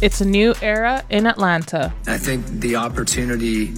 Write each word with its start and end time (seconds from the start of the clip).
It's 0.00 0.20
a 0.20 0.24
new 0.24 0.54
era 0.62 1.04
in 1.10 1.26
Atlanta. 1.26 1.92
I 2.06 2.18
think 2.18 2.46
the 2.46 2.76
opportunity 2.76 3.74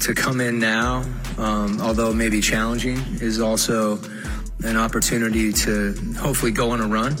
to 0.00 0.12
come 0.12 0.40
in 0.40 0.58
now, 0.58 1.04
um, 1.38 1.80
although 1.80 2.10
it 2.10 2.14
may 2.14 2.28
be 2.28 2.40
challenging, 2.40 2.98
is 3.20 3.38
also 3.38 4.00
an 4.64 4.76
opportunity 4.76 5.52
to 5.52 5.94
hopefully 6.18 6.50
go 6.50 6.70
on 6.70 6.80
a 6.80 6.88
run. 6.88 7.16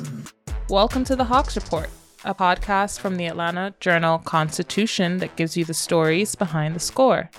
Welcome 0.68 1.04
to 1.04 1.14
the 1.14 1.22
Hawks 1.22 1.54
Report, 1.54 1.88
a 2.24 2.34
podcast 2.34 2.98
from 2.98 3.18
the 3.18 3.26
Atlanta 3.26 3.72
Journal 3.78 4.18
Constitution 4.18 5.18
that 5.18 5.36
gives 5.36 5.56
you 5.56 5.64
the 5.64 5.72
stories 5.72 6.34
behind 6.34 6.74
the 6.74 6.80
score. 6.80 7.30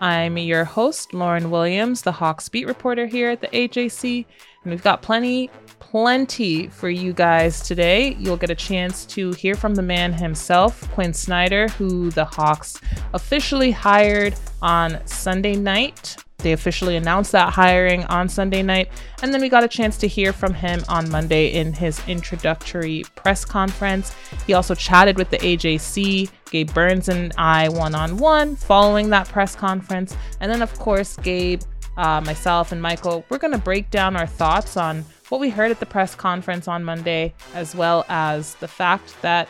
I'm 0.00 0.36
your 0.38 0.64
host, 0.64 1.14
Lauren 1.14 1.52
Williams, 1.52 2.02
the 2.02 2.10
Hawks 2.10 2.48
beat 2.48 2.66
reporter 2.66 3.06
here 3.06 3.30
at 3.30 3.42
the 3.42 3.48
AJC, 3.48 4.26
and 4.64 4.72
we've 4.72 4.82
got 4.82 5.02
plenty, 5.02 5.50
plenty 5.90 6.66
for 6.66 6.90
you 6.90 7.12
guys 7.12 7.60
today. 7.60 8.16
You'll 8.18 8.36
get 8.36 8.50
a 8.50 8.56
chance 8.56 9.06
to 9.06 9.32
hear 9.32 9.54
from 9.54 9.74
the 9.74 9.82
man 9.82 10.12
himself, 10.12 10.90
Quin 10.92 11.12
Snyder, 11.14 11.68
who 11.68 12.10
the 12.10 12.24
Hawks 12.24 12.80
officially 13.14 13.70
hired 13.70 14.34
on 14.60 15.00
Sunday 15.06 15.54
night 15.54 16.16
they 16.38 16.52
officially 16.52 16.96
announced 16.96 17.32
that 17.32 17.52
hiring 17.52 18.04
on 18.04 18.28
Sunday 18.28 18.62
night, 18.62 18.88
and 19.22 19.32
then 19.32 19.40
we 19.40 19.48
got 19.48 19.64
a 19.64 19.68
chance 19.68 19.96
to 19.98 20.06
hear 20.06 20.32
from 20.32 20.54
him 20.54 20.84
on 20.88 21.10
Monday 21.10 21.52
in 21.52 21.72
his 21.72 22.00
introductory 22.06 23.04
press 23.14 23.44
conference. 23.44 24.14
He 24.46 24.52
also 24.52 24.74
chatted 24.74 25.16
with 25.16 25.30
the 25.30 25.38
AJC, 25.38 26.30
Gabe 26.50 26.72
Burns 26.72 27.08
and 27.08 27.32
I 27.38 27.68
one 27.68 27.94
on 27.94 28.18
one 28.18 28.54
following 28.54 29.10
that 29.10 29.28
press 29.28 29.56
conference. 29.56 30.16
And 30.40 30.52
then, 30.52 30.62
of 30.62 30.72
course, 30.78 31.16
Gabe, 31.16 31.62
uh, 31.96 32.20
myself, 32.20 32.72
and 32.72 32.80
Michael, 32.80 33.24
we're 33.28 33.38
going 33.38 33.52
to 33.52 33.58
break 33.58 33.90
down 33.90 34.16
our 34.16 34.26
thoughts 34.26 34.76
on 34.76 35.04
what 35.28 35.40
we 35.40 35.50
heard 35.50 35.70
at 35.70 35.80
the 35.80 35.86
press 35.86 36.14
conference 36.14 36.68
on 36.68 36.84
Monday, 36.84 37.34
as 37.54 37.74
well 37.74 38.04
as 38.08 38.54
the 38.56 38.68
fact 38.68 39.20
that 39.22 39.48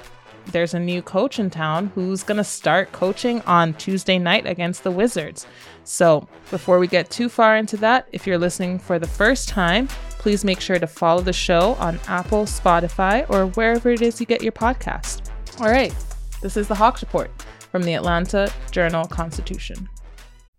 there's 0.52 0.74
a 0.74 0.78
new 0.78 1.02
coach 1.02 1.38
in 1.38 1.50
town 1.50 1.90
who's 1.94 2.22
going 2.22 2.36
to 2.36 2.44
start 2.44 2.92
coaching 2.92 3.40
on 3.42 3.74
Tuesday 3.74 4.18
night 4.18 4.46
against 4.46 4.84
the 4.84 4.90
Wizards. 4.90 5.46
So, 5.84 6.28
before 6.50 6.78
we 6.78 6.86
get 6.86 7.10
too 7.10 7.28
far 7.28 7.56
into 7.56 7.76
that, 7.78 8.08
if 8.12 8.26
you're 8.26 8.38
listening 8.38 8.78
for 8.78 8.98
the 8.98 9.06
first 9.08 9.48
time, 9.48 9.88
please 10.18 10.44
make 10.44 10.60
sure 10.60 10.78
to 10.78 10.86
follow 10.86 11.20
the 11.20 11.32
show 11.32 11.74
on 11.74 12.00
Apple, 12.08 12.44
Spotify, 12.44 13.28
or 13.30 13.46
wherever 13.50 13.90
it 13.90 14.02
is 14.02 14.20
you 14.20 14.26
get 14.26 14.42
your 14.42 14.52
podcast. 14.52 15.30
All 15.60 15.68
right, 15.68 15.94
this 16.42 16.56
is 16.56 16.68
the 16.68 16.74
Hawks 16.74 17.02
Report 17.02 17.30
from 17.70 17.82
the 17.82 17.94
Atlanta 17.94 18.52
Journal 18.70 19.04
Constitution. 19.06 19.88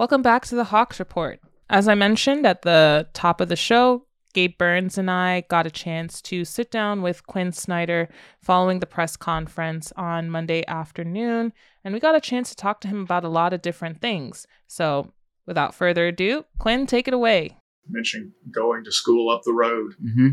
Welcome 0.00 0.22
back 0.22 0.46
to 0.46 0.54
the 0.54 0.64
Hawks 0.64 0.98
Report. 0.98 1.40
As 1.68 1.86
I 1.86 1.94
mentioned 1.94 2.46
at 2.46 2.62
the 2.62 3.06
top 3.12 3.38
of 3.38 3.50
the 3.50 3.54
show, 3.54 4.06
Gabe 4.32 4.56
Burns 4.56 4.96
and 4.96 5.10
I 5.10 5.42
got 5.50 5.66
a 5.66 5.70
chance 5.70 6.22
to 6.22 6.46
sit 6.46 6.70
down 6.70 7.02
with 7.02 7.26
Quin 7.26 7.52
Snyder 7.52 8.08
following 8.40 8.80
the 8.80 8.86
press 8.86 9.14
conference 9.18 9.92
on 9.98 10.30
Monday 10.30 10.64
afternoon, 10.66 11.52
and 11.84 11.92
we 11.92 12.00
got 12.00 12.14
a 12.14 12.20
chance 12.20 12.48
to 12.48 12.56
talk 12.56 12.80
to 12.80 12.88
him 12.88 13.02
about 13.02 13.24
a 13.24 13.28
lot 13.28 13.52
of 13.52 13.60
different 13.60 14.00
things. 14.00 14.46
So, 14.66 15.12
without 15.44 15.74
further 15.74 16.06
ado, 16.06 16.46
Quin, 16.58 16.86
take 16.86 17.06
it 17.06 17.12
away. 17.12 17.58
Mentioning 17.86 18.32
going 18.50 18.84
to 18.84 18.92
school 18.92 19.30
up 19.30 19.42
the 19.44 19.52
road. 19.52 19.96
Mm-hmm. 20.02 20.28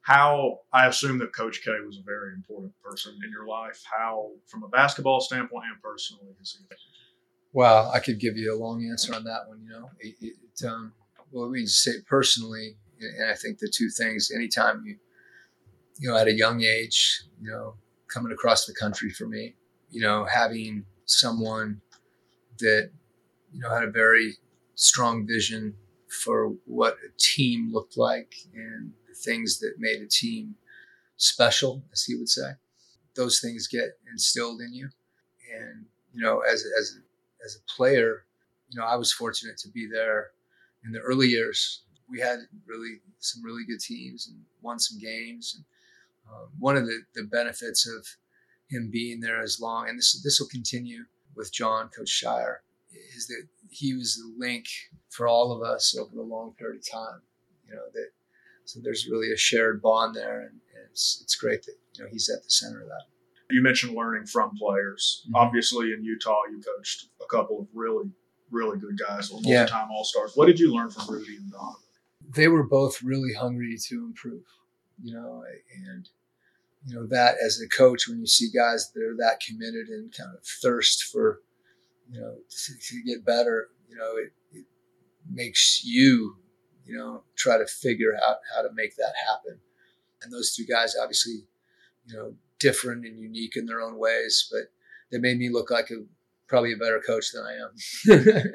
How 0.00 0.60
I 0.72 0.86
assume 0.86 1.18
that 1.18 1.34
Coach 1.34 1.60
K 1.62 1.72
was 1.84 1.98
a 1.98 2.02
very 2.06 2.32
important 2.32 2.72
person 2.82 3.18
in 3.22 3.30
your 3.30 3.46
life. 3.46 3.82
How, 3.84 4.30
from 4.46 4.62
a 4.62 4.68
basketball 4.68 5.20
standpoint 5.20 5.66
and 5.70 5.82
personally, 5.82 6.32
is 6.40 6.56
he? 6.58 6.74
Well, 7.52 7.90
I 7.92 7.98
could 8.00 8.20
give 8.20 8.36
you 8.36 8.54
a 8.54 8.58
long 8.58 8.86
answer 8.90 9.14
on 9.14 9.24
that 9.24 9.48
one. 9.48 9.60
You 9.62 9.70
know, 9.70 9.90
it, 10.00 10.14
it, 10.20 10.66
um, 10.66 10.92
well, 11.32 11.48
we 11.48 11.66
say 11.66 11.92
personally, 12.06 12.76
and 13.00 13.30
I 13.30 13.34
think 13.34 13.58
the 13.58 13.72
two 13.74 13.88
things. 13.88 14.30
Anytime 14.34 14.82
you, 14.84 14.96
you 15.98 16.10
know, 16.10 16.16
at 16.16 16.28
a 16.28 16.32
young 16.32 16.62
age, 16.62 17.22
you 17.40 17.50
know, 17.50 17.74
coming 18.12 18.32
across 18.32 18.66
the 18.66 18.74
country 18.74 19.10
for 19.10 19.26
me, 19.26 19.54
you 19.90 20.00
know, 20.00 20.24
having 20.24 20.84
someone 21.06 21.80
that, 22.58 22.90
you 23.52 23.60
know, 23.60 23.70
had 23.70 23.84
a 23.84 23.90
very 23.90 24.36
strong 24.74 25.26
vision 25.26 25.74
for 26.08 26.54
what 26.66 26.96
a 27.04 27.10
team 27.18 27.70
looked 27.72 27.96
like 27.96 28.34
and 28.54 28.92
the 29.08 29.14
things 29.14 29.58
that 29.58 29.74
made 29.78 30.00
a 30.00 30.06
team 30.06 30.54
special, 31.16 31.82
as 31.92 32.04
he 32.04 32.14
would 32.14 32.28
say. 32.28 32.52
Those 33.14 33.40
things 33.40 33.66
get 33.66 33.98
instilled 34.10 34.60
in 34.60 34.72
you, 34.72 34.88
and 35.52 35.86
you 36.14 36.22
know, 36.22 36.40
as 36.40 36.64
as 36.78 36.98
as 37.44 37.56
a 37.56 37.76
player, 37.76 38.24
you 38.70 38.78
know, 38.78 38.86
I 38.86 38.96
was 38.96 39.12
fortunate 39.12 39.58
to 39.58 39.68
be 39.68 39.86
there 39.90 40.30
in 40.84 40.92
the 40.92 41.00
early 41.00 41.28
years. 41.28 41.82
We 42.10 42.20
had 42.20 42.38
really 42.66 43.00
some 43.18 43.44
really 43.44 43.64
good 43.66 43.80
teams 43.80 44.28
and 44.28 44.38
won 44.62 44.78
some 44.78 44.98
games. 44.98 45.54
And 45.56 45.64
um, 46.30 46.48
one 46.58 46.76
of 46.76 46.86
the, 46.86 47.00
the 47.14 47.24
benefits 47.24 47.86
of 47.88 48.06
him 48.68 48.90
being 48.90 49.20
there 49.20 49.40
as 49.40 49.60
long, 49.60 49.88
and 49.88 49.98
this 49.98 50.20
this 50.22 50.40
will 50.40 50.48
continue 50.48 51.04
with 51.34 51.52
Jon, 51.52 51.88
Coach 51.88 52.22
Scheyer, 52.22 52.56
is 53.16 53.26
that 53.28 53.46
he 53.70 53.94
was 53.94 54.16
the 54.16 54.34
link 54.36 54.66
for 55.08 55.26
all 55.26 55.52
of 55.52 55.62
us 55.62 55.96
over 55.96 56.18
a 56.18 56.22
long 56.22 56.52
period 56.58 56.80
of 56.80 56.90
time. 56.90 57.22
You 57.66 57.74
know 57.74 57.82
that, 57.92 58.10
so 58.64 58.80
there's 58.82 59.08
really 59.08 59.32
a 59.32 59.36
shared 59.36 59.80
bond 59.80 60.14
there, 60.14 60.40
and, 60.40 60.60
and 60.74 60.84
it's 60.90 61.20
it's 61.22 61.34
great 61.34 61.62
that 61.64 61.76
you 61.94 62.04
know 62.04 62.10
he's 62.10 62.28
at 62.28 62.44
the 62.44 62.50
center 62.50 62.82
of 62.82 62.88
that. 62.88 63.04
You 63.50 63.62
mentioned 63.62 63.96
learning 63.96 64.26
from 64.26 64.56
players. 64.56 65.24
Mm-hmm. 65.24 65.36
Obviously, 65.36 65.92
in 65.92 66.04
Utah, 66.04 66.42
you 66.50 66.60
coached 66.60 67.06
couple 67.30 67.60
of 67.60 67.66
really, 67.74 68.10
really 68.50 68.78
good 68.78 68.98
guys, 68.98 69.30
multi-time 69.30 69.68
yeah. 69.68 69.86
All 69.90 70.04
Stars. 70.04 70.32
What 70.34 70.46
did 70.46 70.58
you 70.58 70.74
learn 70.74 70.90
from 70.90 71.12
Rudy 71.12 71.36
and 71.36 71.50
Donovan? 71.50 71.82
They 72.34 72.48
were 72.48 72.64
both 72.64 73.02
really 73.02 73.32
hungry 73.32 73.76
to 73.88 74.04
improve, 74.04 74.44
you 75.02 75.14
know, 75.14 75.44
and 75.86 76.08
you 76.86 76.94
know 76.94 77.06
that 77.06 77.36
as 77.44 77.60
a 77.60 77.68
coach, 77.68 78.08
when 78.08 78.20
you 78.20 78.26
see 78.26 78.48
guys 78.54 78.92
that 78.92 79.02
are 79.02 79.16
that 79.16 79.40
committed 79.40 79.88
and 79.88 80.12
kind 80.16 80.30
of 80.34 80.44
thirst 80.62 81.04
for, 81.04 81.40
you 82.10 82.20
know, 82.20 82.36
to, 82.48 82.72
to 82.78 83.02
get 83.02 83.24
better, 83.24 83.68
you 83.88 83.96
know, 83.96 84.16
it, 84.16 84.32
it 84.52 84.64
makes 85.30 85.82
you, 85.84 86.36
you 86.84 86.96
know, 86.96 87.22
try 87.36 87.58
to 87.58 87.66
figure 87.66 88.14
out 88.28 88.36
how 88.54 88.62
to 88.62 88.68
make 88.74 88.96
that 88.96 89.14
happen. 89.28 89.58
And 90.22 90.32
those 90.32 90.54
two 90.54 90.64
guys, 90.64 90.94
obviously, 91.00 91.46
you 92.06 92.16
know, 92.16 92.34
different 92.58 93.04
and 93.06 93.18
unique 93.18 93.56
in 93.56 93.66
their 93.66 93.80
own 93.80 93.98
ways, 93.98 94.48
but 94.50 94.72
they 95.10 95.18
made 95.18 95.38
me 95.38 95.48
look 95.48 95.70
like 95.70 95.90
a 95.90 96.04
probably 96.48 96.72
a 96.72 96.76
better 96.76 97.00
coach 97.04 97.26
than 97.32 97.44
I 97.44 97.52
am. 97.54 98.52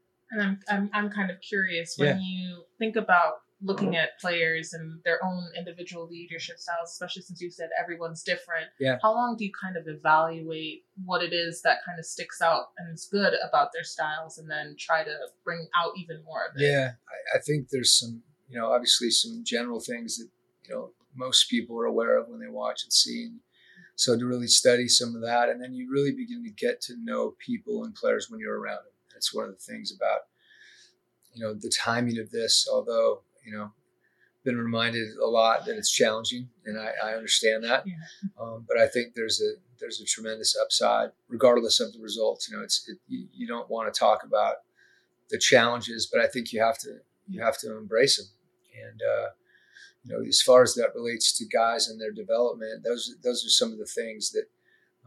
and 0.30 0.42
I'm, 0.42 0.58
I'm 0.68 0.90
I'm 0.92 1.10
kind 1.10 1.30
of 1.30 1.40
curious 1.40 1.94
when 1.96 2.16
yeah. 2.16 2.22
you 2.22 2.64
think 2.78 2.96
about 2.96 3.34
looking 3.64 3.90
uh-huh. 3.90 4.04
at 4.04 4.20
players 4.20 4.72
and 4.72 5.00
their 5.04 5.24
own 5.24 5.44
individual 5.56 6.08
leadership 6.08 6.58
styles, 6.58 6.90
especially 6.90 7.22
since 7.22 7.40
you 7.40 7.50
said 7.50 7.68
everyone's 7.80 8.22
different. 8.22 8.66
Yeah. 8.80 8.98
How 9.00 9.14
long 9.14 9.36
do 9.36 9.44
you 9.44 9.52
kind 9.62 9.76
of 9.76 9.84
evaluate 9.86 10.84
what 11.04 11.22
it 11.22 11.32
is 11.32 11.62
that 11.62 11.78
kind 11.86 11.98
of 11.98 12.04
sticks 12.04 12.42
out 12.42 12.70
and 12.78 12.92
is 12.92 13.08
good 13.10 13.34
about 13.48 13.68
their 13.72 13.84
styles, 13.84 14.38
and 14.38 14.50
then 14.50 14.76
try 14.78 15.04
to 15.04 15.14
bring 15.44 15.68
out 15.76 15.92
even 15.96 16.22
more 16.24 16.46
of 16.46 16.56
it? 16.56 16.66
Yeah, 16.66 16.92
I, 17.08 17.38
I 17.38 17.40
think 17.40 17.68
there's 17.70 17.98
some, 17.98 18.22
you 18.48 18.58
know, 18.58 18.72
obviously 18.72 19.10
some 19.10 19.42
general 19.44 19.80
things 19.80 20.16
that 20.18 20.28
you 20.68 20.74
know 20.74 20.90
most 21.14 21.48
people 21.48 21.78
are 21.78 21.86
aware 21.86 22.18
of 22.18 22.28
when 22.28 22.40
they 22.40 22.48
watch 22.48 22.82
and 22.84 22.92
see. 22.92 23.28
And 23.30 23.40
so 23.94 24.18
to 24.18 24.26
really 24.26 24.46
study 24.46 24.88
some 24.88 25.14
of 25.14 25.22
that, 25.22 25.48
and 25.48 25.62
then 25.62 25.74
you 25.74 25.90
really 25.90 26.12
begin 26.12 26.42
to 26.44 26.50
get 26.50 26.80
to 26.82 26.94
know 27.02 27.34
people 27.38 27.84
and 27.84 27.94
players 27.94 28.28
when 28.28 28.40
you're 28.40 28.58
around 28.58 28.76
them. 28.76 28.92
That's 29.12 29.34
one 29.34 29.44
of 29.44 29.52
the 29.52 29.72
things 29.72 29.92
about 29.94 30.20
you 31.34 31.42
know 31.42 31.54
the 31.54 31.70
timing 31.70 32.18
of 32.18 32.30
this. 32.30 32.68
Although 32.70 33.22
you 33.44 33.52
know 33.52 33.72
been 34.44 34.56
reminded 34.56 35.08
a 35.22 35.26
lot 35.26 35.64
that 35.66 35.76
it's 35.76 35.90
challenging, 35.90 36.48
and 36.66 36.78
I, 36.78 36.90
I 37.04 37.14
understand 37.14 37.64
that. 37.64 37.84
Yeah. 37.86 37.94
Um, 38.40 38.64
but 38.66 38.78
I 38.78 38.88
think 38.88 39.14
there's 39.14 39.40
a 39.40 39.60
there's 39.78 40.00
a 40.00 40.04
tremendous 40.04 40.56
upside, 40.60 41.10
regardless 41.28 41.80
of 41.80 41.92
the 41.92 42.00
results. 42.00 42.48
You 42.48 42.56
know, 42.56 42.62
it's 42.62 42.88
it, 42.88 42.98
you, 43.08 43.26
you 43.32 43.46
don't 43.46 43.70
want 43.70 43.92
to 43.92 43.98
talk 43.98 44.24
about 44.24 44.56
the 45.30 45.38
challenges, 45.38 46.08
but 46.12 46.20
I 46.20 46.26
think 46.26 46.52
you 46.52 46.62
have 46.62 46.78
to 46.78 46.98
you 47.28 47.42
have 47.42 47.58
to 47.58 47.76
embrace 47.76 48.16
them. 48.16 48.26
And 48.88 49.00
uh, 49.02 49.28
you 50.04 50.12
know, 50.12 50.24
as 50.26 50.42
far 50.42 50.62
as 50.62 50.74
that 50.74 50.94
relates 50.94 51.36
to 51.38 51.44
guys 51.46 51.88
and 51.88 52.00
their 52.00 52.12
development, 52.12 52.82
those 52.84 53.14
those 53.22 53.44
are 53.44 53.50
some 53.50 53.72
of 53.72 53.78
the 53.78 53.86
things 53.86 54.30
that 54.32 54.44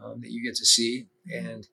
um, 0.04 0.22
that 0.22 0.32
you 0.32 0.44
get 0.44 0.56
to 0.56 0.66
see. 0.66 1.08
And 1.34 1.68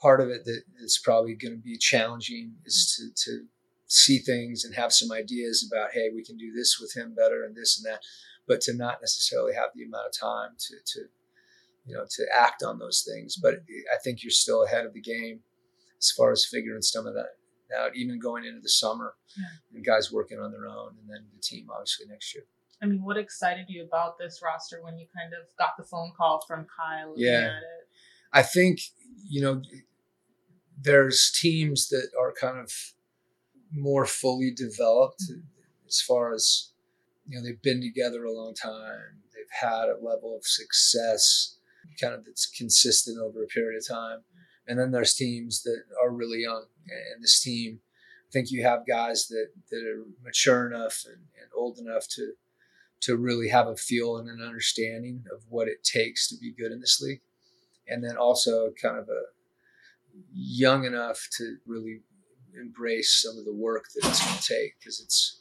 part 0.00 0.20
of 0.20 0.28
it 0.28 0.44
that 0.44 0.62
is 0.80 1.00
probably 1.02 1.34
going 1.34 1.56
to 1.56 1.62
be 1.62 1.76
challenging 1.76 2.54
is 2.64 2.94
to 2.96 3.24
to 3.30 3.46
see 3.86 4.18
things 4.18 4.64
and 4.64 4.74
have 4.74 4.92
some 4.92 5.12
ideas 5.12 5.68
about, 5.70 5.92
hey, 5.92 6.08
we 6.14 6.24
can 6.24 6.36
do 6.36 6.52
this 6.52 6.78
with 6.80 6.94
him 6.96 7.14
better 7.14 7.44
and 7.44 7.54
this 7.54 7.78
and 7.78 7.84
that, 7.92 8.00
but 8.48 8.60
to 8.62 8.72
not 8.74 9.00
necessarily 9.02 9.54
have 9.54 9.70
the 9.74 9.84
amount 9.84 10.06
of 10.06 10.18
time 10.18 10.50
to 10.58 10.74
to 10.86 11.00
you 11.86 11.94
know 11.94 12.04
to 12.08 12.24
act 12.34 12.62
on 12.62 12.78
those 12.78 13.06
things. 13.06 13.36
But 13.36 13.56
I 13.94 13.98
think 14.02 14.22
you're 14.22 14.30
still 14.30 14.64
ahead 14.64 14.86
of 14.86 14.94
the 14.94 15.00
game 15.02 15.40
as 15.98 16.10
far 16.10 16.32
as 16.32 16.44
figuring 16.46 16.82
some 16.82 17.06
of 17.06 17.14
that 17.14 17.36
out, 17.78 17.96
even 17.96 18.18
going 18.20 18.44
into 18.44 18.60
the 18.60 18.68
summer, 18.68 19.14
Yeah. 19.36 19.44
and 19.74 19.84
guys 19.84 20.12
working 20.12 20.38
on 20.38 20.52
their 20.52 20.66
own, 20.66 20.96
and 21.00 21.08
then 21.08 21.26
the 21.34 21.40
team 21.40 21.68
obviously 21.70 22.06
next 22.06 22.34
year. 22.34 22.44
I 22.82 22.86
mean, 22.86 23.02
what 23.02 23.16
excited 23.16 23.66
you 23.68 23.84
about 23.84 24.18
this 24.18 24.40
roster 24.44 24.82
when 24.82 24.98
you 24.98 25.06
kind 25.16 25.32
of 25.32 25.48
got 25.56 25.76
the 25.78 25.84
phone 25.84 26.12
call 26.16 26.44
from 26.46 26.66
Kyle? 26.76 27.14
Yeah. 27.16 27.38
at 27.38 27.62
it? 27.62 27.88
I 28.32 28.42
think 28.42 28.80
you 29.28 29.40
know 29.40 29.62
there's 30.80 31.30
teams 31.30 31.88
that 31.88 32.08
are 32.20 32.32
kind 32.32 32.58
of 32.58 32.72
more 33.72 34.06
fully 34.06 34.50
developed 34.50 35.22
mm-hmm. 35.22 35.40
as 35.86 36.00
far 36.00 36.34
as 36.34 36.70
you 37.26 37.36
know 37.36 37.44
they've 37.44 37.62
been 37.62 37.80
together 37.80 38.24
a 38.24 38.32
long 38.32 38.54
time 38.54 39.22
they've 39.34 39.44
had 39.50 39.88
a 39.88 39.98
level 40.02 40.36
of 40.36 40.44
success 40.44 41.56
kind 42.00 42.14
of 42.14 42.24
that's 42.24 42.46
consistent 42.46 43.18
over 43.18 43.42
a 43.42 43.46
period 43.46 43.78
of 43.78 43.86
time 43.86 44.20
and 44.66 44.78
then 44.78 44.90
there's 44.90 45.14
teams 45.14 45.62
that 45.62 45.82
are 46.02 46.10
really 46.10 46.42
young 46.42 46.64
and 46.88 47.22
this 47.22 47.40
team 47.40 47.80
i 48.28 48.30
think 48.32 48.50
you 48.50 48.62
have 48.62 48.86
guys 48.86 49.26
that 49.28 49.48
that 49.70 49.84
are 49.84 50.04
mature 50.22 50.66
enough 50.66 51.04
and, 51.06 51.22
and 51.40 51.50
old 51.56 51.78
enough 51.78 52.06
to 52.08 52.32
to 53.04 53.16
really 53.16 53.48
have 53.48 53.66
a 53.68 53.76
feel 53.76 54.16
and 54.18 54.28
an 54.28 54.40
understanding 54.46 55.24
of 55.32 55.42
what 55.48 55.68
it 55.68 55.82
takes 55.84 56.28
to 56.28 56.36
be 56.38 56.52
good 56.52 56.72
in 56.72 56.80
this 56.80 57.00
league 57.00 57.20
and 57.88 58.02
then 58.02 58.16
also 58.16 58.70
kind 58.80 58.98
of 58.98 59.08
a 59.08 59.22
young 60.32 60.84
enough 60.84 61.28
to 61.38 61.56
really 61.66 62.00
embrace 62.58 63.22
some 63.22 63.36
of 63.38 63.44
the 63.44 63.52
work 63.54 63.84
that 63.94 64.08
it's 64.08 64.24
going 64.24 64.36
to 64.38 64.42
take 64.42 64.78
because 64.78 65.00
it's 65.00 65.40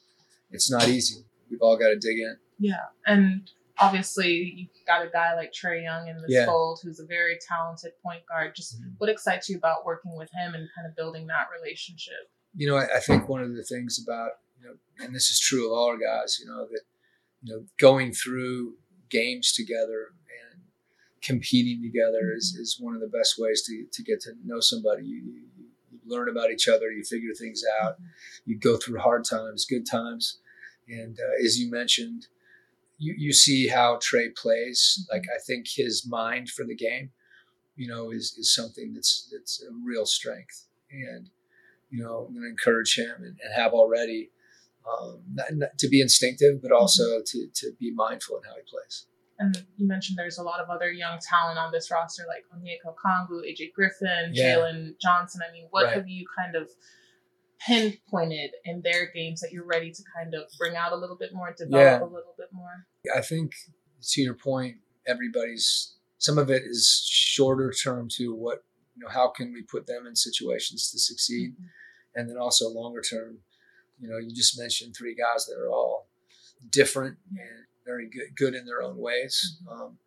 it's 0.51 0.69
not 0.71 0.87
easy. 0.87 1.23
We've 1.49 1.61
all 1.61 1.77
got 1.77 1.89
to 1.89 1.95
dig 1.95 2.17
in. 2.19 2.37
Yeah, 2.59 2.85
and 3.07 3.49
obviously 3.79 4.53
you've 4.55 4.85
got 4.85 5.05
a 5.05 5.09
guy 5.09 5.35
like 5.35 5.51
Trae 5.51 5.83
Young 5.83 6.07
in 6.07 6.17
this 6.17 6.25
Yeah. 6.29 6.45
fold, 6.45 6.79
who's 6.83 6.99
a 6.99 7.05
very 7.05 7.37
talented 7.47 7.93
point 8.03 8.23
guard. 8.27 8.55
Just 8.55 8.79
Mhm. 8.81 8.93
what 8.97 9.09
excites 9.09 9.49
you 9.49 9.57
about 9.57 9.85
working 9.85 10.15
with 10.15 10.29
him 10.31 10.53
and 10.53 10.67
kind 10.75 10.87
of 10.87 10.95
building 10.95 11.27
that 11.27 11.47
relationship? 11.51 12.29
You 12.55 12.67
know, 12.67 12.77
I, 12.77 12.97
I 12.97 12.99
think 12.99 13.27
one 13.29 13.41
of 13.43 13.55
the 13.55 13.63
things 13.63 13.99
about 14.03 14.31
you 14.59 14.69
know, 14.69 14.75
and 15.05 15.13
this 15.13 15.29
is 15.29 15.39
true 15.39 15.65
of 15.67 15.71
all 15.77 15.87
our 15.89 15.97
guys, 15.97 16.37
you 16.39 16.45
know, 16.45 16.65
that 16.65 16.81
you 17.43 17.53
know, 17.53 17.65
going 17.77 18.13
through 18.13 18.75
games 19.09 19.51
together 19.51 20.13
and 20.51 20.61
competing 21.21 21.81
together 21.81 22.33
is, 22.35 22.53
mm-hmm. 22.53 22.61
is 22.61 22.77
one 22.79 22.95
of 22.95 23.01
the 23.01 23.07
best 23.07 23.35
ways 23.37 23.61
to, 23.63 23.85
to 23.91 24.01
get 24.01 24.21
to 24.21 24.31
know 24.45 24.59
somebody. 24.59 25.03
You, 25.03 25.17
you, 25.17 25.41
you 25.91 25.99
learn 26.05 26.29
about 26.29 26.51
each 26.51 26.67
other, 26.67 26.89
you 26.89 27.03
figure 27.03 27.33
things 27.33 27.63
out, 27.81 27.95
mm-hmm. 27.95 28.05
you 28.45 28.57
go 28.57 28.77
through 28.77 28.99
hard 28.99 29.25
times, 29.25 29.65
good 29.65 29.85
times. 29.85 30.39
And 30.87 31.17
uh, 31.19 31.45
as 31.45 31.59
you 31.59 31.69
mentioned, 31.69 32.27
you, 32.97 33.13
you 33.17 33.33
see 33.33 33.67
how 33.67 33.97
Trae 33.97 34.35
plays. 34.35 34.99
Mm-hmm. 35.01 35.15
Like, 35.15 35.25
I 35.35 35.39
think 35.45 35.67
his 35.67 36.07
mind 36.07 36.49
for 36.49 36.65
the 36.65 36.75
game, 36.75 37.11
you 37.75 37.87
know, 37.87 38.11
is, 38.11 38.35
is 38.37 38.53
something 38.53 38.93
that's, 38.93 39.29
that's 39.31 39.63
a 39.63 39.71
real 39.83 40.05
strength. 40.05 40.67
And, 40.91 41.29
you 41.89 42.03
know, 42.03 42.25
I'm 42.27 42.33
going 42.33 42.43
to 42.43 42.49
encourage 42.49 42.97
him 42.97 43.15
and, 43.17 43.37
and 43.43 43.53
have 43.55 43.73
already 43.73 44.29
um, 44.87 45.21
not, 45.33 45.47
not 45.53 45.69
to 45.79 45.87
be 45.87 46.01
instinctive, 46.01 46.61
but 46.61 46.71
also 46.71 47.21
to, 47.25 47.47
to 47.55 47.71
be 47.79 47.91
mindful 47.93 48.37
in 48.37 48.43
how 48.43 48.55
he 48.55 48.61
plays. 48.69 49.05
And 49.39 49.65
you 49.77 49.87
mentioned 49.87 50.17
there's 50.17 50.37
a 50.37 50.43
lot 50.43 50.59
of 50.59 50.69
other 50.69 50.91
young 50.91 51.17
talent 51.19 51.57
on 51.57 51.71
this 51.71 51.89
roster, 51.91 52.23
like 52.27 52.45
Onyeka 52.55 52.93
Okongwu, 52.93 53.41
AJ 53.49 53.73
Griffin, 53.73 54.31
Yeah. 54.31 54.55
Jalen 54.57 54.93
Johnson. 55.01 55.41
I 55.47 55.51
mean, 55.51 55.67
what 55.71 55.85
Right. 55.85 55.95
have 55.95 56.07
you 56.07 56.25
kind 56.37 56.55
of 56.55 56.69
pinpointed 57.65 58.51
in 58.65 58.81
their 58.83 59.07
games 59.13 59.39
that 59.41 59.51
you're 59.51 59.65
ready 59.65 59.91
to 59.91 60.03
kind 60.15 60.33
of 60.35 60.43
bring 60.59 60.75
out 60.75 60.91
a 60.91 60.95
little 60.95 61.15
bit 61.17 61.33
more, 61.33 61.53
develop 61.57 61.71
Yeah. 62.01 62.03
a 62.03 62.09
little 62.13 62.35
bit 62.37 62.49
more? 62.51 62.85
I 63.15 63.21
think 63.21 63.53
to 64.01 64.21
your 64.21 64.35
point, 64.35 64.77
everybody's 65.07 65.95
some 66.17 66.37
of 66.37 66.49
it 66.49 66.63
is 66.65 67.05
shorter 67.09 67.71
term 67.71 68.07
to 68.17 68.33
what 68.33 68.63
you 68.95 69.03
know. 69.03 69.09
How 69.09 69.29
can 69.29 69.51
we 69.51 69.61
put 69.61 69.87
them 69.87 70.05
in 70.07 70.15
situations 70.15 70.89
to 70.91 70.99
succeed, 70.99 71.55
and 72.15 72.29
then 72.29 72.37
also 72.37 72.69
longer 72.69 73.01
term. 73.01 73.39
You 73.99 74.09
know, 74.09 74.17
you 74.17 74.33
just 74.33 74.59
mentioned 74.59 74.95
three 74.95 75.15
guys 75.15 75.45
that 75.45 75.57
are 75.57 75.69
all 75.69 76.07
different 76.71 77.17
and 77.29 77.65
very 77.85 78.09
good, 78.09 78.35
good 78.35 78.53
in 78.55 78.65
their 78.65 78.81
own 78.81 78.97
ways. 78.97 79.57
Um, 79.69 79.97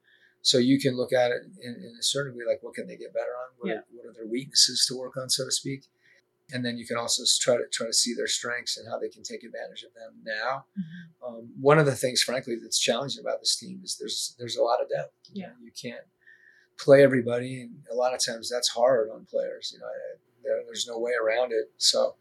so 0.43 0.59
you 0.59 0.79
can 0.81 0.97
look 0.97 1.13
at 1.13 1.31
it 1.31 1.43
in, 1.63 1.73
in 1.75 1.95
a 1.99 2.03
certain 2.03 2.37
way, 2.37 2.45
like 2.49 2.63
what 2.63 2.75
can 2.75 2.87
they 2.87 2.97
get 2.97 3.13
better 3.13 3.35
on? 3.43 3.49
What, 3.59 3.69
Yeah. 3.69 3.77
are, 3.79 3.85
what 3.93 4.07
are 4.07 4.13
their 4.13 4.27
weaknesses 4.27 4.85
to 4.89 4.97
work 4.97 5.17
on, 5.17 5.29
so 5.29 5.45
to 5.45 5.51
speak? 5.51 5.85
And 6.53 6.65
then 6.65 6.79
you 6.79 6.87
can 6.87 6.97
also 6.97 7.25
try 7.41 7.57
to 7.57 7.65
try 7.73 7.89
to 7.89 7.93
see 7.93 8.15
their 8.15 8.29
strengths 8.29 8.77
and 8.77 8.87
how 8.89 8.99
they 9.01 9.09
can 9.09 9.25
take 9.25 9.43
advantage 9.43 9.83
of 9.83 9.93
them 9.95 10.13
now. 10.25 10.65
Um, 11.27 11.49
one 11.61 11.79
of 11.81 11.87
the 11.87 11.97
things, 11.97 12.23
frankly, 12.23 12.55
that's 12.63 12.79
challenging 12.79 13.21
about 13.21 13.41
this 13.41 13.57
team 13.57 13.81
is 13.83 13.97
there's 13.99 14.37
there's 14.39 14.57
a 14.57 14.63
lot 14.63 14.81
of 14.81 14.89
depth. 14.89 15.13
You 15.33 15.43
Yeah. 15.43 15.49
know, 15.49 15.55
you 15.61 15.73
can't 15.73 16.05
play 16.79 17.03
everybody, 17.03 17.63
and 17.63 17.83
a 17.91 17.97
lot 17.97 18.15
of 18.15 18.25
times 18.25 18.49
that's 18.49 18.69
hard 18.69 19.11
on 19.11 19.25
players. 19.25 19.73
You 19.75 19.81
know, 19.81 19.87
I- 19.87 20.19
there, 20.45 20.63
there's 20.67 20.87
no 20.87 21.01
way 21.01 21.11
around 21.21 21.51
it. 21.53 21.73
So 21.79 22.15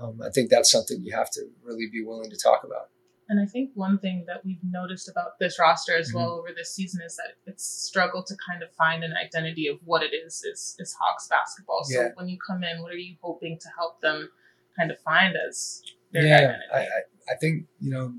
um, 0.00 0.20
I 0.24 0.30
think 0.30 0.50
that's 0.50 0.70
something 0.70 1.02
you 1.02 1.14
have 1.14 1.30
to 1.32 1.42
really 1.62 1.88
be 1.92 2.02
willing 2.04 2.30
to 2.30 2.36
talk 2.36 2.64
about. 2.64 2.88
And 3.28 3.38
I 3.40 3.46
think 3.46 3.70
one 3.74 3.98
thing 3.98 4.24
that 4.26 4.44
we've 4.44 4.58
noticed 4.64 5.08
about 5.08 5.38
this 5.38 5.58
roster 5.58 5.96
as 5.96 6.08
Mm-hmm. 6.08 6.18
well 6.18 6.30
over 6.32 6.48
this 6.56 6.74
season 6.74 7.00
is 7.06 7.14
that 7.16 7.34
it's 7.46 7.64
struggled 7.64 8.26
to 8.26 8.34
kind 8.48 8.62
of 8.62 8.72
find 8.72 9.04
an 9.04 9.12
identity 9.24 9.68
of 9.68 9.78
what 9.84 10.02
it 10.02 10.12
is 10.12 10.42
is, 10.42 10.74
is 10.80 10.96
Hawks 11.00 11.28
basketball. 11.28 11.84
So 11.84 12.00
Yeah. 12.00 12.08
when 12.14 12.28
you 12.28 12.38
come 12.44 12.64
in, 12.64 12.82
what 12.82 12.90
are 12.92 12.96
you 12.96 13.14
hoping 13.20 13.58
to 13.60 13.68
help 13.78 14.00
them 14.00 14.30
kind 14.76 14.90
of 14.90 14.98
find 15.00 15.36
as 15.48 15.82
their 16.12 16.24
yeah, 16.26 16.36
identity? 16.38 16.64
I, 16.74 16.78
I, 16.78 16.84
I 17.32 17.36
think 17.40 17.66
you 17.80 17.90
know 17.92 18.14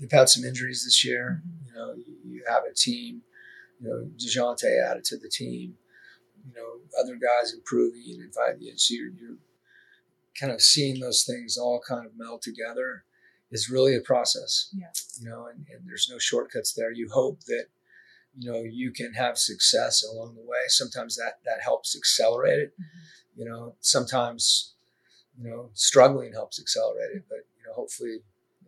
they've 0.00 0.10
had 0.10 0.28
some 0.28 0.42
injuries 0.42 0.82
this 0.84 1.04
year. 1.04 1.40
You 1.66 1.72
know, 1.74 1.94
you, 1.94 2.16
you 2.24 2.44
have 2.48 2.64
a 2.68 2.74
team. 2.74 3.22
You 3.80 3.88
know, 3.88 4.08
Dejounte 4.16 4.64
added 4.90 5.04
to 5.04 5.16
the 5.16 5.28
team. 5.28 5.76
You 6.44 6.54
know, 6.56 7.00
other 7.00 7.14
guys 7.14 7.54
improving, 7.54 8.02
and 8.20 8.34
five 8.34 8.60
years, 8.60 8.82
so 8.88 8.94
you're, 8.94 9.10
you're 9.10 9.36
kind 10.38 10.52
of 10.52 10.62
seeing 10.62 11.00
those 11.00 11.24
things 11.24 11.56
all 11.56 11.80
kind 11.86 12.06
of 12.06 12.12
meld 12.16 12.42
together. 12.42 13.04
Is 13.50 13.70
really 13.70 13.94
a 13.94 14.00
process. 14.00 14.68
Yeah. 14.74 14.86
You 15.20 15.28
know, 15.28 15.46
and, 15.46 15.64
and 15.72 15.86
there's 15.86 16.08
no 16.10 16.18
shortcuts 16.18 16.72
there. 16.72 16.90
You 16.90 17.08
hope 17.12 17.44
that 17.44 17.66
you 18.36 18.50
know 18.50 18.62
you 18.62 18.90
can 18.90 19.12
have 19.14 19.38
success 19.38 20.02
along 20.02 20.34
the 20.34 20.42
way. 20.42 20.66
Sometimes 20.66 21.14
that 21.16 21.38
that 21.44 21.62
helps 21.62 21.96
accelerate 21.96 22.58
it. 22.58 22.72
Mm-hmm. 22.72 23.40
You 23.40 23.44
know, 23.48 23.74
sometimes 23.80 24.74
you 25.40 25.48
know, 25.48 25.70
struggling 25.74 26.32
helps 26.32 26.60
accelerate 26.60 27.16
it. 27.16 27.24
But 27.28 27.46
you 27.58 27.66
know, 27.66 27.74
hopefully 27.74 28.18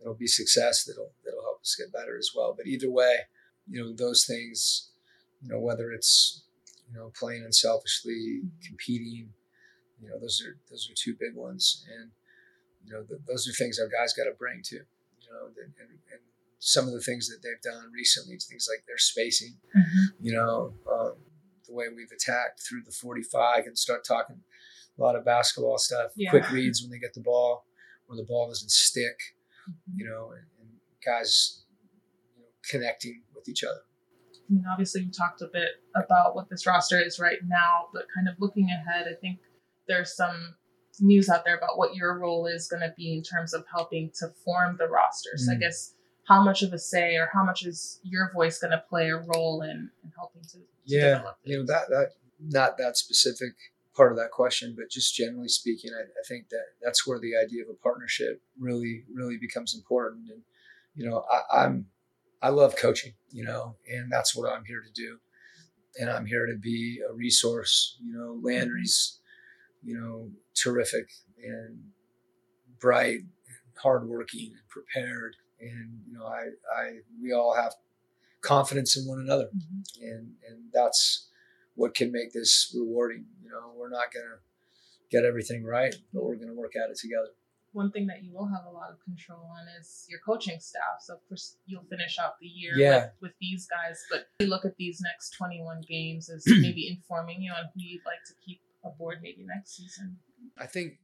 it'll 0.01 0.13
be 0.13 0.27
success 0.27 0.83
that'll 0.83 1.11
that'll 1.23 1.43
help 1.43 1.61
us 1.61 1.75
get 1.77 1.93
better 1.93 2.17
as 2.17 2.31
well. 2.35 2.53
But 2.55 2.67
either 2.67 2.89
way, 2.89 3.17
you 3.69 3.81
know, 3.81 3.93
those 3.93 4.25
things, 4.25 4.89
you 5.41 5.49
know, 5.49 5.59
whether 5.59 5.91
it's 5.91 6.43
you 6.89 6.97
know 6.97 7.11
playing 7.17 7.43
unselfishly, 7.43 8.41
mm-hmm. 8.43 8.67
competing, 8.67 9.29
you 10.01 10.09
know, 10.09 10.19
those 10.19 10.41
are 10.45 10.57
those 10.69 10.89
are 10.89 10.93
two 10.95 11.15
big 11.19 11.35
ones, 11.35 11.85
and 11.99 12.11
you 12.85 12.93
know, 12.93 13.03
th- 13.03 13.21
those 13.27 13.47
are 13.47 13.53
things 13.53 13.79
our 13.79 13.87
guys 13.87 14.13
got 14.13 14.25
to 14.25 14.33
bring 14.37 14.61
too. 14.63 14.83
You 15.21 15.33
know, 15.33 15.45
and, 15.47 15.73
and, 15.79 15.89
and 16.11 16.21
some 16.59 16.85
of 16.87 16.93
the 16.93 17.01
things 17.01 17.27
that 17.29 17.39
they've 17.43 17.61
done 17.61 17.91
recently, 17.93 18.37
things 18.37 18.67
like 18.71 18.85
their 18.87 18.97
spacing, 18.97 19.55
you 20.21 20.33
know, 20.33 20.73
um, 20.91 21.13
the 21.67 21.73
way 21.73 21.85
we've 21.93 22.11
attacked 22.11 22.61
through 22.67 22.81
the 22.83 22.91
45 22.91 23.65
and 23.65 23.77
start 23.77 24.05
talking 24.05 24.37
a 24.97 25.01
lot 25.01 25.15
of 25.15 25.25
basketball 25.25 25.77
stuff, 25.77 26.11
Yeah. 26.15 26.29
quick 26.31 26.49
reads 26.51 26.81
when 26.81 26.89
they 26.91 26.97
get 26.99 27.13
the 27.13 27.19
ball, 27.21 27.65
where 28.07 28.15
the 28.17 28.23
ball 28.23 28.47
doesn't 28.47 28.71
stick, 28.71 29.19
you 29.95 30.05
know, 30.05 30.31
and, 30.31 30.45
and 30.61 30.69
guys 31.05 31.63
you 32.35 32.41
know, 32.43 32.47
connecting 32.71 33.21
with 33.35 33.49
each 33.49 33.63
other. 33.63 33.81
I 34.49 34.53
mean, 34.53 34.63
obviously, 34.71 35.01
we 35.03 35.11
talked 35.11 35.41
a 35.41 35.47
bit 35.51 35.83
about 35.93 36.35
what 36.35 36.49
this 36.49 36.65
roster 36.65 36.99
is 37.01 37.19
right 37.19 37.39
now, 37.45 37.89
but 37.93 38.05
kind 38.15 38.29
of 38.29 38.35
looking 38.39 38.69
ahead, 38.69 39.07
I 39.11 39.15
think 39.19 39.39
there's 39.87 40.15
some 40.15 40.55
news 40.99 41.29
out 41.29 41.45
there 41.45 41.57
about 41.57 41.77
what 41.77 41.95
your 41.95 42.17
role 42.17 42.47
is 42.47 42.67
going 42.67 42.81
to 42.81 42.93
be 42.97 43.13
in 43.13 43.23
terms 43.23 43.53
of 43.53 43.65
helping 43.71 44.11
to 44.19 44.29
form 44.43 44.77
the 44.77 44.87
roster. 44.87 45.31
So, 45.37 45.51
I 45.51 45.55
Mm. 45.55 45.59
guess 45.59 45.93
how 46.27 46.43
much 46.43 46.61
of 46.63 46.73
a 46.73 46.79
say 46.79 47.15
or 47.15 47.29
how 47.31 47.43
much 47.43 47.65
is 47.65 47.99
your 48.03 48.31
voice 48.33 48.59
going 48.59 48.71
to 48.71 48.83
play 48.89 49.09
a 49.09 49.17
role 49.17 49.61
in, 49.61 49.89
in 50.03 50.11
helping 50.17 50.41
to, 50.43 50.57
to 50.57 50.63
Yeah, 50.85 51.23
you 51.43 51.57
know 51.57 51.65
that 51.65 51.89
that 51.89 52.09
not 52.39 52.77
that 52.77 52.97
specific 52.97 53.53
part 53.95 54.11
of 54.11 54.17
that 54.17 54.31
question, 54.31 54.75
but 54.77 54.89
just 54.91 55.15
generally 55.15 55.47
speaking, 55.47 55.91
I, 55.93 56.01
I 56.01 56.23
think 56.27 56.49
that 56.49 56.65
that's 56.83 57.07
where 57.07 57.19
the 57.19 57.35
idea 57.35 57.63
of 57.63 57.69
a 57.69 57.73
partnership 57.73 58.41
really 58.59 59.03
really 59.13 59.37
becomes 59.37 59.73
important. 59.75 60.29
And 60.29 60.41
you 60.95 61.09
know, 61.09 61.23
I, 61.31 61.63
I'm 61.63 61.87
I 62.41 62.49
love 62.49 62.75
coaching, 62.75 63.13
you 63.31 63.43
know, 63.43 63.75
and 63.87 64.11
that's 64.11 64.35
what 64.35 64.51
I'm 64.51 64.65
here 64.65 64.81
to 64.81 64.91
do. 64.93 65.19
And 65.99 66.09
I'm 66.09 66.25
here 66.27 66.45
to 66.45 66.55
be 66.55 66.99
a 67.09 67.13
resource. 67.13 67.97
You 68.03 68.13
know, 68.13 68.39
Landry's, 68.43 69.19
you 69.83 69.99
know, 69.99 70.29
terrific 70.55 71.09
and 71.43 71.79
bright, 72.79 73.19
and 73.19 73.77
hardworking, 73.81 74.51
and 74.53 74.67
prepared. 74.69 75.35
And 75.59 76.01
you 76.07 76.17
know, 76.17 76.25
I, 76.25 76.49
I, 76.75 76.91
we 77.21 77.33
all 77.33 77.55
have 77.55 77.73
confidence 78.41 78.97
in 78.97 79.07
one 79.07 79.19
another, 79.19 79.45
mm-hmm. 79.45 80.03
and 80.03 80.33
and 80.47 80.59
that's 80.73 81.29
what 81.75 81.95
can 81.95 82.11
make 82.11 82.33
this 82.33 82.73
rewarding. 82.77 83.25
You 83.43 83.49
know, 83.49 83.73
we're 83.75 83.89
not 83.89 84.13
gonna 84.13 84.39
get 85.11 85.23
everything 85.23 85.63
right, 85.63 85.95
but 86.13 86.23
we're 86.23 86.35
gonna 86.35 86.53
work 86.53 86.75
at 86.75 86.89
it 86.89 86.97
together 86.97 87.29
one 87.77 87.91
thing 87.91 88.07
that 88.07 88.23
you 88.23 88.33
will 88.33 88.47
have 88.47 88.65
a 88.65 88.73
lot 88.73 88.89
of 88.89 88.97
control 89.03 89.45
on 89.53 89.67
is 89.79 90.05
your 90.09 90.19
coaching 90.25 90.59
staff. 90.59 90.97
So 90.99 91.13
of 91.13 91.19
course 91.27 91.57
you'll 91.67 91.85
finish 91.89 92.17
out 92.17 92.39
the 92.41 92.47
year 92.47 92.73
yeah. 92.75 92.95
with, 92.95 93.11
with 93.21 93.31
these 93.39 93.67
guys, 93.67 94.01
but 94.09 94.27
you 94.39 94.47
look 94.47 94.65
at 94.65 94.75
these 94.77 94.99
next 94.99 95.31
21 95.37 95.81
games 95.87 96.27
as 96.29 96.43
maybe 96.47 96.89
informing 96.89 97.41
you 97.41 97.51
on 97.51 97.65
who 97.75 97.81
you'd 97.81 98.05
like 98.05 98.23
to 98.25 98.33
keep 98.43 98.61
aboard 98.83 99.19
maybe 99.21 99.43
next 99.45 99.75
season. 99.77 100.17
I 100.57 100.65
think 100.65 100.99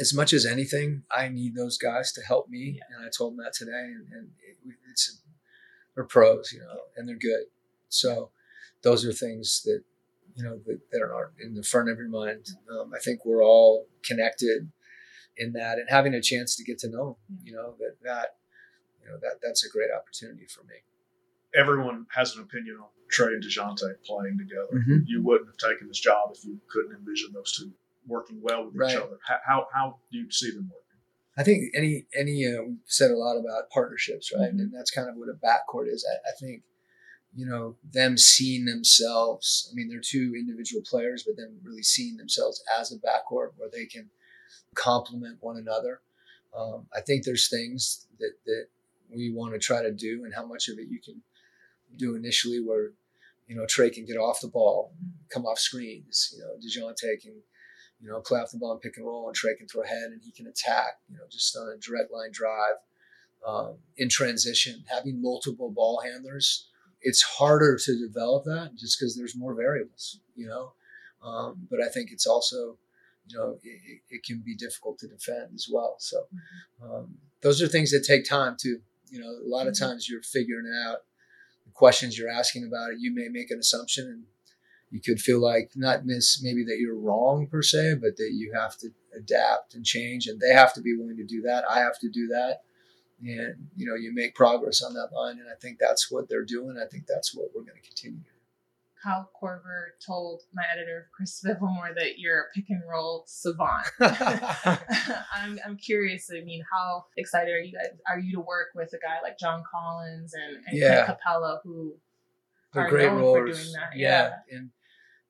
as 0.00 0.14
much 0.14 0.32
as 0.32 0.46
anything, 0.46 1.02
I 1.10 1.28
need 1.28 1.54
those 1.54 1.78
guys 1.78 2.12
to 2.12 2.20
help 2.22 2.48
me, 2.48 2.76
yeah. 2.76 2.96
and 2.96 3.06
I 3.06 3.10
told 3.16 3.32
them 3.32 3.44
that 3.44 3.54
today. 3.54 3.70
And, 3.72 4.06
and 4.12 4.28
it, 4.46 4.74
it's 4.90 5.22
they're 5.94 6.04
pros, 6.04 6.52
you 6.52 6.60
know, 6.60 6.80
and 6.96 7.08
they're 7.08 7.16
good. 7.16 7.44
So 7.88 8.30
those 8.82 9.04
are 9.04 9.12
things 9.12 9.62
that 9.64 9.82
you 10.34 10.44
know 10.44 10.60
that, 10.66 10.80
that 10.92 11.02
are 11.02 11.32
in 11.40 11.54
the 11.54 11.62
front 11.62 11.90
of 11.90 11.98
your 11.98 12.08
mind. 12.08 12.46
Um, 12.70 12.92
I 12.94 13.00
think 13.00 13.24
we're 13.24 13.44
all 13.44 13.86
connected 14.04 14.70
in 15.38 15.52
that 15.52 15.78
and 15.78 15.88
having 15.88 16.14
a 16.14 16.20
chance 16.20 16.56
to 16.56 16.64
get 16.64 16.78
to 16.80 16.88
know 16.88 17.16
him, 17.28 17.38
you 17.44 17.52
know, 17.52 17.74
that, 17.78 17.96
that, 18.02 18.36
you 19.00 19.08
know, 19.08 19.16
that, 19.22 19.38
that's 19.42 19.64
a 19.64 19.70
great 19.70 19.90
opportunity 19.96 20.46
for 20.46 20.64
me. 20.64 20.74
Everyone 21.54 22.06
has 22.10 22.36
an 22.36 22.42
opinion 22.42 22.76
on 22.76 22.88
Trae 23.12 23.28
and 23.28 23.42
DeJounte 23.42 24.04
playing 24.04 24.38
together. 24.38 24.68
Mm-hmm. 24.74 24.98
You 25.06 25.22
wouldn't 25.22 25.48
have 25.48 25.70
taken 25.70 25.88
this 25.88 26.00
job 26.00 26.30
if 26.34 26.44
you 26.44 26.58
couldn't 26.68 26.96
envision 26.96 27.32
those 27.32 27.56
two 27.56 27.72
working 28.06 28.40
well 28.42 28.66
with 28.66 28.76
right. 28.76 28.90
each 28.90 28.96
other. 28.96 29.18
How, 29.46 29.66
how 29.72 29.98
do 30.12 30.18
you 30.18 30.30
see 30.30 30.50
them 30.50 30.70
working? 30.70 30.84
I 31.36 31.42
think 31.44 31.72
any, 31.74 32.06
any, 32.14 32.46
uh, 32.46 32.62
we 32.62 32.76
said 32.86 33.10
a 33.10 33.16
lot 33.16 33.36
about 33.36 33.70
partnerships, 33.70 34.32
right? 34.34 34.50
Mm-hmm. 34.50 34.60
And 34.60 34.74
that's 34.74 34.90
kind 34.90 35.08
of 35.08 35.16
what 35.16 35.28
a 35.28 35.34
backcourt 35.34 35.88
is. 35.88 36.04
I, 36.10 36.28
I 36.28 36.32
think, 36.40 36.62
you 37.34 37.46
know, 37.46 37.76
them 37.92 38.18
seeing 38.18 38.64
themselves. 38.64 39.70
I 39.70 39.74
mean, 39.74 39.88
they're 39.88 40.00
two 40.00 40.34
individual 40.36 40.82
players, 40.84 41.24
but 41.24 41.36
them 41.36 41.58
really 41.62 41.82
seeing 41.82 42.16
themselves 42.16 42.62
as 42.78 42.92
a 42.92 42.96
backcourt 42.96 43.50
where 43.56 43.70
they 43.72 43.86
can 43.86 44.10
complement 44.74 45.38
one 45.40 45.56
another. 45.58 46.00
Um, 46.56 46.86
I 46.94 47.00
think 47.02 47.24
there's 47.24 47.48
things 47.48 48.06
that, 48.18 48.32
that 48.46 48.66
we 49.14 49.30
want 49.30 49.52
to 49.52 49.58
try 49.58 49.82
to 49.82 49.92
do, 49.92 50.24
and 50.24 50.34
how 50.34 50.46
much 50.46 50.68
of 50.68 50.78
it 50.78 50.88
you 50.90 51.00
can 51.00 51.22
do 51.96 52.14
initially, 52.14 52.60
where 52.60 52.90
you 53.46 53.56
know 53.56 53.64
Trae 53.64 53.92
can 53.92 54.04
get 54.04 54.16
off 54.16 54.40
the 54.40 54.48
ball, 54.48 54.92
come 55.32 55.46
off 55.46 55.58
screens. 55.58 56.34
You 56.36 56.42
know, 56.42 56.54
Dejounte 56.56 57.20
can 57.20 57.34
you 58.00 58.08
know 58.08 58.20
play 58.20 58.40
off 58.40 58.50
the 58.50 58.58
ball 58.58 58.72
and 58.72 58.80
pick 58.80 58.96
and 58.96 59.06
roll, 59.06 59.28
and 59.28 59.36
Trae 59.36 59.56
can 59.56 59.68
throw 59.68 59.82
ahead 59.82 60.10
and 60.10 60.20
he 60.22 60.32
can 60.32 60.46
attack. 60.46 60.98
You 61.08 61.16
know, 61.16 61.24
just 61.30 61.56
on 61.56 61.68
a 61.68 61.78
direct 61.78 62.12
line 62.12 62.30
drive. 62.32 62.74
Um, 63.46 63.76
in 63.96 64.08
transition, 64.08 64.82
having 64.88 65.22
multiple 65.22 65.70
ball 65.70 66.02
handlers, 66.04 66.66
it's 67.00 67.22
harder 67.22 67.78
to 67.84 67.98
develop 67.98 68.44
that 68.46 68.72
just 68.76 68.98
because 68.98 69.16
there's 69.16 69.36
more 69.36 69.54
variables. 69.54 70.18
You 70.34 70.48
know, 70.48 70.72
um, 71.22 71.68
but 71.70 71.80
I 71.80 71.88
think 71.88 72.10
it's 72.10 72.26
also 72.26 72.78
you 73.28 73.38
know, 73.38 73.58
it, 73.62 74.00
it, 74.10 74.24
can 74.24 74.42
be 74.44 74.54
difficult 74.54 74.98
to 74.98 75.08
defend 75.08 75.54
as 75.54 75.68
well. 75.70 75.96
So 75.98 76.16
mm-hmm. 76.16 76.92
um, 76.92 77.18
those 77.42 77.62
are 77.62 77.68
things 77.68 77.90
that 77.90 78.04
take 78.04 78.24
time 78.24 78.56
too. 78.60 78.78
You 79.10 79.20
know, 79.20 79.28
a 79.28 79.48
lot 79.48 79.66
of 79.66 79.74
mm-hmm. 79.74 79.90
times 79.90 80.08
you're 80.08 80.22
figuring 80.22 80.66
it 80.66 80.88
out. 80.88 80.98
Questions 81.78 82.18
you're 82.18 82.28
asking 82.28 82.64
about 82.66 82.90
it, 82.90 82.98
you 82.98 83.14
may 83.14 83.28
make 83.28 83.52
an 83.52 83.60
assumption 83.60 84.06
and 84.06 84.24
you 84.90 85.00
could 85.00 85.20
feel 85.20 85.40
like 85.40 85.70
not 85.76 86.04
miss 86.04 86.42
maybe 86.42 86.64
that 86.64 86.78
you're 86.80 86.98
wrong 86.98 87.46
per 87.46 87.62
se, 87.62 87.94
but 88.00 88.16
that 88.16 88.32
you 88.34 88.52
have 88.52 88.76
to 88.78 88.88
adapt 89.16 89.76
and 89.76 89.84
change 89.84 90.26
and 90.26 90.40
they 90.40 90.52
have 90.52 90.74
to 90.74 90.80
be 90.80 90.96
willing 90.96 91.16
to 91.18 91.24
do 91.24 91.40
that. 91.42 91.62
I 91.70 91.78
have 91.78 91.96
to 92.00 92.08
do 92.08 92.26
that. 92.28 92.62
And, 93.20 93.68
you 93.76 93.86
know, 93.86 93.94
you 93.94 94.12
make 94.12 94.34
progress 94.34 94.82
on 94.82 94.92
that 94.94 95.10
line. 95.14 95.38
And 95.38 95.48
I 95.48 95.54
think 95.60 95.78
that's 95.78 96.10
what 96.10 96.28
they're 96.28 96.44
doing. 96.44 96.82
I 96.84 96.88
think 96.90 97.04
that's 97.06 97.32
what 97.32 97.50
we're 97.54 97.62
going 97.62 97.80
to 97.80 97.88
continue 97.88 98.18
to 98.24 98.37
Kyle 99.02 99.30
Korver 99.40 99.90
told 100.04 100.42
my 100.54 100.64
editor, 100.72 101.08
Chris 101.14 101.42
Livermore, 101.44 101.94
that 101.96 102.18
you're 102.18 102.40
a 102.40 102.44
pick 102.54 102.66
and 102.68 102.82
roll 102.88 103.24
savant. 103.26 103.86
I'm, 104.00 105.58
I'm 105.64 105.76
curious. 105.76 106.30
I 106.32 106.44
mean, 106.44 106.62
how 106.72 107.04
excited 107.16 107.52
are 107.52 107.60
you 107.60 107.72
guys? 107.72 107.96
Are 108.10 108.18
you 108.18 108.32
to 108.32 108.40
work 108.40 108.68
with 108.74 108.92
a 108.92 108.98
guy 108.98 109.20
like 109.22 109.38
John 109.38 109.62
Collins 109.70 110.34
and, 110.34 110.56
and 110.66 110.78
yeah. 110.78 111.06
Capela, 111.06 111.58
who 111.62 111.96
They're 112.72 112.86
are 112.86 112.90
great 112.90 113.06
known 113.06 113.20
rollers. 113.20 113.58
for 113.58 113.62
doing 113.62 113.72
that? 113.74 113.96
Yeah. 113.96 114.30
yeah. 114.50 114.56
and 114.56 114.70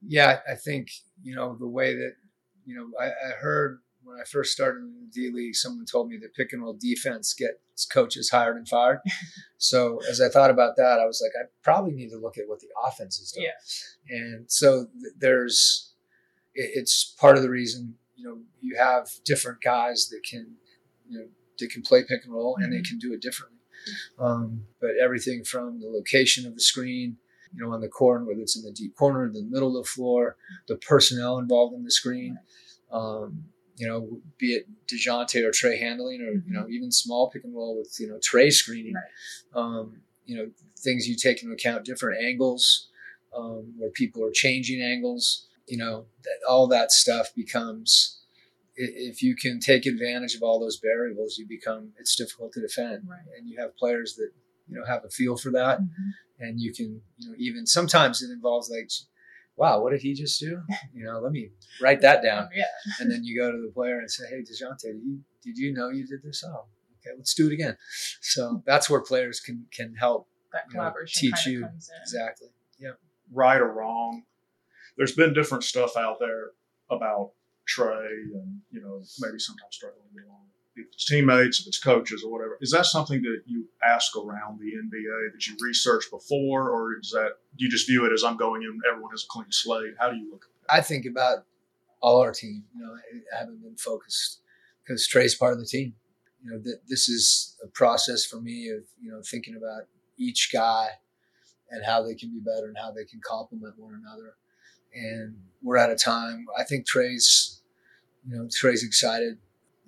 yeah, 0.06 0.40
I 0.50 0.54
think 0.54 0.88
you 1.22 1.34
know 1.34 1.56
the 1.58 1.68
way 1.68 1.94
that 1.94 2.12
you 2.64 2.74
know 2.76 2.86
I, 3.00 3.06
I 3.06 3.32
heard 3.40 3.80
when 4.08 4.18
I 4.18 4.24
first 4.24 4.52
started 4.52 4.80
in 4.80 4.94
the 5.00 5.10
D 5.12 5.30
League, 5.30 5.54
someone 5.54 5.84
told 5.84 6.08
me 6.08 6.16
that 6.18 6.34
pick 6.34 6.52
and 6.52 6.62
roll 6.62 6.72
defense 6.72 7.34
gets 7.34 7.84
coaches 7.84 8.30
hired 8.30 8.56
and 8.56 8.66
fired. 8.66 9.00
so 9.58 10.00
as 10.08 10.20
I 10.20 10.28
thought 10.30 10.50
about 10.50 10.76
that, 10.76 10.98
I 10.98 11.04
was 11.04 11.22
like, 11.22 11.32
I 11.38 11.48
probably 11.62 11.92
need 11.92 12.08
to 12.10 12.16
look 12.16 12.38
at 12.38 12.48
what 12.48 12.60
the 12.60 12.68
offense 12.86 13.18
is 13.18 13.32
doing. 13.32 13.46
Yeah. 13.46 14.16
And 14.16 14.50
so 14.50 14.86
th- 15.00 15.14
there's, 15.18 15.92
it, 16.54 16.70
it's 16.74 17.14
part 17.20 17.36
of 17.36 17.42
the 17.42 17.50
reason, 17.50 17.96
you 18.16 18.24
know, 18.24 18.38
you 18.62 18.76
have 18.78 19.10
different 19.26 19.60
guys 19.60 20.08
that 20.08 20.22
can, 20.28 20.54
you 21.06 21.18
know, 21.18 21.26
that 21.58 21.70
can 21.70 21.82
play 21.82 22.02
pick 22.02 22.24
and 22.24 22.32
roll 22.32 22.54
mm-hmm. 22.54 22.64
and 22.64 22.72
they 22.72 22.78
mm-hmm. 22.78 22.88
can 22.88 22.98
do 22.98 23.12
it 23.12 23.20
differently. 23.20 23.58
Um, 24.18 24.64
but 24.80 24.90
everything 25.00 25.44
from 25.44 25.80
the 25.80 25.88
location 25.88 26.46
of 26.46 26.54
the 26.54 26.60
screen, 26.62 27.18
you 27.54 27.64
know, 27.64 27.72
on 27.72 27.80
the 27.80 27.88
corner, 27.88 28.24
whether 28.24 28.40
it's 28.40 28.56
in 28.56 28.62
the 28.62 28.72
deep 28.72 28.96
corner, 28.96 29.30
the 29.30 29.42
middle 29.42 29.76
of 29.76 29.84
the 29.84 29.90
floor, 29.90 30.36
the 30.66 30.76
personnel 30.76 31.38
involved 31.38 31.74
in 31.74 31.84
the 31.84 31.90
screen, 31.90 32.38
um, 32.90 33.44
you 33.78 33.86
know, 33.86 34.20
be 34.38 34.54
it 34.54 34.66
Dejounte 34.86 35.42
or 35.42 35.50
Trae 35.50 35.78
handling, 35.78 36.20
or 36.20 36.32
you 36.32 36.42
know, 36.48 36.62
mm-hmm. 36.62 36.72
even 36.72 36.92
small 36.92 37.30
pick 37.30 37.44
and 37.44 37.54
roll 37.54 37.78
with 37.78 37.96
you 37.98 38.08
know 38.08 38.18
Trae 38.18 38.52
screening. 38.52 38.94
Right. 38.94 39.62
Um, 39.62 40.02
you 40.26 40.36
know, 40.36 40.50
things 40.78 41.08
you 41.08 41.16
take 41.16 41.42
into 41.42 41.54
account, 41.54 41.84
different 41.84 42.22
angles, 42.22 42.88
um, 43.34 43.74
where 43.78 43.90
people 43.90 44.24
are 44.24 44.32
changing 44.32 44.82
angles. 44.82 45.46
You 45.68 45.78
know, 45.78 46.06
that 46.24 46.38
all 46.48 46.66
that 46.68 46.90
stuff 46.90 47.34
becomes. 47.34 48.16
If 48.80 49.22
you 49.22 49.34
can 49.34 49.58
take 49.58 49.86
advantage 49.86 50.36
of 50.36 50.42
all 50.42 50.60
those 50.60 50.80
variables, 50.82 51.36
you 51.36 51.46
become 51.46 51.92
it's 51.98 52.16
difficult 52.16 52.52
to 52.52 52.60
defend, 52.60 53.08
right. 53.08 53.18
and 53.36 53.48
you 53.48 53.60
have 53.60 53.76
players 53.76 54.14
that 54.16 54.30
you 54.68 54.76
know 54.76 54.84
have 54.86 55.04
a 55.04 55.08
feel 55.08 55.36
for 55.36 55.50
that, 55.50 55.80
mm-hmm. 55.80 56.10
and 56.40 56.60
you 56.60 56.72
can 56.72 57.00
you 57.16 57.28
know 57.28 57.34
even 57.38 57.66
sometimes 57.66 58.22
it 58.22 58.30
involves 58.30 58.70
like 58.70 58.90
wow, 59.58 59.82
what 59.82 59.90
did 59.90 60.00
he 60.00 60.14
just 60.14 60.38
do? 60.40 60.60
You 60.94 61.04
know, 61.04 61.18
let 61.18 61.32
me 61.32 61.50
write 61.82 62.00
that 62.02 62.22
down. 62.22 62.48
yeah. 62.54 62.64
And 63.00 63.10
then 63.10 63.24
you 63.24 63.38
go 63.38 63.50
to 63.50 63.58
the 63.60 63.72
player 63.72 63.98
and 63.98 64.10
say, 64.10 64.24
hey, 64.30 64.36
DeJounte, 64.36 64.80
did 64.80 65.02
you, 65.02 65.20
did 65.42 65.58
you 65.58 65.74
know 65.74 65.90
you 65.90 66.06
did 66.06 66.22
this? 66.22 66.44
Oh, 66.46 66.66
okay, 67.00 67.16
let's 67.16 67.34
do 67.34 67.48
it 67.48 67.52
again. 67.52 67.76
So 68.20 68.62
that's 68.66 68.88
where 68.88 69.00
players 69.00 69.40
can 69.40 69.66
can 69.72 69.94
help 69.96 70.28
that 70.52 70.70
collaboration 70.70 71.24
you 71.24 71.30
know, 71.30 71.36
teach 71.36 71.46
you 71.46 71.68
exactly. 72.02 72.48
Yeah. 72.78 72.92
Right 73.32 73.60
or 73.60 73.72
wrong. 73.72 74.22
There's 74.96 75.14
been 75.14 75.34
different 75.34 75.64
stuff 75.64 75.96
out 75.96 76.18
there 76.20 76.50
about 76.90 77.32
Trae 77.68 78.08
and, 78.34 78.60
you 78.70 78.80
know, 78.80 79.02
maybe 79.20 79.38
sometimes 79.38 79.72
struggling 79.76 80.08
to 80.14 80.26
along 80.26 80.37
if 80.37 80.37
it's 80.92 81.04
teammates, 81.04 81.60
if 81.60 81.66
it's 81.66 81.78
coaches 81.78 82.22
or 82.24 82.30
whatever. 82.30 82.58
Is 82.60 82.70
that 82.70 82.86
something 82.86 83.22
that 83.22 83.42
you 83.46 83.66
ask 83.84 84.16
around 84.16 84.60
the 84.60 84.66
NBA 84.66 85.32
that 85.32 85.46
you 85.46 85.56
research 85.60 86.04
before, 86.10 86.70
or 86.70 86.98
is 86.98 87.10
that 87.10 87.32
you 87.56 87.68
just 87.68 87.86
view 87.86 88.06
it 88.06 88.12
as 88.12 88.24
I'm 88.24 88.36
going 88.36 88.62
in, 88.62 88.80
everyone 88.90 89.10
has 89.10 89.24
a 89.24 89.28
clean 89.28 89.50
slate? 89.50 89.94
How 89.98 90.10
do 90.10 90.16
you 90.16 90.30
look 90.30 90.44
at 90.44 90.68
that? 90.68 90.74
I 90.74 90.80
think 90.80 91.06
about 91.06 91.44
all 92.00 92.20
our 92.20 92.32
team. 92.32 92.64
You 92.74 92.84
know, 92.84 92.94
I 93.34 93.38
haven't 93.38 93.62
been 93.62 93.76
focused 93.76 94.40
because 94.84 95.06
Trae's 95.06 95.34
part 95.34 95.52
of 95.52 95.58
the 95.58 95.66
team. 95.66 95.94
You 96.44 96.52
know, 96.52 96.58
th- 96.62 96.80
this 96.88 97.08
is 97.08 97.56
a 97.62 97.68
process 97.68 98.24
for 98.24 98.40
me 98.40 98.68
of 98.70 98.84
you 99.00 99.10
know 99.10 99.20
thinking 99.28 99.56
about 99.56 99.82
each 100.18 100.50
guy 100.52 100.88
and 101.70 101.84
how 101.84 102.02
they 102.02 102.14
can 102.14 102.30
be 102.30 102.40
better 102.40 102.66
and 102.66 102.76
how 102.78 102.90
they 102.90 103.04
can 103.04 103.20
complement 103.22 103.74
one 103.78 103.94
another. 103.94 104.34
And 104.94 105.36
we're 105.62 105.76
at 105.76 105.90
a 105.90 105.96
time. 105.96 106.46
I 106.58 106.64
think 106.64 106.86
Trae's, 106.86 107.60
you 108.26 108.34
know, 108.34 108.48
Trae's 108.50 108.82
excited 108.82 109.38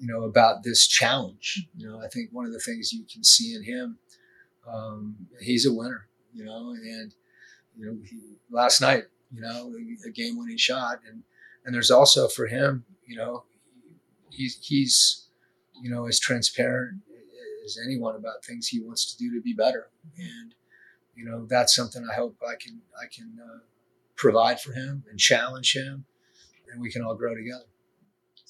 you 0.00 0.06
know, 0.06 0.24
about 0.24 0.64
this 0.64 0.86
challenge. 0.86 1.66
You 1.76 1.88
know, 1.88 2.00
I 2.02 2.08
think 2.08 2.30
one 2.32 2.46
of 2.46 2.52
the 2.52 2.58
things 2.58 2.92
you 2.92 3.04
can 3.12 3.22
see 3.22 3.54
in 3.54 3.62
him, 3.62 3.98
um, 4.66 5.16
he's 5.40 5.66
a 5.66 5.72
winner. 5.72 6.06
You 6.32 6.44
know, 6.44 6.70
and 6.70 7.12
you 7.76 7.86
know, 7.86 7.98
he, 8.08 8.18
last 8.50 8.80
night, 8.80 9.04
you 9.32 9.40
know, 9.40 9.72
a 10.06 10.10
game-winning 10.10 10.56
shot, 10.56 11.00
and 11.08 11.22
and 11.64 11.74
there's 11.74 11.90
also 11.90 12.28
for 12.28 12.46
him, 12.46 12.84
you 13.06 13.16
know, 13.16 13.44
he's 14.30 14.58
he's 14.62 15.26
you 15.82 15.90
know 15.90 16.06
as 16.06 16.18
transparent 16.18 17.00
as 17.64 17.78
anyone 17.84 18.16
about 18.16 18.44
things 18.44 18.68
he 18.68 18.80
wants 18.80 19.12
to 19.12 19.18
do 19.18 19.34
to 19.34 19.42
be 19.42 19.52
better, 19.52 19.88
and 20.18 20.54
you 21.14 21.24
know 21.24 21.46
that's 21.46 21.74
something 21.74 22.06
I 22.10 22.14
hope 22.14 22.36
I 22.46 22.54
can 22.54 22.80
I 22.98 23.06
can 23.14 23.38
uh, 23.42 23.58
provide 24.16 24.60
for 24.60 24.72
him 24.72 25.04
and 25.10 25.18
challenge 25.18 25.76
him, 25.76 26.04
and 26.72 26.80
we 26.80 26.90
can 26.90 27.02
all 27.02 27.14
grow 27.14 27.34
together. 27.34 27.64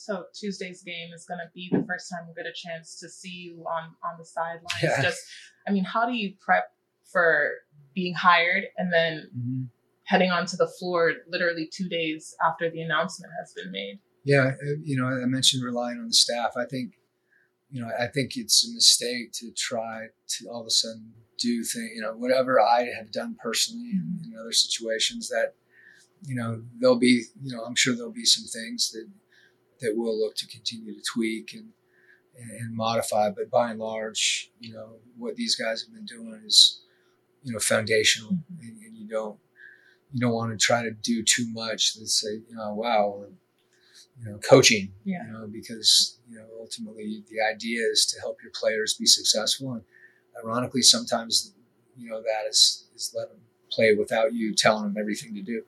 So 0.00 0.24
Tuesday's 0.34 0.82
game 0.82 1.10
is 1.14 1.26
going 1.26 1.40
to 1.40 1.50
be 1.54 1.68
the 1.70 1.84
first 1.86 2.10
time 2.10 2.26
we 2.26 2.32
get 2.42 2.48
a 2.50 2.54
chance 2.54 2.98
to 3.00 3.08
see 3.08 3.28
you 3.28 3.64
on 3.68 3.90
on 4.02 4.18
the 4.18 4.24
sidelines. 4.24 4.64
Yeah. 4.82 5.02
Just, 5.02 5.20
I 5.68 5.72
mean, 5.72 5.84
how 5.84 6.06
do 6.06 6.12
you 6.12 6.32
prep 6.40 6.70
for 7.12 7.50
being 7.94 8.14
hired 8.14 8.64
and 8.78 8.90
then 8.90 9.30
Mhm. 9.36 9.68
heading 10.04 10.30
onto 10.30 10.56
the 10.56 10.68
floor 10.78 11.12
literally 11.28 11.68
two 11.70 11.86
days 11.88 12.34
after 12.42 12.70
the 12.70 12.80
announcement 12.80 13.30
has 13.38 13.52
been 13.52 13.70
made? 13.70 14.00
Yeah, 14.24 14.54
uh, 14.62 14.76
you 14.82 14.96
know, 14.96 15.06
I 15.06 15.26
mentioned 15.26 15.62
relying 15.62 15.98
on 15.98 16.06
the 16.06 16.14
staff. 16.14 16.52
I 16.56 16.64
think, 16.64 16.94
you 17.68 17.82
know, 17.82 17.90
I 17.98 18.06
think 18.06 18.38
it's 18.38 18.66
a 18.66 18.72
mistake 18.72 19.32
to 19.34 19.52
try 19.52 20.08
to 20.38 20.48
all 20.48 20.62
of 20.62 20.66
a 20.66 20.70
sudden 20.70 21.12
do 21.36 21.62
things, 21.62 21.90
you 21.94 22.00
know, 22.00 22.14
whatever 22.16 22.58
I 22.58 22.84
have 22.98 23.12
done 23.12 23.36
personally 23.38 23.90
in, 23.90 24.20
in 24.24 24.38
other 24.38 24.52
situations 24.52 25.28
that, 25.28 25.54
you 26.22 26.34
know, 26.36 26.62
there'll 26.78 26.98
be, 26.98 27.24
you 27.42 27.54
know, 27.54 27.64
I'm 27.64 27.76
sure 27.76 27.94
there'll 27.94 28.12
be 28.12 28.24
some 28.24 28.44
things 28.44 28.90
that 28.92 29.06
that 29.80 29.94
we'll 29.96 30.18
look 30.18 30.34
to 30.36 30.46
continue 30.46 30.94
to 30.94 31.02
tweak 31.12 31.52
and 31.54 31.70
and, 32.38 32.74
modify. 32.74 33.30
But 33.30 33.50
by 33.50 33.70
and 33.70 33.78
large, 33.78 34.50
you 34.60 34.72
know, 34.72 34.96
what 35.16 35.36
these 35.36 35.56
guys 35.56 35.82
have 35.82 35.94
been 35.94 36.06
doing 36.06 36.42
is, 36.46 36.80
you 37.42 37.52
know, 37.52 37.58
foundational, 37.58 38.32
mm-hmm. 38.32 38.60
and, 38.62 38.82
and 38.82 38.96
you 38.96 39.08
don't 39.08 39.38
you 40.12 40.20
don't 40.20 40.32
want 40.32 40.50
to 40.50 40.56
try 40.56 40.82
to 40.82 40.90
do 40.90 41.22
too 41.22 41.46
much 41.52 41.96
and 41.96 42.08
say, 42.08 42.32
you 42.48 42.56
know, 42.56 42.74
wow, 42.74 43.24
you 44.18 44.30
know, 44.30 44.38
coaching, 44.38 44.92
Yeah. 45.04 45.24
you 45.26 45.32
know, 45.32 45.46
because 45.46 46.18
you 46.28 46.36
know 46.36 46.46
ultimately 46.58 47.24
the 47.30 47.40
idea 47.40 47.80
is 47.90 48.06
to 48.06 48.20
help 48.20 48.38
your 48.42 48.52
players 48.54 48.94
be 48.94 49.06
successful, 49.06 49.72
and 49.72 49.82
ironically, 50.42 50.82
sometimes 50.82 51.52
you 51.96 52.10
know 52.10 52.22
that 52.22 52.48
is 52.48 52.86
is 52.94 53.14
let 53.16 53.28
them 53.28 53.40
play 53.70 53.94
without 53.94 54.32
you 54.34 54.54
telling 54.54 54.84
them 54.84 54.96
everything 54.98 55.34
to 55.34 55.42
do. 55.42 55.62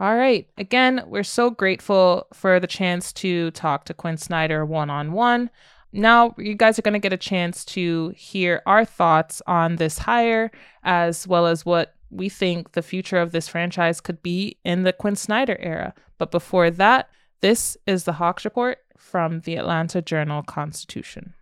All 0.00 0.16
right. 0.16 0.48
Again, 0.58 1.04
we're 1.06 1.22
so 1.22 1.50
grateful 1.50 2.26
for 2.32 2.58
the 2.58 2.66
chance 2.66 3.12
to 3.14 3.50
talk 3.52 3.84
to 3.84 3.94
Quin 3.94 4.16
Snyder 4.16 4.64
one 4.64 4.90
on 4.90 5.12
one. 5.12 5.50
Now, 5.92 6.34
you 6.36 6.54
guys 6.56 6.78
are 6.78 6.82
going 6.82 6.94
to 6.94 6.98
get 6.98 7.12
a 7.12 7.16
chance 7.16 7.64
to 7.66 8.12
hear 8.16 8.62
our 8.66 8.84
thoughts 8.84 9.40
on 9.46 9.76
this 9.76 9.98
hire, 9.98 10.50
as 10.82 11.28
well 11.28 11.46
as 11.46 11.64
what 11.64 11.94
we 12.10 12.28
think 12.28 12.72
the 12.72 12.82
future 12.82 13.18
of 13.18 13.30
this 13.30 13.46
franchise 13.46 14.00
could 14.00 14.20
be 14.20 14.58
in 14.64 14.82
the 14.82 14.92
Quin 14.92 15.14
Snyder 15.14 15.56
era. 15.60 15.94
But 16.18 16.32
before 16.32 16.70
that, 16.70 17.10
this 17.40 17.76
is 17.86 18.04
the 18.04 18.14
Hawks 18.14 18.44
Report 18.44 18.78
from 18.96 19.40
the 19.40 19.54
Atlanta 19.54 20.02
Journal 20.02 20.42
Constitution. 20.42 21.34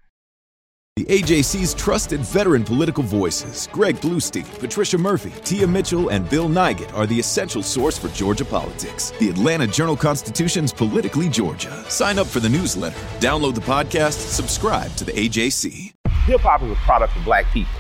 The 0.96 1.06
AJC's 1.06 1.72
trusted 1.72 2.20
veteran 2.20 2.64
political 2.64 3.02
voices, 3.02 3.66
Greg 3.72 3.96
Bluestein, 3.96 4.44
Patricia 4.58 4.98
Murphy, 4.98 5.32
Tia 5.42 5.66
Mitchell, 5.66 6.10
and 6.10 6.28
Bill 6.28 6.50
Nigut, 6.50 6.92
are 6.92 7.06
the 7.06 7.18
essential 7.18 7.62
source 7.62 7.96
for 7.96 8.08
Georgia 8.08 8.44
politics. 8.44 9.10
The 9.18 9.30
Atlanta 9.30 9.66
Journal 9.66 9.96
Constitution's 9.96 10.70
Politically 10.70 11.30
Georgia. 11.30 11.72
Sign 11.88 12.18
up 12.18 12.26
for 12.26 12.40
the 12.40 12.48
newsletter, 12.50 12.98
download 13.20 13.54
the 13.54 13.62
podcast, 13.62 14.18
subscribe 14.28 14.94
to 14.96 15.04
the 15.04 15.12
AJC. 15.12 15.94
Hip 16.26 16.40
hop 16.42 16.62
is 16.62 16.70
a 16.70 16.74
product 16.74 17.16
of 17.16 17.24
black 17.24 17.50
people. 17.54 17.72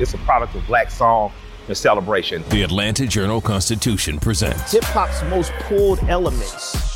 It's 0.00 0.14
a 0.14 0.18
product 0.18 0.56
of 0.56 0.66
black 0.66 0.90
song 0.90 1.30
and 1.68 1.76
celebration. 1.76 2.42
The 2.48 2.64
Atlanta 2.64 3.06
Journal 3.06 3.40
Constitution 3.40 4.18
presents 4.18 4.72
Hip 4.72 4.82
hop's 4.86 5.22
most 5.30 5.52
pulled 5.60 6.00
elements 6.08 6.95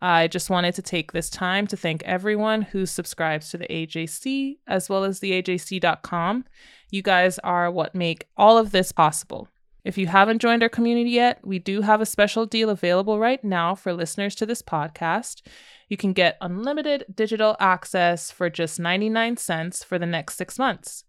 I 0.00 0.28
just 0.28 0.48
wanted 0.48 0.74
to 0.76 0.82
take 0.82 1.12
this 1.12 1.28
time 1.28 1.66
to 1.68 1.76
thank 1.76 2.02
everyone 2.04 2.62
who 2.62 2.86
subscribes 2.86 3.50
to 3.50 3.58
the 3.58 3.66
AJC 3.66 4.58
as 4.66 4.88
well 4.88 5.04
as 5.04 5.20
the 5.20 5.42
AJC.com. 5.42 6.44
You 6.90 7.02
guys 7.02 7.38
are 7.40 7.70
what 7.70 7.94
make 7.94 8.28
all 8.36 8.58
of 8.58 8.70
this 8.70 8.92
possible. 8.92 9.48
If 9.84 9.96
you 9.96 10.06
haven't 10.06 10.40
joined 10.40 10.62
our 10.62 10.68
community 10.68 11.10
yet, 11.10 11.40
we 11.44 11.58
do 11.58 11.80
have 11.80 12.00
a 12.00 12.06
special 12.06 12.46
deal 12.46 12.70
available 12.70 13.18
right 13.18 13.42
now 13.42 13.74
for 13.74 13.92
listeners 13.92 14.34
to 14.36 14.46
this 14.46 14.62
podcast. 14.62 15.42
You 15.88 15.96
can 15.96 16.12
get 16.12 16.36
unlimited 16.40 17.06
digital 17.14 17.56
access 17.58 18.30
for 18.30 18.50
just 18.50 18.78
99 18.78 19.36
cents 19.36 19.82
for 19.82 19.98
the 19.98 20.06
next 20.06 20.36
six 20.36 20.58
months. 20.58 21.04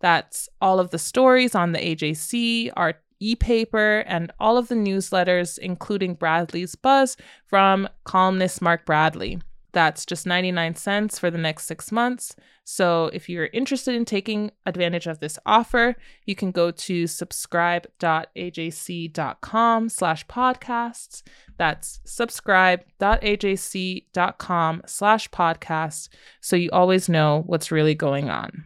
That's 0.00 0.48
all 0.60 0.80
of 0.80 0.90
the 0.90 0.98
stories 0.98 1.54
on 1.54 1.72
the 1.72 1.78
AJC, 1.78 2.72
our 2.76 2.94
e-paper, 3.20 4.04
and 4.06 4.32
all 4.38 4.56
of 4.56 4.68
the 4.68 4.74
newsletters, 4.74 5.58
including 5.58 6.14
Bradley's 6.14 6.74
Buzz 6.74 7.16
from 7.46 7.88
columnist 8.04 8.62
Mark 8.62 8.84
Bradley. 8.84 9.40
That's 9.74 10.06
just 10.06 10.26
99 10.26 10.76
cents 10.76 11.18
for 11.18 11.30
the 11.30 11.38
next 11.38 11.66
six 11.66 11.90
months. 11.90 12.36
So 12.62 13.10
if 13.12 13.28
you're 13.28 13.50
interested 13.52 13.94
in 13.94 14.06
taking 14.06 14.52
advantage 14.64 15.06
of 15.06 15.18
this 15.18 15.38
offer, 15.44 15.96
you 16.24 16.34
can 16.34 16.50
go 16.52 16.70
to 16.70 17.06
subscribe.ajc.com 17.06 19.88
slash 19.90 20.26
podcasts. 20.26 21.22
That's 21.58 22.00
subscribe.ajc.com 22.04 24.82
slash 24.86 25.28
podcasts 25.30 26.08
so 26.40 26.56
you 26.56 26.70
always 26.72 27.08
know 27.08 27.42
what's 27.46 27.72
really 27.72 27.94
going 27.94 28.30
on. 28.30 28.64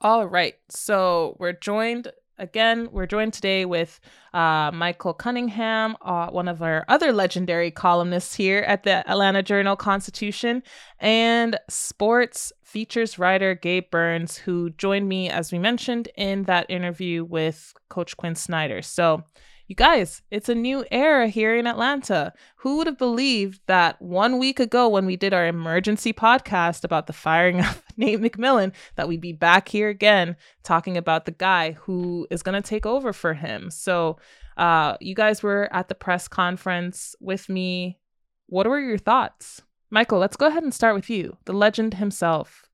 All 0.00 0.26
right. 0.26 0.54
So 0.68 1.36
we're 1.40 1.54
joined 1.54 2.12
again. 2.38 2.88
We're 2.92 3.06
joined 3.06 3.32
today 3.32 3.64
with 3.64 4.00
uh, 4.32 4.70
Michael 4.72 5.14
Cunningham, 5.14 5.96
uh, 6.02 6.28
one 6.28 6.48
of 6.48 6.62
our 6.62 6.84
other 6.88 7.12
legendary 7.12 7.70
columnists 7.70 8.34
here 8.34 8.60
at 8.60 8.82
the 8.82 9.08
Atlanta 9.08 9.42
Journal 9.42 9.76
Constitution, 9.76 10.62
and 10.98 11.58
sports 11.68 12.52
features 12.62 13.18
writer 13.18 13.54
Gabe 13.54 13.90
Burns, 13.90 14.36
who 14.36 14.70
joined 14.70 15.08
me, 15.08 15.30
as 15.30 15.52
we 15.52 15.58
mentioned, 15.58 16.08
in 16.16 16.44
that 16.44 16.66
interview 16.68 17.24
with 17.24 17.72
Coach 17.88 18.16
Quin 18.16 18.34
Snyder. 18.34 18.82
So, 18.82 19.24
you 19.68 19.74
guys, 19.74 20.22
it's 20.30 20.48
a 20.48 20.54
new 20.54 20.84
era 20.90 21.26
here 21.26 21.56
in 21.56 21.66
Atlanta. 21.66 22.32
Who 22.56 22.76
would 22.76 22.86
have 22.86 22.98
believed 22.98 23.60
that 23.66 24.00
one 24.00 24.38
week 24.38 24.60
ago, 24.60 24.88
when 24.88 25.06
we 25.06 25.16
did 25.16 25.34
our 25.34 25.46
emergency 25.46 26.12
podcast 26.12 26.84
about 26.84 27.06
the 27.06 27.12
firing 27.12 27.60
of 27.64 27.82
Nate 27.96 28.20
McMillan, 28.20 28.72
that 28.94 29.08
we'd 29.08 29.20
be 29.20 29.32
back 29.32 29.68
here 29.68 29.88
again 29.88 30.36
talking 30.62 30.96
about 30.96 31.24
the 31.24 31.32
guy 31.32 31.72
who 31.72 32.26
is 32.30 32.42
going 32.42 32.60
to 32.60 32.66
take 32.66 32.86
over 32.86 33.12
for 33.12 33.34
him? 33.34 33.70
So, 33.70 34.18
uh, 34.56 34.96
you 35.00 35.14
guys 35.14 35.42
were 35.42 35.68
at 35.72 35.88
the 35.88 35.94
press 35.94 36.28
conference 36.28 37.14
with 37.20 37.48
me. 37.48 37.98
What 38.46 38.66
were 38.66 38.80
your 38.80 38.98
thoughts? 38.98 39.62
Michael, 39.90 40.18
let's 40.18 40.36
go 40.36 40.46
ahead 40.46 40.62
and 40.62 40.72
start 40.72 40.94
with 40.94 41.10
you, 41.10 41.36
the 41.44 41.52
legend 41.52 41.94
himself. 41.94 42.68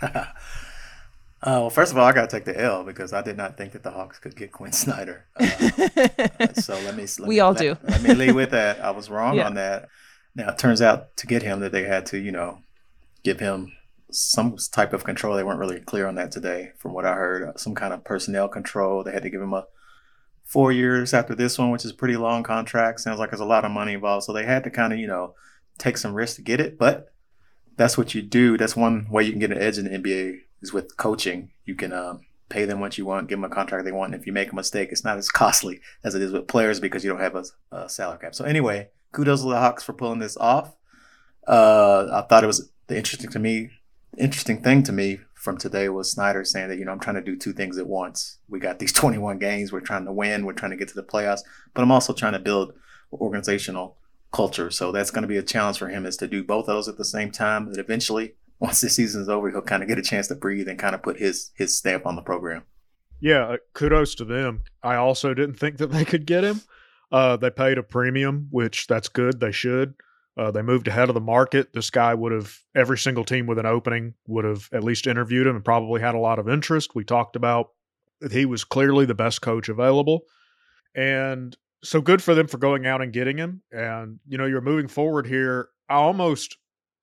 Uh, 1.44 1.58
well, 1.62 1.70
first 1.70 1.90
of 1.90 1.98
all, 1.98 2.04
I 2.04 2.12
got 2.12 2.30
to 2.30 2.36
take 2.36 2.44
the 2.44 2.58
L 2.60 2.84
because 2.84 3.12
I 3.12 3.20
did 3.22 3.36
not 3.36 3.56
think 3.56 3.72
that 3.72 3.82
the 3.82 3.90
Hawks 3.90 4.18
could 4.18 4.36
get 4.36 4.52
Quin 4.52 4.70
Snyder. 4.84 5.26
Uh, 5.38 5.46
so 6.54 6.74
let 6.84 6.96
me. 6.96 7.02
Let 7.18 7.20
We 7.20 7.34
me- 7.36 7.40
all 7.40 7.52
let, 7.52 7.58
do. 7.60 7.76
let 7.82 8.02
me 8.02 8.14
lead 8.14 8.34
with 8.34 8.50
that. 8.50 8.80
I 8.80 8.90
was 8.92 9.10
wrong 9.10 9.36
Yeah. 9.36 9.46
on 9.46 9.54
that. 9.54 9.88
Now 10.34 10.50
it 10.50 10.58
turns 10.58 10.80
out 10.80 11.16
to 11.18 11.26
get 11.26 11.42
him 11.42 11.60
that 11.60 11.72
they 11.72 11.82
had 11.84 12.06
to, 12.06 12.18
you 12.18 12.32
know, 12.32 12.58
give 13.24 13.40
him 13.40 13.72
some 14.10 14.56
type 14.72 14.92
of 14.92 15.04
control. 15.04 15.34
They 15.36 15.42
weren't 15.42 15.58
really 15.58 15.80
clear 15.80 16.06
on 16.06 16.14
that 16.14 16.30
today, 16.32 16.70
from 16.78 16.92
what 16.92 17.04
I 17.04 17.14
heard. 17.14 17.42
Uh, 17.48 17.56
Some 17.56 17.74
kind 17.74 17.92
of 17.92 18.04
personnel 18.04 18.48
control. 18.48 19.02
They 19.02 19.12
had 19.12 19.22
to 19.24 19.30
give 19.30 19.42
him 19.42 19.52
a 19.52 19.66
four 20.44 20.70
years 20.70 21.12
after 21.14 21.34
this 21.34 21.58
one, 21.58 21.70
which 21.70 21.84
is 21.84 21.90
a 21.90 21.94
pretty 21.94 22.16
long 22.16 22.42
contract. 22.42 23.00
Sounds 23.00 23.18
like 23.18 23.30
there's 23.30 23.40
a 23.40 23.44
lot 23.44 23.64
of 23.64 23.70
money 23.72 23.94
involved. 23.94 24.24
So 24.24 24.32
they 24.32 24.44
had 24.44 24.64
to 24.64 24.70
kind 24.70 24.92
of, 24.92 24.98
you 24.98 25.06
know, 25.06 25.34
take 25.78 25.96
some 25.96 26.14
risks 26.14 26.36
to 26.36 26.42
get 26.42 26.60
it. 26.60 26.78
But 26.78 27.12
that's 27.76 27.96
what 27.98 28.14
you 28.14 28.22
do. 28.22 28.56
That's 28.56 28.76
one 28.76 29.08
way 29.10 29.24
you 29.24 29.30
can 29.32 29.40
get 29.40 29.50
an 29.50 29.58
edge 29.58 29.78
in 29.78 29.84
the 29.86 29.90
NBA 29.98 30.40
is 30.62 30.72
with 30.72 30.96
coaching. 30.96 31.50
You 31.64 31.74
can 31.74 31.92
um, 31.92 32.20
pay 32.48 32.64
them 32.64 32.80
what 32.80 32.98
you 32.98 33.06
want, 33.06 33.28
give 33.28 33.38
them 33.38 33.50
a 33.50 33.54
contract 33.54 33.84
they 33.84 33.92
want. 33.92 34.14
And 34.14 34.20
if 34.20 34.26
you 34.26 34.32
make 34.32 34.52
a 34.52 34.54
mistake, 34.54 34.90
it's 34.92 35.04
not 35.04 35.18
as 35.18 35.28
costly 35.28 35.80
as 36.04 36.14
it 36.14 36.22
is 36.22 36.32
with 36.32 36.48
players 36.48 36.80
because 36.80 37.04
you 37.04 37.10
don't 37.10 37.20
have 37.20 37.34
a, 37.34 37.44
a 37.72 37.88
salary 37.88 38.18
cap. 38.20 38.34
So 38.34 38.44
anyway, 38.44 38.88
kudos 39.12 39.42
to 39.42 39.48
the 39.48 39.58
Hawks 39.58 39.82
for 39.82 39.92
pulling 39.92 40.18
this 40.18 40.36
off. 40.36 40.74
Uh, 41.46 42.08
I 42.12 42.22
thought 42.22 42.44
it 42.44 42.48
was 42.48 42.70
the 42.86 42.96
interesting 42.96 43.30
to 43.30 43.38
me, 43.38 43.70
interesting 44.16 44.62
thing 44.62 44.82
to 44.84 44.92
me 44.92 45.18
from 45.34 45.58
today 45.58 45.88
was 45.88 46.10
Snyder 46.10 46.44
saying 46.44 46.68
that 46.68 46.78
you 46.78 46.84
know 46.84 46.92
I'm 46.92 47.00
trying 47.00 47.16
to 47.16 47.22
do 47.22 47.36
two 47.36 47.52
things 47.52 47.78
at 47.78 47.86
once. 47.86 48.38
We 48.48 48.60
got 48.60 48.78
these 48.78 48.92
21 49.02 49.38
games. 49.38 49.72
We're 49.72 49.80
trying 49.80 50.04
to 50.04 50.12
win. 50.12 50.46
We're 50.46 50.52
trying 50.52 50.70
to 50.70 50.76
get 50.76 50.88
to 50.88 50.94
the 50.94 51.02
playoffs, 51.02 51.40
but 51.74 51.82
I'm 51.82 51.90
also 51.90 52.12
trying 52.12 52.34
to 52.34 52.38
build 52.38 52.74
organizational 53.12 53.96
culture. 54.32 54.70
So 54.70 54.92
that's 54.92 55.10
going 55.10 55.22
to 55.22 55.28
be 55.28 55.36
a 55.36 55.42
challenge 55.42 55.78
for 55.78 55.88
him 55.88 56.06
is 56.06 56.16
to 56.18 56.28
do 56.28 56.42
both 56.42 56.68
of 56.68 56.74
those 56.74 56.88
at 56.88 56.96
the 56.96 57.04
same 57.04 57.30
time. 57.30 57.70
That 57.70 57.80
eventually, 57.80 58.34
once 58.62 58.80
the 58.80 58.88
season's 58.88 59.28
over, 59.28 59.50
he'll 59.50 59.60
kind 59.60 59.82
of 59.82 59.88
get 59.88 59.98
a 59.98 60.02
chance 60.02 60.28
to 60.28 60.36
breathe 60.36 60.68
and 60.68 60.78
kind 60.78 60.94
of 60.94 61.02
put 61.02 61.18
his 61.18 61.50
his 61.56 61.76
stamp 61.76 62.06
on 62.06 62.14
the 62.14 62.22
program. 62.22 62.62
Yeah, 63.20 63.44
uh, 63.46 63.56
kudos 63.74 64.14
to 64.14 64.24
them. 64.24 64.62
I 64.82 64.94
also 64.94 65.34
didn't 65.34 65.56
think 65.56 65.78
that 65.78 65.90
they 65.90 66.04
could 66.04 66.26
get 66.26 66.44
him. 66.44 66.60
Uh, 67.10 67.36
they 67.36 67.50
paid 67.50 67.76
a 67.76 67.82
premium, 67.82 68.46
which 68.50 68.86
that's 68.86 69.08
good. 69.08 69.40
They 69.40 69.50
should. 69.50 69.94
Uh, 70.36 70.50
they 70.50 70.62
moved 70.62 70.88
ahead 70.88 71.08
of 71.08 71.14
the 71.14 71.20
market. 71.20 71.72
This 71.74 71.90
guy 71.90 72.14
would 72.14 72.32
have, 72.32 72.56
every 72.74 72.96
single 72.96 73.24
team 73.24 73.46
with 73.46 73.58
an 73.58 73.66
opening 73.66 74.14
would 74.26 74.44
have 74.44 74.68
at 74.72 74.82
least 74.82 75.06
interviewed 75.06 75.46
him 75.46 75.56
and 75.56 75.64
probably 75.64 76.00
had 76.00 76.14
a 76.14 76.18
lot 76.18 76.38
of 76.38 76.48
interest. 76.48 76.94
We 76.94 77.04
talked 77.04 77.36
about 77.36 77.70
he 78.30 78.46
was 78.46 78.64
clearly 78.64 79.04
the 79.04 79.14
best 79.14 79.42
coach 79.42 79.68
available. 79.68 80.22
And 80.94 81.54
so 81.84 82.00
good 82.00 82.22
for 82.22 82.34
them 82.34 82.46
for 82.46 82.58
going 82.58 82.86
out 82.86 83.02
and 83.02 83.12
getting 83.12 83.36
him. 83.36 83.62
And, 83.72 84.20
you 84.26 84.38
know, 84.38 84.46
you're 84.46 84.62
moving 84.62 84.88
forward 84.88 85.26
here. 85.26 85.68
I 85.88 85.96
almost, 85.96 86.56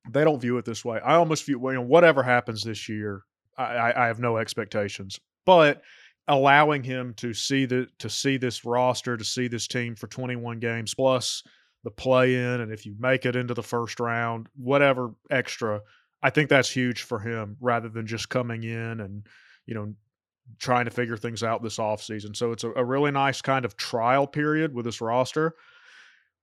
they 0.09 0.23
don't 0.23 0.41
view 0.41 0.57
it 0.57 0.65
this 0.65 0.85
way. 0.85 0.99
I 1.03 1.15
almost 1.15 1.45
view, 1.45 1.59
you 1.62 1.73
know, 1.73 1.81
whatever 1.81 2.23
happens 2.23 2.63
this 2.63 2.88
year, 2.88 3.23
I, 3.57 3.93
I 3.95 4.07
have 4.07 4.19
no 4.19 4.38
expectations. 4.38 5.19
But 5.45 5.81
allowing 6.27 6.83
him 6.83 7.13
to 7.15 7.33
see 7.33 7.65
the 7.65 7.88
to 7.99 8.09
see 8.09 8.38
this 8.38 8.63
roster, 8.63 9.17
to 9.17 9.25
see 9.25 9.47
this 9.47 9.67
team 9.67 9.95
for 9.95 10.07
21 10.07 10.59
games 10.59 10.93
plus 10.93 11.43
the 11.83 11.91
play 11.91 12.35
in, 12.35 12.62
and 12.62 12.71
if 12.71 12.85
you 12.85 12.95
make 12.99 13.25
it 13.25 13.35
into 13.35 13.53
the 13.53 13.63
first 13.63 13.99
round, 13.99 14.47
whatever 14.55 15.12
extra, 15.31 15.81
I 16.21 16.29
think 16.29 16.49
that's 16.49 16.69
huge 16.69 17.01
for 17.01 17.19
him 17.19 17.57
rather 17.62 17.89
than 17.89 18.05
just 18.05 18.29
coming 18.29 18.63
in 18.63 18.99
and 18.99 19.25
you 19.65 19.73
know 19.73 19.93
trying 20.57 20.85
to 20.85 20.91
figure 20.91 21.17
things 21.17 21.43
out 21.43 21.62
this 21.62 21.77
offseason. 21.77 22.35
So 22.35 22.51
it's 22.51 22.63
a, 22.63 22.71
a 22.71 22.83
really 22.83 23.12
nice 23.12 23.41
kind 23.41 23.65
of 23.65 23.77
trial 23.77 24.25
period 24.25 24.73
with 24.73 24.85
this 24.85 25.01
roster. 25.01 25.55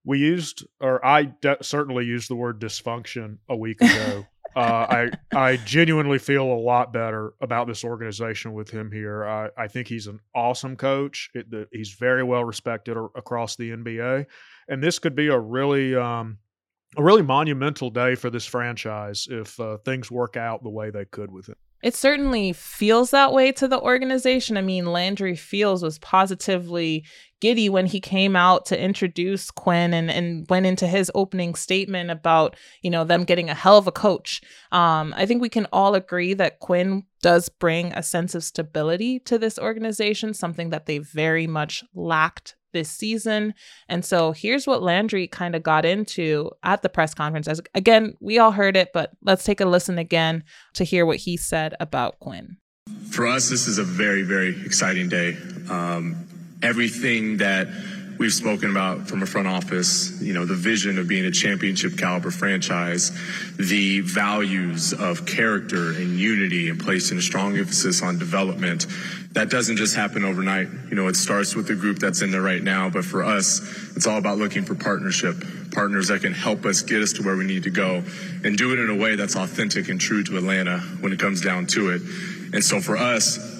We 0.07 0.19
used, 0.19 0.65
or 0.79 1.05
I 1.05 1.23
de- 1.23 1.61
certainly 1.61 2.05
used 2.05 2.29
the 2.29 2.35
word 2.35 2.61
dysfunction 2.61 3.39
a 3.49 3.57
week 3.57 3.81
ago. 3.81 4.25
uh, 4.55 4.59
I 4.89 5.11
I 5.35 5.57
genuinely 5.57 6.17
feel 6.17 6.45
a 6.45 6.55
lot 6.55 6.93
better 6.93 7.33
about 7.41 7.67
this 7.67 7.83
organization 7.83 8.53
with 8.53 8.69
him 8.69 8.89
here. 8.89 9.25
I, 9.25 9.49
I 9.57 9.67
think 9.67 9.89
he's 9.89 10.07
an 10.07 10.21
awesome 10.33 10.77
coach. 10.77 11.29
It, 11.33 11.51
the, 11.51 11.67
he's 11.73 11.91
very 11.91 12.23
well 12.23 12.45
respected 12.45 12.95
across 13.15 13.57
the 13.57 13.71
NBA, 13.71 14.27
and 14.69 14.81
this 14.81 14.97
could 14.97 15.13
be 15.13 15.27
a 15.27 15.37
really 15.37 15.93
um, 15.93 16.37
a 16.95 17.03
really 17.03 17.21
monumental 17.21 17.89
day 17.89 18.15
for 18.15 18.29
this 18.29 18.45
franchise 18.45 19.27
if 19.29 19.59
uh, 19.59 19.77
things 19.83 20.09
work 20.09 20.37
out 20.37 20.63
the 20.63 20.69
way 20.69 20.89
they 20.89 21.03
could 21.03 21.31
with 21.31 21.49
it. 21.49 21.57
It 21.83 21.95
certainly 21.95 22.53
feels 22.53 23.11
that 23.11 23.33
way 23.33 23.51
to 23.51 23.67
the 23.67 23.79
organization. 23.79 24.57
I 24.57 24.61
mean, 24.61 24.85
Landry 24.87 25.35
Fields 25.35 25.83
was 25.83 25.99
positively 25.99 27.05
giddy 27.39 27.69
when 27.69 27.85
he 27.85 27.99
came 27.99 28.35
out 28.35 28.65
to 28.67 28.81
introduce 28.81 29.51
Quin 29.51 29.93
and, 29.93 30.09
and 30.09 30.45
went 30.49 30.65
into 30.65 30.87
his 30.87 31.11
opening 31.15 31.55
statement 31.55 32.09
about, 32.09 32.55
you 32.81 32.89
know, 32.89 33.03
them 33.03 33.23
getting 33.23 33.49
a 33.49 33.53
hell 33.53 33.77
of 33.77 33.87
a 33.87 33.91
coach. 33.91 34.41
Um, 34.71 35.13
I 35.17 35.25
think 35.25 35.41
we 35.41 35.49
can 35.49 35.67
all 35.71 35.95
agree 35.95 36.33
that 36.33 36.59
Quin 36.59 37.03
does 37.21 37.49
bring 37.49 37.93
a 37.93 38.03
sense 38.03 38.35
of 38.35 38.43
stability 38.43 39.19
to 39.19 39.37
this 39.37 39.57
organization, 39.59 40.33
something 40.33 40.69
that 40.69 40.85
they 40.85 40.99
very 40.99 41.47
much 41.47 41.83
lacked 41.93 42.55
this 42.73 42.89
season. 42.89 43.53
And 43.87 44.03
so 44.05 44.31
here's 44.31 44.67
what 44.67 44.83
Landry 44.83 45.27
kind 45.27 45.55
of 45.55 45.63
got 45.63 45.85
into 45.85 46.51
at 46.63 46.81
the 46.81 46.89
press 46.89 47.13
conference. 47.13 47.47
As 47.47 47.61
again, 47.73 48.13
we 48.19 48.37
all 48.37 48.51
heard 48.51 48.75
it, 48.75 48.89
but 48.93 49.11
let's 49.23 49.43
take 49.43 49.61
a 49.61 49.65
listen 49.65 49.97
again 49.97 50.43
to 50.73 50.83
hear 50.83 51.05
what 51.05 51.17
he 51.17 51.37
said 51.37 51.75
about 51.79 52.19
Quin. 52.19 52.57
For 53.09 53.25
us, 53.27 53.49
this 53.49 53.67
is 53.67 53.77
a 53.77 53.83
very, 53.83 54.23
very 54.23 54.49
exciting 54.65 55.09
day. 55.09 55.37
Um, 55.69 56.27
everything 56.61 57.37
that 57.37 57.67
we've 58.17 58.33
spoken 58.33 58.71
about 58.71 59.07
from 59.07 59.21
a 59.21 59.25
front 59.25 59.47
office, 59.47 60.19
you 60.21 60.33
know, 60.33 60.45
the 60.45 60.55
vision 60.55 60.97
of 60.97 61.07
being 61.07 61.25
a 61.25 61.31
championship 61.31 61.97
caliber 61.97 62.31
franchise, 62.31 63.11
the 63.57 64.01
values 64.01 64.93
of 64.93 65.25
character 65.25 65.91
and 65.91 66.17
unity 66.17 66.69
and 66.69 66.79
placing 66.79 67.17
a 67.17 67.21
strong 67.21 67.57
emphasis 67.57 68.01
on 68.01 68.17
development. 68.17 68.87
That 69.33 69.49
doesn't 69.51 69.77
just 69.77 69.95
happen 69.95 70.23
overnight. 70.23 70.67
You 70.89 70.95
know, 70.95 71.07
it 71.07 71.15
starts 71.15 71.55
with 71.55 71.67
the 71.67 71.75
group 71.75 71.99
that's 71.99 72.21
in 72.21 72.31
there 72.31 72.41
right 72.41 72.63
now, 72.63 72.89
but 72.89 73.05
for 73.05 73.23
us, 73.23 73.61
it's 73.95 74.07
all 74.07 74.17
about 74.17 74.39
looking 74.39 74.63
for 74.63 74.73
partnership, 74.73 75.35
partners 75.71 76.07
that 76.07 76.21
can 76.21 76.33
help 76.33 76.65
us 76.65 76.81
get 76.81 77.03
us 77.03 77.13
to 77.13 77.23
where 77.23 77.35
we 77.35 77.45
need 77.45 77.63
to 77.63 77.69
go 77.69 78.03
and 78.43 78.57
do 78.57 78.73
it 78.73 78.79
in 78.79 78.89
a 78.89 78.95
way 78.95 79.15
that's 79.15 79.35
authentic 79.35 79.89
and 79.89 80.01
true 80.01 80.23
to 80.23 80.37
Atlanta 80.37 80.79
when 81.01 81.13
it 81.13 81.19
comes 81.19 81.41
down 81.41 81.67
to 81.67 81.91
it. 81.91 82.01
And 82.53 82.63
so 82.63 82.81
for 82.81 82.97
us, 82.97 83.56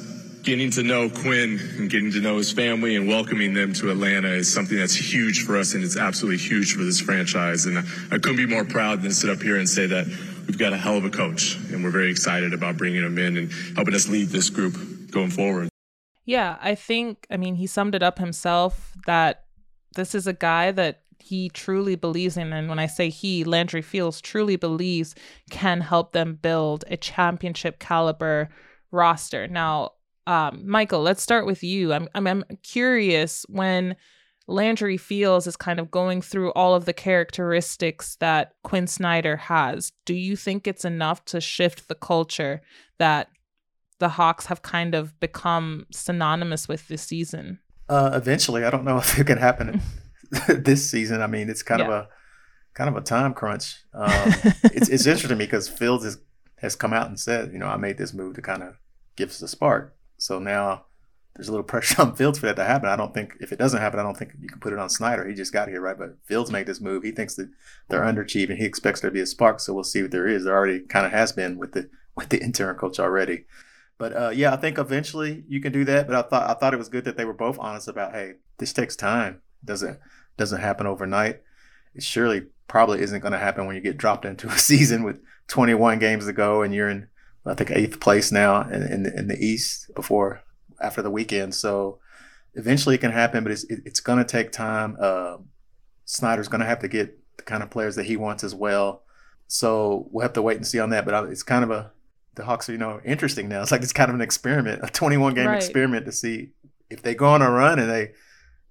getting 0.47 0.71
to 0.71 0.81
know 0.81 1.09
Quin 1.09 1.59
and 1.77 1.89
getting 1.89 2.09
to 2.13 2.21
know 2.21 2.37
his 2.37 2.53
family 2.53 2.95
and 2.95 3.05
welcoming 3.05 3.53
them 3.53 3.73
to 3.73 3.91
Atlanta 3.91 4.29
is 4.29 4.51
something 4.51 4.77
that's 4.77 4.95
huge 4.95 5.43
for 5.43 5.57
us 5.57 5.73
and 5.73 5.83
it's 5.83 5.97
absolutely 5.97 6.37
huge 6.37 6.73
for 6.73 6.85
this 6.85 7.01
franchise. 7.01 7.65
And 7.65 7.79
I 7.79 8.17
couldn't 8.17 8.37
be 8.37 8.45
more 8.45 8.63
proud 8.63 9.01
than 9.01 9.09
to 9.09 9.13
sit 9.13 9.29
up 9.29 9.41
here 9.41 9.57
and 9.57 9.67
say 9.67 9.87
that 9.87 10.05
we've 10.47 10.57
got 10.57 10.71
a 10.71 10.77
hell 10.77 10.95
of 10.95 11.03
a 11.03 11.09
coach 11.09 11.57
and 11.73 11.83
we're 11.83 11.91
very 11.91 12.09
excited 12.09 12.53
about 12.53 12.77
bringing 12.77 13.03
him 13.03 13.17
in 13.17 13.35
and 13.35 13.51
helping 13.75 13.93
us 13.93 14.07
lead 14.07 14.29
this 14.29 14.49
group 14.49 14.77
going 15.11 15.31
forward. 15.31 15.67
Yeah, 16.23 16.57
I 16.61 16.75
think, 16.75 17.27
I 17.29 17.35
mean, 17.35 17.55
he 17.55 17.67
summed 17.67 17.93
it 17.93 18.01
up 18.01 18.17
himself 18.17 18.93
that 19.05 19.43
this 19.97 20.15
is 20.15 20.27
a 20.27 20.33
guy 20.33 20.71
that 20.71 21.01
he 21.19 21.49
truly 21.49 21.95
believes 21.95 22.37
in. 22.37 22.53
And 22.53 22.69
when 22.69 22.79
I 22.79 22.85
say 22.85 23.09
he, 23.09 23.43
Landry 23.43 23.81
Fields 23.81 24.21
truly 24.21 24.55
believes 24.55 25.13
can 25.49 25.81
help 25.81 26.13
them 26.13 26.35
build 26.35 26.85
a 26.87 26.95
championship 26.95 27.79
caliber 27.79 28.47
roster. 28.91 29.45
Now, 29.49 29.91
um, 30.27 30.69
Michael, 30.69 31.01
let's 31.01 31.23
start 31.23 31.45
with 31.45 31.63
you. 31.63 31.93
I'm, 31.93 32.09
I'm, 32.13 32.27
I'm 32.27 32.43
curious 32.61 33.45
when 33.47 33.95
Landry 34.45 34.97
Fields 34.97 35.47
is 35.47 35.55
kind 35.55 35.79
of 35.79 35.89
going 35.89 36.21
through 36.21 36.51
all 36.51 36.75
of 36.75 36.83
the 36.83 36.93
characteristics 36.93 38.17
that 38.17 38.53
Quin 38.63 38.87
Snyder 38.87 39.37
has. 39.37 39.93
Do 40.05 40.13
you 40.13 40.35
think 40.35 40.67
it's 40.67 40.83
enough 40.83 41.23
to 41.25 41.39
shift 41.39 41.87
the 41.87 41.95
culture 41.95 42.61
that 42.99 43.29
the 43.99 44.09
Hawks 44.09 44.47
have 44.47 44.61
kind 44.61 44.93
of 44.93 45.17
become 45.21 45.85
synonymous 45.91 46.67
with 46.67 46.89
this 46.89 47.03
season? 47.03 47.59
Uh, 47.87 48.11
eventually, 48.13 48.65
I 48.65 48.69
don't 48.69 48.83
know 48.83 48.97
if 48.99 49.17
it 49.17 49.27
can 49.27 49.37
happen 49.37 49.81
this 50.49 50.89
season. 50.89 51.21
I 51.21 51.27
mean, 51.27 51.49
it's 51.49 51.63
kind 51.63 51.79
yeah. 51.79 51.87
of 51.87 51.91
a 51.93 52.07
kind 52.73 52.89
of 52.89 52.97
a 52.97 53.01
time 53.01 53.33
crunch. 53.33 53.77
Um, 53.93 54.33
it's, 54.65 54.89
it's 54.89 55.05
interesting 55.07 55.29
to 55.29 55.35
me 55.35 55.45
because 55.45 55.67
Fields 55.67 56.03
has, 56.03 56.19
has 56.57 56.75
come 56.75 56.93
out 56.93 57.07
and 57.07 57.19
said, 57.19 57.51
you 57.51 57.57
know, 57.57 57.65
I 57.65 57.77
made 57.77 57.97
this 57.97 58.13
move 58.13 58.35
to 58.35 58.43
kind 58.43 58.61
of 58.61 58.75
give 59.15 59.29
us 59.29 59.41
a 59.41 59.47
spark. 59.47 59.96
So 60.17 60.39
now 60.39 60.85
there's 61.35 61.47
a 61.47 61.51
little 61.51 61.63
pressure 61.71 62.01
on 62.01 62.15
Fields 62.15 62.39
for 62.39 62.47
that 62.47 62.55
to 62.57 62.63
happen. 62.63 62.89
I 62.89 62.95
don't 62.95 63.13
think 63.13 63.35
if 63.39 63.51
it 63.51 63.59
doesn't 63.59 63.79
happen, 63.79 63.99
I 63.99 64.03
don't 64.03 64.17
think 64.17 64.33
you 64.39 64.49
can 64.49 64.59
put 64.59 64.73
it 64.73 64.79
on 64.79 64.89
Snyder. 64.89 65.27
He 65.27 65.35
just 65.35 65.53
got 65.53 65.69
here, 65.69 65.81
right? 65.81 65.97
But 65.97 66.17
Fields 66.25 66.51
made 66.51 66.67
this 66.67 66.81
move. 66.81 67.03
He 67.03 67.11
thinks 67.11 67.35
that 67.35 67.49
they're 67.89 68.01
underachieving. 68.01 68.57
He 68.57 68.65
expects 68.65 69.01
there 69.01 69.09
to 69.09 69.13
be 69.13 69.21
a 69.21 69.25
spark. 69.25 69.59
So 69.59 69.73
we'll 69.73 69.83
see 69.83 70.01
what 70.01 70.11
there 70.11 70.27
is. 70.27 70.43
There 70.43 70.55
already 70.55 70.79
kind 70.81 71.05
of 71.05 71.11
has 71.11 71.31
been 71.31 71.57
with 71.57 71.73
the 71.73 71.89
with 72.15 72.29
the 72.29 72.41
interim 72.41 72.75
coach 72.77 72.99
already. 72.99 73.45
But 73.99 74.15
uh, 74.15 74.29
yeah, 74.29 74.53
I 74.53 74.57
think 74.57 74.77
eventually 74.77 75.43
you 75.47 75.61
can 75.61 75.71
do 75.71 75.85
that. 75.85 76.07
But 76.07 76.15
I 76.15 76.27
thought 76.27 76.49
I 76.49 76.53
thought 76.53 76.73
it 76.73 76.77
was 76.77 76.89
good 76.89 77.05
that 77.05 77.17
they 77.17 77.25
were 77.25 77.33
both 77.33 77.57
honest 77.59 77.87
about, 77.87 78.13
hey, 78.13 78.33
this 78.57 78.73
takes 78.73 78.95
time. 78.95 79.41
Doesn't 79.63 79.99
doesn't 80.37 80.61
happen 80.61 80.87
overnight. 80.87 81.41
It 81.93 82.03
surely 82.03 82.47
probably 82.67 83.01
isn't 83.01 83.21
going 83.21 83.31
to 83.31 83.39
happen 83.39 83.65
when 83.65 83.75
you 83.75 83.81
get 83.81 83.97
dropped 83.97 84.25
into 84.25 84.47
a 84.47 84.57
season 84.57 85.03
with 85.03 85.21
21 85.47 85.99
games 85.99 86.25
to 86.25 86.33
go 86.33 86.61
and 86.61 86.73
you're 86.73 86.89
in 86.89 87.07
I 87.47 87.53
think 87.53 87.71
eighth 87.71 87.99
place 87.99 88.31
now 88.31 88.61
in, 88.61 88.83
in, 88.83 89.05
in 89.05 89.27
the 89.27 89.37
East 89.37 89.93
before 89.95 90.41
after 90.81 91.01
the 91.01 91.11
weekend. 91.11 91.55
So 91.55 91.99
eventually 92.53 92.95
it 92.95 93.01
can 93.01 93.11
happen, 93.11 93.43
but 93.43 93.51
it's 93.51 93.63
it, 93.65 93.81
it's 93.85 93.99
going 93.99 94.19
to 94.19 94.25
take 94.25 94.51
time. 94.51 94.97
Uh, 94.99 95.37
Snyder's 96.05 96.47
going 96.47 96.61
to 96.61 96.67
have 96.67 96.79
to 96.79 96.87
get 96.87 97.17
the 97.37 97.43
kind 97.43 97.63
of 97.63 97.69
players 97.69 97.95
that 97.95 98.05
he 98.05 98.17
wants 98.17 98.43
as 98.43 98.53
well. 98.53 99.03
So 99.47 100.07
we'll 100.11 100.23
have 100.23 100.33
to 100.33 100.41
wait 100.41 100.57
and 100.57 100.67
see 100.67 100.79
on 100.79 100.89
that. 100.89 101.05
But 101.05 101.29
it's 101.29 101.43
kind 101.43 101.63
of 101.63 101.71
a 101.71 101.91
the 102.35 102.45
Hawks 102.45 102.69
are 102.69 102.71
you 102.71 102.77
know 102.77 103.01
interesting 103.03 103.49
now. 103.49 103.61
It's 103.61 103.71
like 103.71 103.81
it's 103.81 103.93
kind 103.93 104.09
of 104.09 104.15
an 104.15 104.21
experiment, 104.21 104.81
a 104.83 104.87
21 104.87 105.33
game 105.33 105.47
right. 105.47 105.55
experiment 105.55 106.05
to 106.05 106.11
see 106.11 106.51
if 106.89 107.01
they 107.01 107.15
go 107.15 107.27
on 107.27 107.41
a 107.41 107.51
run 107.51 107.79
and 107.79 107.89
they 107.89 108.11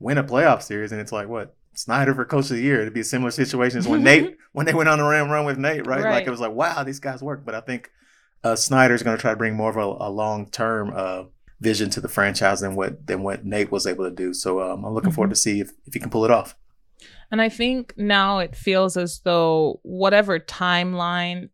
win 0.00 0.18
a 0.18 0.24
playoff 0.24 0.62
series, 0.62 0.92
and 0.92 1.00
it's 1.00 1.12
like 1.12 1.28
what 1.28 1.54
Snyder 1.74 2.14
for 2.14 2.24
coach 2.24 2.44
of 2.44 2.56
the 2.56 2.62
year. 2.62 2.80
It'd 2.80 2.94
be 2.94 3.00
a 3.00 3.04
similar 3.04 3.30
situation 3.30 3.78
as 3.78 3.88
when 3.88 4.02
Nate 4.04 4.36
when 4.52 4.66
they 4.66 4.74
went 4.74 4.88
on 4.88 4.98
the 4.98 5.04
run 5.04 5.28
run 5.28 5.44
with 5.44 5.58
Nate, 5.58 5.86
right? 5.86 6.02
right? 6.02 6.12
Like 6.12 6.26
it 6.26 6.30
was 6.30 6.40
like 6.40 6.52
wow, 6.52 6.82
these 6.84 7.00
guys 7.00 7.22
work. 7.22 7.44
But 7.44 7.54
I 7.54 7.60
think 7.60 7.90
uh, 8.46 8.56
Snyder's 8.56 9.02
going 9.02 9.16
to 9.16 9.20
try 9.20 9.32
to 9.32 9.36
bring 9.36 9.54
more 9.54 9.70
of 9.70 9.76
a, 9.76 10.04
a 10.04 10.10
long 10.10 10.48
term 10.50 10.92
uh, 10.94 11.24
vision 11.60 11.90
to 11.90 12.00
the 12.00 12.08
franchise 12.08 12.60
than 12.60 12.76
what 12.76 13.06
than 13.06 13.22
what 13.22 13.44
Nate 13.44 13.72
was 13.72 13.86
able 13.86 14.04
to 14.04 14.10
do. 14.10 14.32
So 14.32 14.60
um, 14.60 14.84
I'm 14.84 14.94
looking 14.94 15.10
mm-hmm. 15.10 15.16
forward 15.16 15.30
to 15.30 15.36
see 15.36 15.60
if, 15.60 15.70
if 15.86 15.94
he 15.94 16.00
can 16.00 16.10
pull 16.10 16.24
it 16.24 16.30
off. 16.30 16.56
And 17.30 17.42
I 17.42 17.48
think 17.48 17.94
now 17.96 18.38
it 18.38 18.54
feels 18.54 18.96
as 18.96 19.20
though 19.24 19.80
whatever 19.82 20.38
timeline 20.38 21.48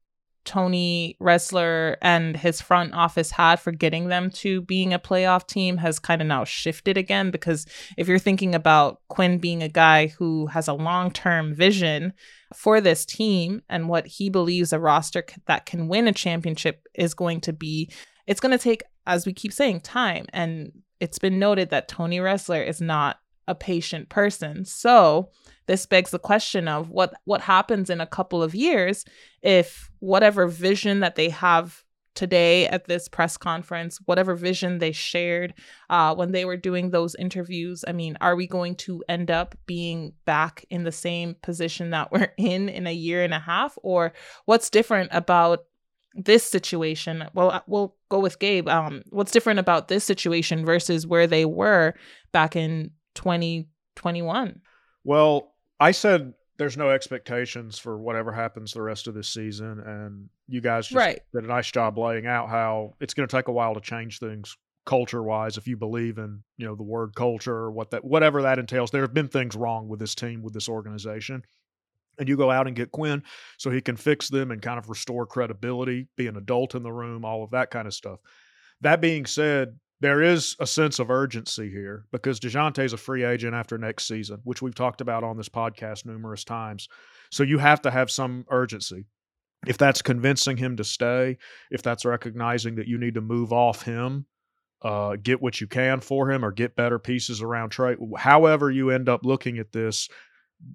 Tony 0.45 1.17
Ressler 1.21 1.97
and 2.03 2.37
his 2.37 2.61
front 2.61 2.95
office 2.95 3.31
had 3.31 3.61
for 3.61 3.71
getting 3.71 4.09
them 4.09 4.29
to 4.31 4.61
being 4.63 4.93
a 4.93 4.99
playoff 4.99 5.47
team 5.47 5.77
has 5.79 5.99
kind 5.99 6.21
of 6.21 6.27
now 6.27 6.45
shifted 6.45 6.97
again. 6.97 7.31
Because 7.31 7.65
if 7.97 8.09
you're 8.09 8.19
thinking 8.19 8.55
about 8.55 9.01
Quin 9.09 9.39
being 9.39 9.63
a 9.63 9.69
guy 9.69 10.09
who 10.09 10.47
has 10.49 10.69
a 10.69 10.75
long 10.75 11.11
term 11.11 11.55
vision 11.55 12.13
for 12.55 12.81
this 12.81 13.05
team 13.05 13.63
and 13.69 13.89
what 13.89 14.07
he 14.07 14.31
believes 14.31 14.73
a 14.73 14.79
roster 14.79 15.25
that 15.47 15.67
can 15.67 15.89
win 15.89 16.09
a 16.09 16.13
championship 16.13 16.87
is 16.95 17.15
going 17.15 17.41
to 17.43 17.53
be, 17.53 17.91
it's 18.27 18.41
going 18.41 18.57
to 18.57 18.63
take, 18.63 18.83
as 19.07 19.27
we 19.27 19.33
keep 19.33 19.53
saying, 19.53 19.81
time. 19.81 20.27
And 20.33 20.73
it's 21.01 21.19
been 21.19 21.39
noted 21.39 21.71
that 21.71 21.89
Tony 21.89 22.19
Ressler 22.19 22.67
is 22.67 22.81
not 22.81 23.19
a 23.49 23.55
patient 23.55 24.09
person. 24.09 24.65
So 24.65 25.31
this 25.67 25.87
begs 25.87 26.11
the 26.11 26.19
question 26.19 26.69
of 26.69 26.91
what 26.91 27.13
what 27.25 27.41
happens 27.41 27.91
in 27.91 28.01
a 28.01 28.07
couple 28.07 28.43
of 28.43 28.55
years 28.55 29.05
if 29.43 29.91
whatever 29.99 30.47
vision 30.47 31.01
that 31.01 31.17
they 31.17 31.29
have 31.29 31.83
today 32.15 32.67
at 32.67 32.87
this 32.87 33.09
press 33.09 33.37
conference, 33.37 33.99
whatever 34.05 34.35
vision 34.35 34.79
they 34.79 34.93
shared 34.93 35.55
uh, 35.91 36.15
when 36.15 36.33
they 36.33 36.45
were 36.45 36.57
doing 36.57 36.91
those 36.91 37.15
interviews. 37.15 37.85
I 37.87 37.93
mean, 37.93 38.17
are 38.21 38.37
we 38.37 38.47
going 38.47 38.77
to 38.77 39.03
end 39.09 39.31
up 39.31 39.55
being 39.67 40.13
back 40.25 40.65
in 40.71 40.85
the 40.85 40.93
same 40.93 41.37
position 41.43 41.91
that 41.91 42.13
we're 42.13 42.33
in 42.37 42.69
in 42.69 42.87
a 42.87 42.93
year 42.93 43.23
and 43.23 43.35
a 43.35 43.39
half? 43.39 43.79
Or 43.83 44.13
what's 44.45 44.71
different 44.71 45.11
about 45.13 45.65
this 46.15 46.45
situation? 46.45 47.25
Well, 47.35 47.63
we'll 47.67 47.97
go 48.09 48.21
with 48.21 48.39
Gabe. 48.39 48.69
Um, 48.69 49.03
what's 49.11 49.33
different 49.33 49.59
about 49.61 49.89
this 49.89 50.05
situation 50.05 50.65
versus 50.65 51.07
where 51.07 51.27
they 51.27 51.45
were 51.45 51.95
back 52.33 52.57
in 52.57 52.91
2021? 53.15 54.61
Well, 55.05 55.53
I 55.81 55.91
said 55.91 56.35
there's 56.59 56.77
no 56.77 56.91
expectations 56.91 57.79
for 57.79 57.99
whatever 57.99 58.33
happens 58.33 58.73
the 58.73 58.83
rest 58.83 59.07
of 59.07 59.15
this 59.15 59.29
season, 59.29 59.81
and 59.81 60.29
you 60.49 60.61
guys 60.61 60.87
just 60.87 60.97
right. 60.97 61.21
did 61.35 61.45
a 61.45 61.47
nice 61.47 61.71
job 61.71 61.99
laying 61.99 62.27
out 62.27 62.49
how 62.49 62.95
it's 63.01 63.15
going 63.15 63.29
to 63.29 63.37
take 63.37 63.49
a 63.49 63.53
while 63.53 63.75
to 63.75 63.81
change 63.81 64.19
things 64.19 64.57
culture 64.85 65.23
wise 65.23 65.57
if 65.59 65.69
you 65.69 65.77
believe 65.77 66.19
in 66.19 66.43
you 66.57 66.67
know 66.67 66.75
the 66.75 66.83
word 66.83 67.15
culture 67.15 67.55
or 67.55 67.71
what 67.71 67.93
that 67.93 68.05
whatever 68.05 68.43
that 68.43 68.59
entails 68.59 68.91
there 68.91 69.03
have 69.03 69.15
been 69.15 69.29
things 69.29 69.55
wrong 69.55 69.87
with 69.87 70.01
this 70.01 70.13
team 70.13 70.43
with 70.43 70.53
this 70.53 70.69
organization 70.69 71.41
and 72.19 72.29
you 72.29 72.37
go 72.37 72.51
out 72.51 72.67
and 72.67 72.77
get 72.77 72.93
Quin 72.93 73.23
so 73.59 73.71
he 73.71 73.81
can 73.81 73.97
fix 73.97 74.29
them 74.29 74.51
and 74.51 74.63
kind 74.63 74.79
of 74.79 74.89
restore 74.89 75.27
credibility, 75.27 76.09
be 76.17 76.27
an 76.27 76.37
adult 76.37 76.75
in 76.75 76.83
the 76.83 76.93
room, 76.93 77.25
all 77.25 77.43
of 77.43 77.51
that 77.51 77.71
kind 77.71 77.87
of 77.87 77.95
stuff. 77.95 78.21
That 78.81 79.01
being 79.01 79.27
said, 79.27 79.79
there 80.03 80.21
is 80.21 80.57
a 80.59 80.67
sense 80.67 80.99
of 80.99 81.11
urgency 81.11 81.71
here 81.71 82.07
because 82.11 82.41
DeJounte 82.41 82.85
is 82.85 82.93
a 82.93 82.97
free 82.97 83.23
agent 83.23 83.55
after 83.55 83.79
next 83.79 84.09
season, 84.09 84.41
which 84.43 84.61
we've 84.61 84.75
talked 84.75 85.01
about 85.01 85.23
on 85.23 85.37
this 85.37 85.49
podcast 85.49 86.05
numerous 86.05 86.43
times. 86.43 86.89
So 87.31 87.45
you 87.45 87.59
have 87.59 87.81
to 87.83 87.91
have 87.91 88.11
some 88.11 88.45
urgency. 88.51 89.07
If 89.65 89.79
that's 89.79 90.03
convincing 90.03 90.57
him 90.57 90.77
to 90.79 90.85
stay, 90.85 91.39
if 91.71 91.83
that's 91.83 92.05
recognizing 92.05 92.75
that 92.77 92.89
you 92.89 92.99
need 92.99 93.15
to 93.15 93.21
move 93.21 93.53
off 93.53 93.83
him, 93.83 94.27
uh, 94.83 95.15
get 95.23 95.41
what 95.41 95.61
you 95.61 95.69
can 95.69 96.01
for 96.01 96.29
him, 96.29 96.45
or 96.45 96.51
get 96.51 96.75
better 96.75 96.99
pieces 96.99 97.41
around 97.41 97.71
trade, 97.71 97.99
however 98.19 98.73
you 98.73 98.91
end 98.91 99.09
up 99.09 99.25
looking 99.25 99.59
at 99.59 99.71
this, 99.71 100.09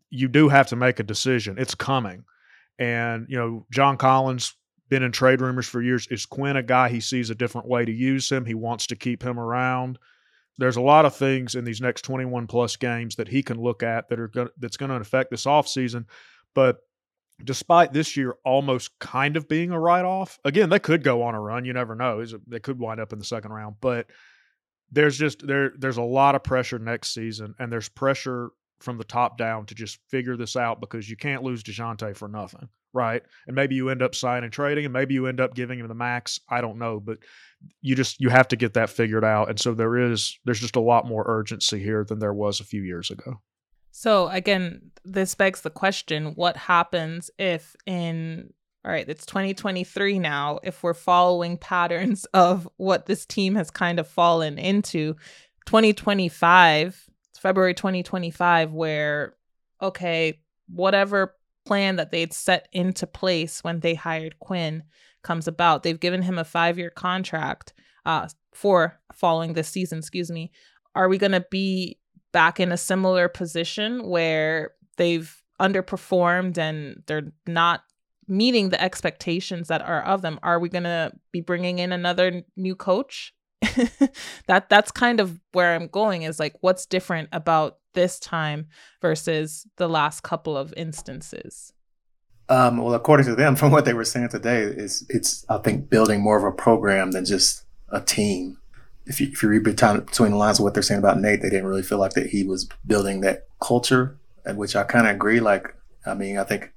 you 0.10 0.30
do 0.30 0.48
have 0.48 0.68
to 0.68 0.78
make 0.78 1.02
a 1.02 1.04
decision. 1.04 1.58
It's 1.60 1.76
coming. 1.76 2.24
And, 2.80 3.26
you 3.28 3.38
know, 3.38 3.66
John 3.72 3.98
Collins 3.98 4.56
been 4.90 5.04
in 5.04 5.12
trade 5.12 5.42
rumors 5.42 5.68
for 5.68 5.82
years. 5.82 6.08
Is 6.08 6.26
Quin 6.26 6.56
a 6.56 6.64
guy 6.64 6.90
he 6.90 7.00
sees 7.00 7.30
a 7.30 7.36
different 7.36 7.68
way 7.68 7.86
to 7.86 7.92
use 7.92 8.32
him? 8.32 8.46
He 8.46 8.54
wants 8.54 8.88
to 8.88 8.96
keep 8.96 9.24
him 9.24 9.40
around. 9.40 10.00
There's 10.58 10.78
a 10.78 10.82
lot 10.82 11.06
of 11.06 11.16
things 11.16 11.56
in 11.56 11.66
these 11.66 11.82
next 11.82 12.02
21 12.02 12.48
plus 12.48 12.76
games 12.76 13.16
that 13.18 13.28
he 13.28 13.44
can 13.44 13.62
look 13.62 13.84
at 13.84 14.10
that 14.10 14.20
are 14.20 14.28
going 14.28 14.50
that's 14.58 14.78
going 14.78 14.90
to 14.90 14.96
affect 14.96 15.30
this 15.30 15.46
offseason. 15.46 16.06
But 16.56 16.78
despite 17.44 17.94
this 17.94 18.18
year 18.18 18.36
almost 18.44 18.98
kind 19.00 19.38
of 19.38 19.48
being 19.48 19.72
a 19.72 19.80
write 19.80 20.06
off, 20.06 20.40
again, 20.44 20.70
they 20.70 20.80
could 20.80 21.04
go 21.04 21.22
on 21.22 21.36
a 21.36 21.40
run. 21.40 21.66
You 21.66 21.74
never 21.74 21.96
know. 21.96 22.26
They 22.48 22.60
could 22.60 22.80
wind 22.80 23.00
up 23.00 23.14
in 23.14 23.20
the 23.20 23.26
second 23.26 23.52
round, 23.52 23.76
but 23.82 24.08
there's 24.92 25.18
just 25.18 25.46
there 25.46 25.74
there's 25.78 25.98
a 25.98 26.04
lot 26.04 26.36
of 26.36 26.44
pressure 26.44 26.80
next 26.80 27.14
season, 27.14 27.54
and 27.60 27.72
there's 27.72 27.90
pressure 27.90 28.50
from 28.80 28.98
the 28.98 29.04
top 29.04 29.38
down 29.38 29.66
to 29.66 29.76
just 29.76 30.00
figure 30.10 30.38
this 30.38 30.56
out 30.56 30.80
because 30.80 31.10
you 31.10 31.18
can't 31.18 31.44
lose 31.44 31.64
DeJounte 31.64 32.16
for 32.16 32.28
nothing, 32.28 32.70
right? 32.94 33.24
And 33.48 33.56
maybe 33.56 33.76
you 33.76 33.90
end 33.90 34.02
up 34.02 34.16
signing 34.16 34.52
trading 34.52 34.86
and 34.86 34.94
maybe 34.94 35.14
you 35.14 35.28
end 35.28 35.40
up 35.40 35.56
giving 35.56 35.80
him 35.80 35.88
the 35.88 35.96
max. 35.96 36.40
I 36.50 36.62
don't 36.62 36.78
know, 36.78 37.00
but 37.00 37.20
you 37.82 37.96
just 37.96 38.20
you 38.20 38.30
have 38.30 38.48
to 38.50 38.56
get 38.56 38.74
that 38.74 38.90
figured 38.90 39.24
out. 39.24 39.50
And 39.50 39.60
so 39.60 39.74
there 39.74 39.98
is 39.98 40.38
there's 40.46 40.60
just 40.60 40.76
a 40.76 40.82
lot 40.82 41.08
more 41.08 41.26
urgency 41.28 41.80
here 41.80 42.04
than 42.04 42.20
there 42.20 42.34
was 42.34 42.60
a 42.60 42.66
few 42.66 42.84
years 42.84 43.10
ago. 43.10 43.42
So 43.92 44.28
again, 44.28 44.92
this 45.04 45.34
begs 45.34 45.62
the 45.62 45.72
question, 45.72 46.34
what 46.36 46.56
happens 46.56 47.32
if 47.40 47.76
in 47.86 48.54
all 48.86 48.92
right, 48.94 49.10
it's 49.10 49.26
2023 49.26 50.18
now, 50.20 50.60
if 50.64 50.82
we're 50.82 50.94
following 50.94 51.58
patterns 51.62 52.26
of 52.34 52.70
what 52.78 53.06
this 53.06 53.26
team 53.26 53.56
has 53.56 53.70
kind 53.70 54.00
of 54.00 54.08
fallen 54.08 54.58
into, 54.58 55.16
2025 55.66 57.07
February 57.38 57.74
2025, 57.74 58.74
where, 58.74 59.36
okay, 59.82 60.40
whatever 60.68 61.36
plan 61.66 61.98
that 61.98 62.12
they'd 62.12 62.34
set 62.34 62.68
into 62.72 63.06
place 63.06 63.64
when 63.64 63.82
they 63.82 63.94
hired 63.94 64.40
Quin 64.40 64.84
comes 65.22 65.48
about. 65.48 65.84
They've 65.84 66.00
given 66.00 66.22
him 66.22 66.38
a 66.38 66.46
five 66.46 66.78
year 66.78 66.90
contract 66.90 67.74
uh, 68.06 68.30
for 68.54 69.00
following 69.14 69.54
this 69.54 69.68
season, 69.68 70.00
excuse 70.00 70.32
me. 70.32 70.52
Are 70.96 71.10
we 71.10 71.18
going 71.18 71.34
to 71.34 71.46
be 71.52 72.00
back 72.32 72.60
in 72.60 72.72
a 72.72 72.78
similar 72.78 73.28
position 73.28 74.08
where 74.08 74.72
they've 74.96 75.44
underperformed 75.60 76.58
and 76.58 77.04
they're 77.06 77.34
not 77.46 77.82
meeting 78.28 78.70
the 78.70 78.82
expectations 78.82 79.68
that 79.68 79.82
are 79.82 80.04
of 80.04 80.22
them? 80.22 80.40
Are 80.42 80.60
we 80.60 80.70
going 80.70 80.84
to 80.86 81.12
be 81.32 81.42
bringing 81.42 81.80
in 81.80 81.92
another 81.92 82.44
new 82.56 82.76
coach 82.76 83.34
that 84.48 84.70
that's 84.70 84.92
kind 84.92 85.20
of 85.20 85.40
where 85.52 85.76
I'm 85.76 85.88
going 85.88 86.22
is 86.22 86.40
like 86.40 86.56
what's 86.62 86.86
different 86.86 87.30
about 87.32 87.78
this 87.94 88.20
time 88.20 88.68
versus 89.02 89.66
the 89.78 89.88
last 89.88 90.22
couple 90.22 90.56
of 90.56 90.74
instances. 90.78 91.74
Um, 92.50 92.78
well, 92.78 92.94
according 92.94 93.26
to 93.26 93.36
them, 93.36 93.56
from 93.58 93.72
what 93.72 93.86
they 93.86 93.94
were 93.94 94.06
saying 94.06 94.30
today, 94.30 94.62
is 94.62 95.06
it's 95.10 95.46
I 95.50 95.58
think 95.58 95.90
building 95.90 96.22
more 96.22 96.38
of 96.38 96.44
a 96.44 96.56
program 96.56 97.12
than 97.12 97.26
just 97.26 97.64
a 97.90 98.02
team. 98.02 98.58
If 99.06 99.22
you, 99.22 99.30
if 99.32 99.42
you 99.42 99.50
read 99.50 99.64
between, 99.64 100.02
between 100.02 100.32
the 100.32 100.38
lines 100.38 100.60
of 100.60 100.64
what 100.64 100.74
they're 100.74 100.84
saying 100.84 101.00
about 101.00 101.20
Nate, 101.20 101.42
they 101.42 101.50
didn't 101.50 101.68
really 101.68 101.82
feel 101.82 101.98
like 101.98 102.12
that 102.14 102.28
he 102.28 102.44
was 102.44 102.68
building 102.86 103.22
that 103.22 103.48
culture, 103.62 104.18
which 104.46 104.76
I 104.76 104.84
kind 104.84 105.08
of 105.08 105.16
agree. 105.16 105.40
Like, 105.40 105.74
I 106.06 106.14
mean, 106.14 106.38
I 106.38 106.44
think 106.44 106.74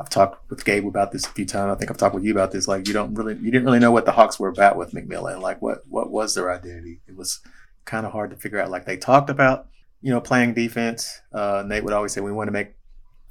I've 0.00 0.10
talked 0.10 0.48
with 0.48 0.64
Gabe 0.64 0.86
about 0.86 1.10
this 1.10 1.26
a 1.26 1.30
few 1.30 1.44
times. 1.44 1.74
I 1.74 1.78
think 1.78 1.90
I've 1.90 1.96
talked 1.96 2.14
with 2.14 2.24
you 2.24 2.30
about 2.30 2.52
this. 2.52 2.68
Like 2.68 2.86
you 2.86 2.94
don't 2.94 3.14
really, 3.14 3.34
you 3.34 3.50
didn't 3.50 3.64
really 3.64 3.80
know 3.80 3.90
what 3.90 4.06
the 4.06 4.12
Hawks 4.12 4.38
were 4.38 4.48
about 4.48 4.76
with 4.76 4.92
McMillan. 4.92 5.40
Like 5.40 5.60
what, 5.60 5.82
what 5.88 6.10
was 6.10 6.34
their 6.34 6.52
identity? 6.52 7.00
It 7.08 7.16
was 7.16 7.40
kind 7.84 8.06
of 8.06 8.12
hard 8.12 8.30
to 8.30 8.36
figure 8.36 8.60
out. 8.60 8.70
Like 8.70 8.84
they 8.84 8.96
talked 8.96 9.28
about, 9.28 9.66
you 10.00 10.12
know, 10.12 10.20
playing 10.20 10.54
defense. 10.54 11.20
Uh, 11.32 11.64
Nate 11.66 11.82
would 11.82 11.92
always 11.92 12.12
say 12.12 12.20
we 12.20 12.30
want 12.30 12.46
to 12.48 12.52
make 12.52 12.76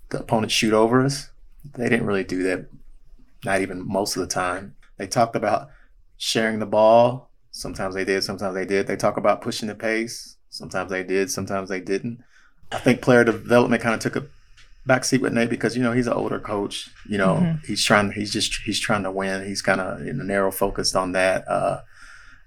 the 0.09 0.19
opponent 0.19 0.51
shoot 0.51 0.73
over 0.73 1.05
us. 1.05 1.29
They 1.75 1.87
didn't 1.87 2.05
really 2.05 2.25
do 2.25 2.43
that. 2.43 2.67
Not 3.45 3.61
even 3.61 3.87
most 3.87 4.17
of 4.17 4.21
the 4.21 4.27
time. 4.27 4.75
They 4.97 5.07
talked 5.07 5.35
about 5.35 5.69
sharing 6.17 6.59
the 6.59 6.65
ball. 6.65 7.29
Sometimes 7.51 7.95
they 7.95 8.03
did. 8.03 8.23
Sometimes 8.23 8.55
they 8.55 8.65
did. 8.65 8.87
They 8.87 8.95
talk 8.95 9.15
about 9.15 9.41
pushing 9.41 9.67
the 9.67 9.75
pace. 9.75 10.35
Sometimes 10.49 10.91
they 10.91 11.03
did. 11.03 11.31
Sometimes 11.31 11.69
they 11.69 11.79
didn't. 11.79 12.23
I 12.71 12.79
think 12.79 13.01
player 13.01 13.23
development 13.23 13.81
kind 13.81 13.95
of 13.95 14.01
took 14.01 14.15
a 14.15 14.27
backseat 14.87 15.19
with 15.19 15.33
Nate 15.33 15.49
because 15.49 15.75
you 15.75 15.83
know 15.83 15.91
he's 15.91 16.07
an 16.07 16.13
older 16.13 16.39
coach. 16.39 16.89
You 17.07 17.17
know 17.17 17.35
mm-hmm. 17.35 17.65
he's 17.65 17.83
trying. 17.83 18.11
He's 18.11 18.31
just 18.31 18.61
he's 18.63 18.79
trying 18.79 19.03
to 19.03 19.11
win. 19.11 19.45
He's 19.45 19.61
kind 19.61 19.81
of 19.81 19.99
narrow 20.01 20.51
focused 20.51 20.95
on 20.95 21.11
that. 21.11 21.47
Uh, 21.47 21.81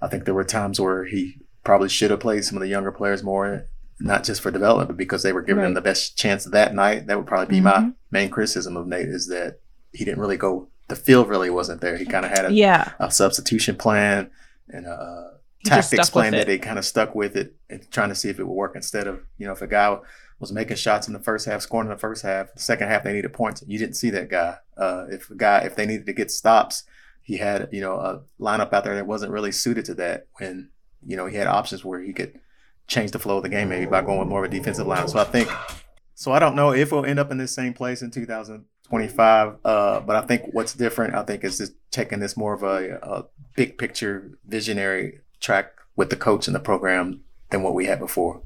I 0.01 0.09
think 0.09 0.25
there 0.25 0.35
were 0.35 0.45
times 0.45 0.81
where 0.81 1.05
he 1.05 1.39
probably 1.63 1.89
should 1.89 2.11
have 2.11 2.21
played 2.21 2.45
some 2.45 2.57
of 2.57 2.63
the 2.63 2.69
younger 2.69 2.91
players 2.91 3.23
more, 3.23 3.67
not 4.01 4.25
just 4.25 4.41
for 4.41 4.51
development, 4.51 4.89
but 4.89 4.97
because 4.97 5.23
they 5.23 5.33
were 5.33 5.43
giving 5.43 5.61
right. 5.61 5.69
him 5.69 5.75
the 5.75 5.83
best 5.83 6.17
chance 6.17 6.45
that 6.45 6.75
night. 6.75 7.07
That 7.07 7.19
would 7.19 7.27
probably 7.27 7.61
be 7.61 7.63
mm-hmm. 7.65 7.89
my 7.89 7.93
main 8.11 8.31
criticism 8.31 8.77
of 8.77 8.87
Nate 8.87 9.09
is 9.09 9.29
that 9.29 9.61
he 9.93 10.05
didn't 10.05 10.21
really 10.21 10.39
go. 10.39 10.69
The 10.89 10.97
field 10.97 11.29
really 11.29 11.51
wasn't 11.51 11.83
there. 11.83 11.97
He 11.97 12.05
kind 12.05 12.25
of 12.25 12.33
had 12.33 12.47
a, 12.47 12.53
yeah. 12.53 12.93
a 12.99 13.11
substitution 13.11 13.77
plan 13.77 14.31
and 14.69 14.87
a 14.87 15.35
tactics 15.65 16.11
plan 16.11 16.33
that 16.33 16.49
he 16.49 16.59
kind 16.59 16.79
of 16.79 16.85
stuck 16.85 17.15
with 17.15 17.37
it 17.37 17.55
and 17.69 17.89
trying 17.91 18.09
to 18.09 18.15
see 18.15 18.29
if 18.29 18.39
it 18.39 18.45
would 18.47 18.55
work 18.55 18.73
instead 18.75 19.07
of 19.07 19.21
you 19.37 19.47
know 19.47 19.53
if 19.53 19.63
a 19.63 19.67
guy 19.67 19.97
was 20.41 20.51
making 20.51 20.77
shots 20.77 21.07
in 21.07 21.13
the 21.13 21.21
first 21.21 21.47
half, 21.47 21.61
scoring 21.61 21.87
in 21.87 21.95
the 21.95 21.99
first 21.99 22.23
half. 22.23 22.53
The 22.55 22.63
second 22.63 22.89
half, 22.89 23.05
they 23.05 23.13
needed 23.13 23.33
points. 23.33 23.63
You 23.67 23.79
didn't 23.79 23.95
see 23.95 24.11
that 24.11 24.31
guy. 24.31 24.57
Uh, 24.77 25.07
if 25.11 25.31
a 25.31 25.35
guy, 25.35 25.61
if 25.61 25.77
they 25.77 25.87
needed 25.87 26.07
to 26.07 26.13
get 26.13 26.31
stops, 26.31 26.85
he 27.23 27.37
had 27.37 27.69
you 27.71 27.81
know 27.81 27.95
a 27.95 28.23
lineup 28.41 28.73
out 28.73 28.85
there 28.85 28.97
that 28.97 29.07
wasn't 29.07 29.33
really 29.33 29.53
suited 29.53 29.85
to 29.85 29.95
that. 29.95 30.27
When 30.39 30.71
you 31.07 31.17
know 31.17 31.27
he 31.27 31.37
had 31.37 31.47
options 31.47 31.85
where 31.85 32.01
he 32.01 32.13
could 32.13 32.41
change 32.91 33.13
the 33.13 33.19
flow 33.19 33.37
of 33.37 33.45
the 33.45 33.49
game 33.49 33.69
maybe 33.69 33.87
by 33.87 34.03
going 34.03 34.19
with 34.19 34.29
more 34.29 34.45
of 34.45 34.51
a 34.51 34.55
defensive 34.55 34.87
line. 34.87 35.07
So 35.07 35.21
I 35.21 35.25
think, 35.25 35.49
so 36.15 36.33
I 36.33 36.41
don't 36.41 36.57
know 36.57 36.73
if 36.73 36.91
we'll 36.91 37.07
end 37.07 37.21
up 37.21 37.31
in 37.31 37.39
this 37.39 37.55
same 37.55 37.73
place 37.73 38.03
in 38.03 38.11
2025. 38.11 39.57
Uh, 39.65 40.01
but 40.01 40.17
I 40.17 40.23
think 40.23 40.53
what's 40.53 40.75
different, 40.75 41.15
I 41.15 41.23
think, 41.23 41.45
is 41.45 41.59
just 41.59 41.73
taking 41.93 42.19
this 42.19 42.37
more 42.37 42.53
of 42.53 42.65
a, 42.65 42.99
a 43.03 43.25
big 43.55 43.79
picture, 43.79 44.37
visionary 44.45 45.21
track 45.39 45.73
with 45.95 46.11
the 46.11 46.17
coach 46.17 46.49
and 46.49 46.55
the 46.55 46.61
program 46.61 47.21
than 47.51 47.63
what 47.63 47.75
we 47.75 47.87
had 47.87 48.01
before. 48.01 48.43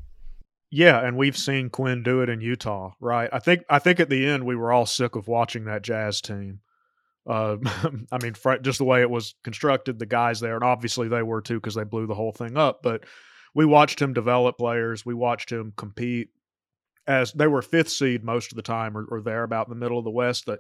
Yeah, 0.74 1.06
and 1.06 1.16
we've 1.16 1.36
seen 1.36 1.70
Quin 1.70 2.02
do 2.02 2.22
it 2.22 2.28
in 2.28 2.40
Utah, 2.40 2.94
right? 2.98 3.30
I 3.32 3.38
think 3.38 3.62
I 3.70 3.78
think 3.78 4.00
at 4.00 4.08
the 4.08 4.26
end 4.26 4.44
we 4.44 4.56
were 4.56 4.72
all 4.72 4.86
sick 4.86 5.14
of 5.14 5.28
watching 5.28 5.66
that 5.66 5.82
Jazz 5.82 6.20
team. 6.20 6.62
Uh, 7.24 7.58
I 8.10 8.18
mean, 8.20 8.34
just 8.60 8.78
the 8.78 8.84
way 8.84 9.00
it 9.00 9.08
was 9.08 9.36
constructed, 9.44 10.00
the 10.00 10.06
guys 10.06 10.40
there, 10.40 10.56
and 10.56 10.64
obviously 10.64 11.06
they 11.06 11.22
were 11.22 11.42
too 11.42 11.60
because 11.60 11.76
they 11.76 11.84
blew 11.84 12.08
the 12.08 12.16
whole 12.16 12.32
thing 12.32 12.58
up. 12.58 12.82
But 12.82 13.04
we 13.54 13.64
watched 13.64 14.02
him 14.02 14.14
develop 14.14 14.58
players. 14.58 15.06
We 15.06 15.14
watched 15.14 15.52
him 15.52 15.72
compete 15.76 16.30
as 17.06 17.30
they 17.30 17.46
were 17.46 17.62
fifth 17.62 17.90
seed 17.90 18.24
most 18.24 18.50
of 18.50 18.56
the 18.56 18.62
time, 18.62 18.98
or, 18.98 19.04
or 19.04 19.20
there 19.20 19.44
about 19.44 19.68
in 19.68 19.70
the 19.70 19.78
middle 19.78 19.98
of 19.98 20.04
the 20.04 20.10
West. 20.10 20.46
That 20.46 20.58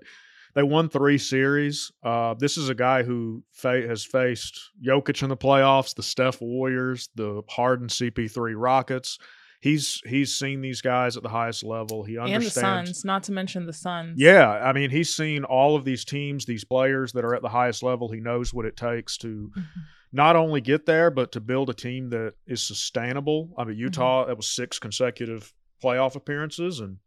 they 0.54 0.62
won 0.62 0.88
three 0.88 1.18
series. 1.18 1.90
Uh, 2.04 2.34
this 2.34 2.56
is 2.56 2.68
a 2.68 2.74
guy 2.76 3.02
who 3.02 3.42
fa- 3.50 3.88
has 3.88 4.04
faced 4.04 4.60
Jokic 4.80 5.24
in 5.24 5.28
the 5.28 5.36
playoffs, 5.36 5.92
the 5.92 6.04
Steph 6.04 6.40
Warriors, 6.40 7.08
the 7.16 7.42
Harden 7.48 7.88
CP3 7.88 8.52
Rockets 8.54 9.18
he's 9.64 10.02
he's 10.04 10.34
seen 10.34 10.60
these 10.60 10.82
guys 10.82 11.16
at 11.16 11.22
the 11.22 11.28
highest 11.30 11.64
level. 11.64 12.04
He 12.04 12.18
understands. 12.18 12.56
And 12.56 12.86
the 12.86 12.86
Suns, 12.90 13.04
not 13.04 13.22
to 13.24 13.32
mention 13.32 13.64
the 13.64 13.72
Suns. 13.72 14.20
Yeah, 14.20 14.50
I 14.50 14.74
mean, 14.74 14.90
he's 14.90 15.16
seen 15.16 15.44
all 15.44 15.74
of 15.74 15.86
these 15.86 16.04
teams, 16.04 16.44
these 16.44 16.64
players 16.64 17.12
that 17.14 17.24
are 17.24 17.34
at 17.34 17.40
the 17.40 17.48
highest 17.48 17.82
level. 17.82 18.12
He 18.12 18.20
knows 18.20 18.52
what 18.52 18.66
it 18.66 18.76
takes 18.76 19.16
to 19.18 19.50
mm-hmm. 19.56 19.80
not 20.12 20.36
only 20.36 20.60
get 20.60 20.84
there, 20.84 21.10
but 21.10 21.32
to 21.32 21.40
build 21.40 21.70
a 21.70 21.74
team 21.74 22.10
that 22.10 22.34
is 22.46 22.62
sustainable. 22.62 23.54
I 23.56 23.64
mean, 23.64 23.76
mm-hmm. 23.76 23.84
Utah, 23.84 24.20
mm-hmm. 24.20 24.28
that 24.28 24.36
was 24.36 24.48
six 24.48 24.78
consecutive 24.78 25.50
playoff 25.82 26.14
appearances, 26.14 26.80
and 26.80 26.98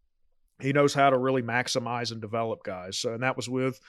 he 0.59 0.73
knows 0.73 0.95
how 0.95 1.11
to 1.11 1.17
really 1.17 1.43
maximize 1.43 2.11
and 2.11 2.19
develop 2.19 2.63
guys. 2.63 2.97
So, 2.97 3.13
and 3.13 3.21
that 3.21 3.35
was 3.35 3.47
with 3.47 3.79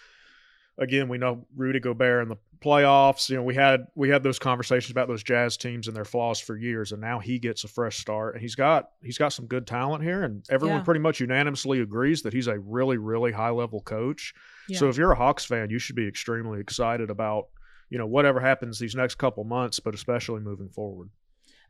again, 0.79 1.09
we 1.09 1.19
know 1.19 1.47
Rudy 1.57 1.81
Gobert 1.81 2.23
in 2.23 2.29
the 2.29 2.38
playoffs. 2.61 3.29
You 3.29 3.37
know, 3.37 3.43
we 3.43 3.55
had 3.55 3.87
we 3.95 4.09
had 4.09 4.23
those 4.23 4.38
conversations 4.38 4.91
about 4.91 5.09
those 5.09 5.23
Jazz 5.23 5.57
teams 5.57 5.88
and 5.88 5.97
their 5.97 6.05
flaws 6.05 6.41
for 6.41 6.57
years, 6.57 6.93
and 6.93 7.01
now 7.01 7.19
he 7.19 7.38
gets 7.38 7.64
a 7.64 7.69
fresh 7.69 7.99
start. 7.99 8.35
And 8.35 8.43
he's 8.43 8.55
got 8.55 8.91
he's 9.03 9.19
got 9.19 9.33
some 9.33 9.47
good 9.47 9.67
talent 9.67 10.03
here, 10.03 10.23
and 10.23 10.45
everyone 10.51 10.79
yeah. 10.79 10.85
pretty 10.85 11.01
much 11.01 11.21
unanimously 11.21 11.81
agrees 11.81 12.23
that 12.23 12.33
he's 12.33 12.47
a 12.47 12.59
really 12.59 12.97
really 12.97 13.33
high 13.33 13.51
level 13.51 13.81
coach. 13.81 14.35
Yeah. 14.69 14.79
So 14.79 14.88
if 14.88 14.97
you're 14.97 15.12
a 15.12 15.17
Hawks 15.17 15.45
fan, 15.45 15.71
you 15.71 15.79
should 15.79 15.97
be 15.97 16.07
extremely 16.07 16.61
excited 16.61 17.11
about 17.11 17.49
you 17.91 17.99
know 17.99 18.07
whatever 18.07 18.41
happens 18.41 18.79
these 18.79 18.95
next 18.95 19.17
couple 19.17 19.45
months, 19.45 19.81
but 19.81 19.95
especially 19.95 20.41
moving 20.41 20.69
forward. 20.69 21.11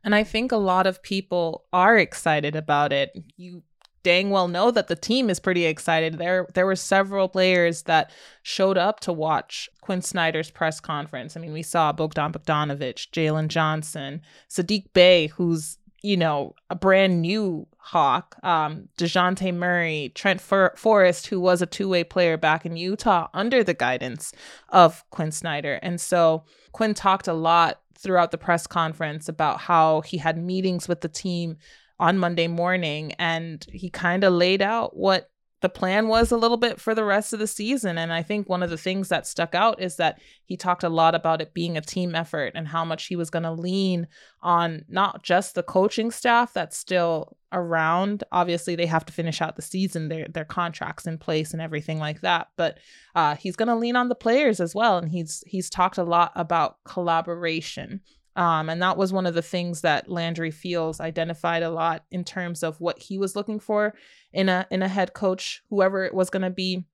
And 0.03 0.15
I 0.15 0.23
think 0.23 0.51
a 0.51 0.57
lot 0.57 0.87
of 0.87 1.03
people 1.03 1.65
are 1.73 1.97
excited 1.97 2.55
about 2.55 2.93
it. 2.93 3.11
You 3.35 3.63
dang 4.03 4.29
well 4.29 4.47
know 4.47 4.71
that 4.71 4.87
the 4.87 4.95
team 4.95 5.29
is 5.29 5.39
pretty 5.39 5.65
excited. 5.65 6.17
There 6.17 6.47
there 6.53 6.65
were 6.65 6.75
several 6.75 7.27
players 7.29 7.83
that 7.83 8.11
showed 8.43 8.77
up 8.77 8.99
to 9.01 9.13
watch 9.13 9.69
Quin 9.81 10.01
Snyder's 10.01 10.51
press 10.51 10.79
conference. 10.79 11.35
I 11.35 11.39
mean, 11.39 11.53
we 11.53 11.63
saw 11.63 11.91
Bogdan 11.91 12.31
Bogdanovic, 12.31 13.09
Jalen 13.11 13.47
Johnson, 13.47 14.21
Saddiq 14.49 14.85
Bey, 14.93 15.27
who's 15.27 15.77
you 16.01 16.15
know, 16.15 16.55
a 16.69 16.75
brand 16.75 17.21
new 17.21 17.67
Hawk, 17.77 18.37
um, 18.43 18.87
DeJounte 18.97 19.53
Murray, 19.53 20.11
Trent 20.15 20.39
For- 20.39 20.73
Forrest, 20.77 21.27
who 21.27 21.39
was 21.39 21.61
a 21.61 21.65
two 21.65 21.89
way 21.89 22.03
player 22.03 22.37
back 22.37 22.65
in 22.65 22.77
Utah 22.77 23.27
under 23.33 23.63
the 23.63 23.73
guidance 23.73 24.31
of 24.69 25.03
Quin 25.09 25.31
Snyder. 25.31 25.79
And 25.81 25.99
so 25.99 26.43
Quin 26.71 26.93
talked 26.93 27.27
a 27.27 27.33
lot 27.33 27.81
throughout 27.97 28.31
the 28.31 28.37
press 28.37 28.65
conference 28.65 29.27
about 29.27 29.59
how 29.59 30.01
he 30.01 30.17
had 30.17 30.37
meetings 30.37 30.87
with 30.87 31.01
the 31.01 31.09
team 31.09 31.57
on 31.99 32.17
Monday 32.17 32.47
morning 32.47 33.13
and 33.19 33.65
he 33.71 33.89
kind 33.89 34.23
of 34.23 34.33
laid 34.33 34.61
out 34.61 34.95
what 34.95 35.29
the 35.61 35.69
plan 35.69 36.07
was 36.07 36.31
a 36.31 36.37
little 36.37 36.57
bit 36.57 36.79
for 36.79 36.95
the 36.95 37.03
rest 37.03 37.33
of 37.33 37.39
the 37.39 37.47
season. 37.47 37.97
And 37.97 38.13
I 38.13 38.23
think 38.23 38.47
one 38.47 38.63
of 38.63 38.69
the 38.69 38.77
things 38.77 39.09
that 39.09 39.27
stuck 39.27 39.53
out 39.53 39.81
is 39.81 39.97
that 39.97 40.21
he 40.45 40.55
talked 40.55 40.83
a 40.83 40.89
lot 40.89 41.15
about 41.15 41.41
it 41.41 41.53
being 41.53 41.75
a 41.75 41.81
team 41.81 42.15
effort 42.15 42.53
and 42.55 42.67
how 42.67 42.85
much 42.85 43.07
he 43.07 43.15
was 43.17 43.29
going 43.29 43.43
to 43.43 43.51
lean 43.51 44.07
on 44.41 44.85
not 44.87 45.23
just 45.23 45.55
the 45.55 45.63
coaching 45.63 46.11
staff 46.11 46.53
that's 46.53 46.77
still 46.77 47.35
around. 47.51 48.23
Obviously, 48.31 48.75
they 48.75 48.85
have 48.85 49.05
to 49.05 49.13
finish 49.13 49.41
out 49.41 49.57
the 49.57 49.61
season, 49.61 50.07
their 50.07 50.27
their 50.29 50.45
contracts 50.45 51.05
in 51.05 51.17
place 51.17 51.51
and 51.51 51.61
everything 51.61 51.99
like 51.99 52.21
that. 52.21 52.47
But 52.55 52.77
uh, 53.15 53.35
he's 53.35 53.57
going 53.57 53.67
to 53.67 53.75
lean 53.75 53.97
on 53.97 54.07
the 54.07 54.15
players 54.15 54.61
as 54.61 54.73
well. 54.73 54.97
And 54.97 55.09
he's 55.09 55.43
he's 55.45 55.69
talked 55.69 55.97
a 55.97 56.03
lot 56.03 56.31
about 56.35 56.77
collaboration 56.85 58.01
um, 58.39 58.69
and 58.69 58.81
that 58.81 58.95
was 58.95 59.11
one 59.11 59.25
of 59.25 59.33
the 59.33 59.41
things 59.41 59.81
that 59.81 60.09
Landry 60.09 60.49
Fields 60.49 61.01
identified 61.01 61.61
a 61.61 61.69
lot 61.69 62.05
in 62.09 62.23
terms 62.23 62.63
of 62.63 62.79
what 62.79 62.97
he 62.97 63.17
was 63.17 63.35
looking 63.35 63.59
for 63.59 63.93
in 64.31 64.47
a 64.47 64.65
in 64.71 64.81
a 64.81 64.87
head 64.87 65.13
coach, 65.13 65.61
whoever 65.69 66.05
it 66.05 66.13
was 66.13 66.29
going 66.29 66.43
to 66.43 66.49
be, 66.49 66.85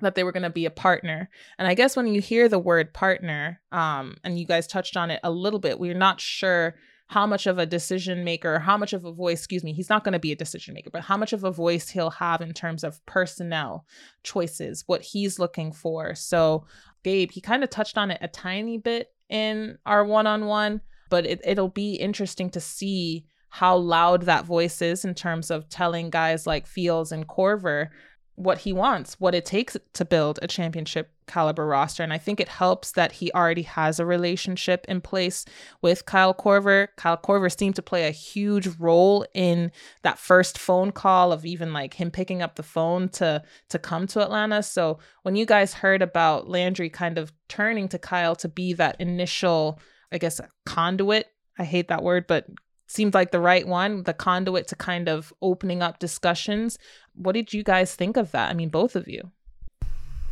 that 0.00 0.14
they 0.14 0.24
were 0.24 0.32
going 0.32 0.42
to 0.42 0.48
be 0.48 0.64
a 0.64 0.70
partner. 0.70 1.28
And 1.58 1.68
I 1.68 1.74
guess 1.74 1.96
when 1.96 2.06
you 2.06 2.22
hear 2.22 2.48
the 2.48 2.58
word 2.58 2.94
partner, 2.94 3.60
um, 3.72 4.16
and 4.24 4.38
you 4.38 4.46
guys 4.46 4.66
touched 4.66 4.96
on 4.96 5.10
it 5.10 5.20
a 5.22 5.30
little 5.30 5.58
bit, 5.58 5.78
we're 5.78 5.92
not 5.92 6.18
sure 6.18 6.76
how 7.08 7.26
much 7.26 7.46
of 7.46 7.58
a 7.58 7.66
decision 7.66 8.24
maker, 8.24 8.58
how 8.58 8.78
much 8.78 8.94
of 8.94 9.04
a 9.04 9.12
voice, 9.12 9.40
excuse 9.40 9.62
me, 9.62 9.74
he's 9.74 9.90
not 9.90 10.02
going 10.02 10.14
to 10.14 10.18
be 10.18 10.32
a 10.32 10.36
decision 10.36 10.72
maker, 10.72 10.88
but 10.90 11.02
how 11.02 11.18
much 11.18 11.34
of 11.34 11.44
a 11.44 11.50
voice 11.50 11.90
he'll 11.90 12.10
have 12.10 12.40
in 12.40 12.54
terms 12.54 12.82
of 12.82 13.04
personnel 13.04 13.84
choices, 14.22 14.82
what 14.86 15.02
he's 15.02 15.38
looking 15.38 15.72
for. 15.72 16.14
So, 16.14 16.64
Gabe, 17.04 17.30
he 17.32 17.42
kind 17.42 17.62
of 17.62 17.68
touched 17.68 17.98
on 17.98 18.10
it 18.10 18.18
a 18.22 18.28
tiny 18.28 18.78
bit 18.78 19.10
in 19.28 19.78
our 19.86 20.04
one 20.04 20.26
on 20.26 20.46
one, 20.46 20.80
but 21.10 21.26
it, 21.26 21.40
it'll 21.44 21.68
be 21.68 21.94
interesting 21.94 22.50
to 22.50 22.60
see 22.60 23.26
how 23.50 23.76
loud 23.76 24.22
that 24.22 24.44
voice 24.44 24.82
is 24.82 25.04
in 25.04 25.14
terms 25.14 25.50
of 25.50 25.68
telling 25.68 26.10
guys 26.10 26.46
like 26.46 26.66
Fields 26.66 27.12
and 27.12 27.26
Korver 27.26 27.88
what 28.36 28.58
he 28.58 28.72
wants, 28.72 29.18
what 29.18 29.34
it 29.34 29.44
takes 29.44 29.76
to 29.94 30.04
build 30.04 30.38
a 30.42 30.46
championship 30.46 31.10
caliber 31.26 31.66
roster. 31.66 32.02
And 32.02 32.12
I 32.12 32.18
think 32.18 32.38
it 32.38 32.48
helps 32.48 32.92
that 32.92 33.12
he 33.12 33.32
already 33.32 33.62
has 33.62 33.98
a 33.98 34.06
relationship 34.06 34.84
in 34.88 35.00
place 35.00 35.44
with 35.82 36.06
Kyle 36.06 36.34
Korver. 36.34 36.88
Kyle 36.96 37.16
Korver 37.16 37.54
seemed 37.56 37.76
to 37.76 37.82
play 37.82 38.06
a 38.06 38.12
huge 38.12 38.68
role 38.78 39.26
in 39.34 39.72
that 40.02 40.18
first 40.18 40.58
phone 40.58 40.92
call 40.92 41.32
of 41.32 41.44
even 41.44 41.72
like 41.72 41.94
him 41.94 42.10
picking 42.10 42.42
up 42.42 42.54
the 42.54 42.62
phone 42.62 43.08
to 43.10 43.42
to 43.70 43.78
come 43.78 44.06
to 44.08 44.22
Atlanta. 44.22 44.62
So 44.62 44.98
when 45.22 45.34
you 45.34 45.46
guys 45.46 45.74
heard 45.74 46.02
about 46.02 46.48
Landry 46.48 46.90
kind 46.90 47.18
of 47.18 47.32
turning 47.48 47.88
to 47.88 47.98
Kyle 47.98 48.36
to 48.36 48.48
be 48.48 48.74
that 48.74 49.00
initial, 49.00 49.80
I 50.12 50.18
guess, 50.18 50.40
conduit, 50.66 51.26
I 51.58 51.64
hate 51.64 51.88
that 51.88 52.02
word, 52.02 52.26
but 52.26 52.46
seemed 52.86 53.14
like 53.14 53.30
the 53.30 53.40
right 53.40 53.66
one, 53.66 54.02
the 54.04 54.14
conduit 54.14 54.68
to 54.68 54.76
kind 54.76 55.08
of 55.08 55.32
opening 55.42 55.82
up 55.82 55.98
discussions. 55.98 56.78
What 57.14 57.32
did 57.32 57.52
you 57.52 57.62
guys 57.62 57.94
think 57.94 58.16
of 58.16 58.30
that? 58.32 58.50
I 58.50 58.54
mean, 58.54 58.68
both 58.68 58.96
of 58.96 59.08
you. 59.08 59.32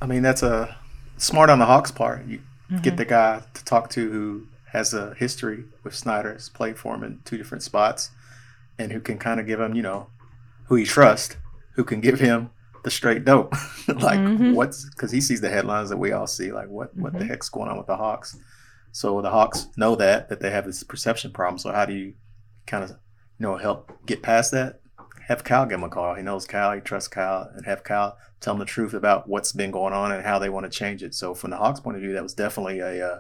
I 0.01 0.07
mean, 0.07 0.23
that's 0.23 0.43
a 0.43 0.77
smart 1.17 1.51
on 1.51 1.59
the 1.59 1.67
Hawks' 1.67 1.91
part. 1.91 2.27
You 2.27 2.39
mm-hmm. 2.39 2.83
get 2.83 2.97
the 2.97 3.05
guy 3.05 3.43
to 3.55 3.65
talk 3.65 3.91
to 3.91 4.11
who 4.11 4.47
has 4.73 4.93
a 4.93 5.15
history 5.15 5.65
with 5.83 5.95
Snyder's 5.95 6.49
played 6.49 6.79
for 6.79 6.95
him 6.95 7.05
in 7.05 7.21
two 7.25 7.39
different 7.39 7.63
spots, 7.63 8.11
and 8.79 8.93
who 8.93 9.01
can 9.01 9.19
kind 9.19 9.41
of 9.41 9.47
give 9.47 9.61
him, 9.61 9.75
you 9.75 9.83
know, 9.83 10.09
who 10.67 10.77
he 10.77 10.85
trusts, 10.85 11.37
who 11.73 11.85
can 11.85 12.01
give 12.01 12.21
him 12.21 12.51
the 12.83 12.91
straight 12.91 13.25
dope, 13.25 13.53
like 13.89 14.19
mm-hmm. 14.19 14.53
what's 14.55 14.89
because 14.91 15.11
he 15.11 15.21
sees 15.21 15.41
the 15.41 15.49
headlines 15.49 15.89
that 15.91 15.97
we 15.97 16.13
all 16.13 16.27
see, 16.27 16.53
like 16.53 16.69
what 16.69 16.91
mm-hmm. 16.91 17.03
what 17.03 17.13
the 17.13 17.21
mm-hmm. 17.21 17.29
heck's 17.29 17.49
going 17.49 17.69
on 17.69 17.79
with 17.79 17.87
the 17.87 17.97
Hawks. 17.97 18.37
So 18.93 19.21
the 19.23 19.31
Hawks 19.31 19.69
know 19.77 19.97
that 19.97 20.29
that 20.29 20.41
they 20.41 20.51
have 20.51 20.67
this 20.67 20.83
perception 20.83 21.33
problem. 21.33 21.59
So 21.59 21.73
how 21.73 21.87
do 21.87 21.95
you 21.95 22.15
kind 22.67 22.85
of 22.85 22.91
you 22.91 22.97
know 23.41 23.57
help 23.57 23.93
get 24.07 24.23
past 24.23 24.53
that, 24.53 24.81
have 25.27 25.45
Kyle 25.45 25.67
give 25.67 25.79
him 25.79 25.85
a 25.85 25.89
call. 25.89 26.15
He 26.15 26.23
knows 26.23 26.47
Kyle, 26.47 26.73
he 26.73 26.81
trusts 26.81 27.09
Kyle, 27.09 27.51
and 27.55 27.65
have 27.67 27.83
Kyle 27.83 28.17
tell 28.41 28.55
him 28.55 28.61
the 28.61 28.67
truth 28.67 28.95
about 28.95 29.29
what's 29.29 29.53
been 29.53 29.71
going 29.71 29.95
on 29.95 30.13
and 30.13 30.25
how 30.25 30.39
they 30.39 30.51
want 30.51 30.65
to 30.65 30.79
change 30.79 31.03
it. 31.03 31.15
So 31.15 31.35
from 31.35 31.51
the 31.51 31.57
Hawks' 31.57 31.81
point 31.81 31.97
of 31.97 32.03
view, 32.03 32.13
that 32.13 32.23
was 32.23 32.35
definitely 32.35 32.81
a 32.81 33.07
uh, 33.07 33.19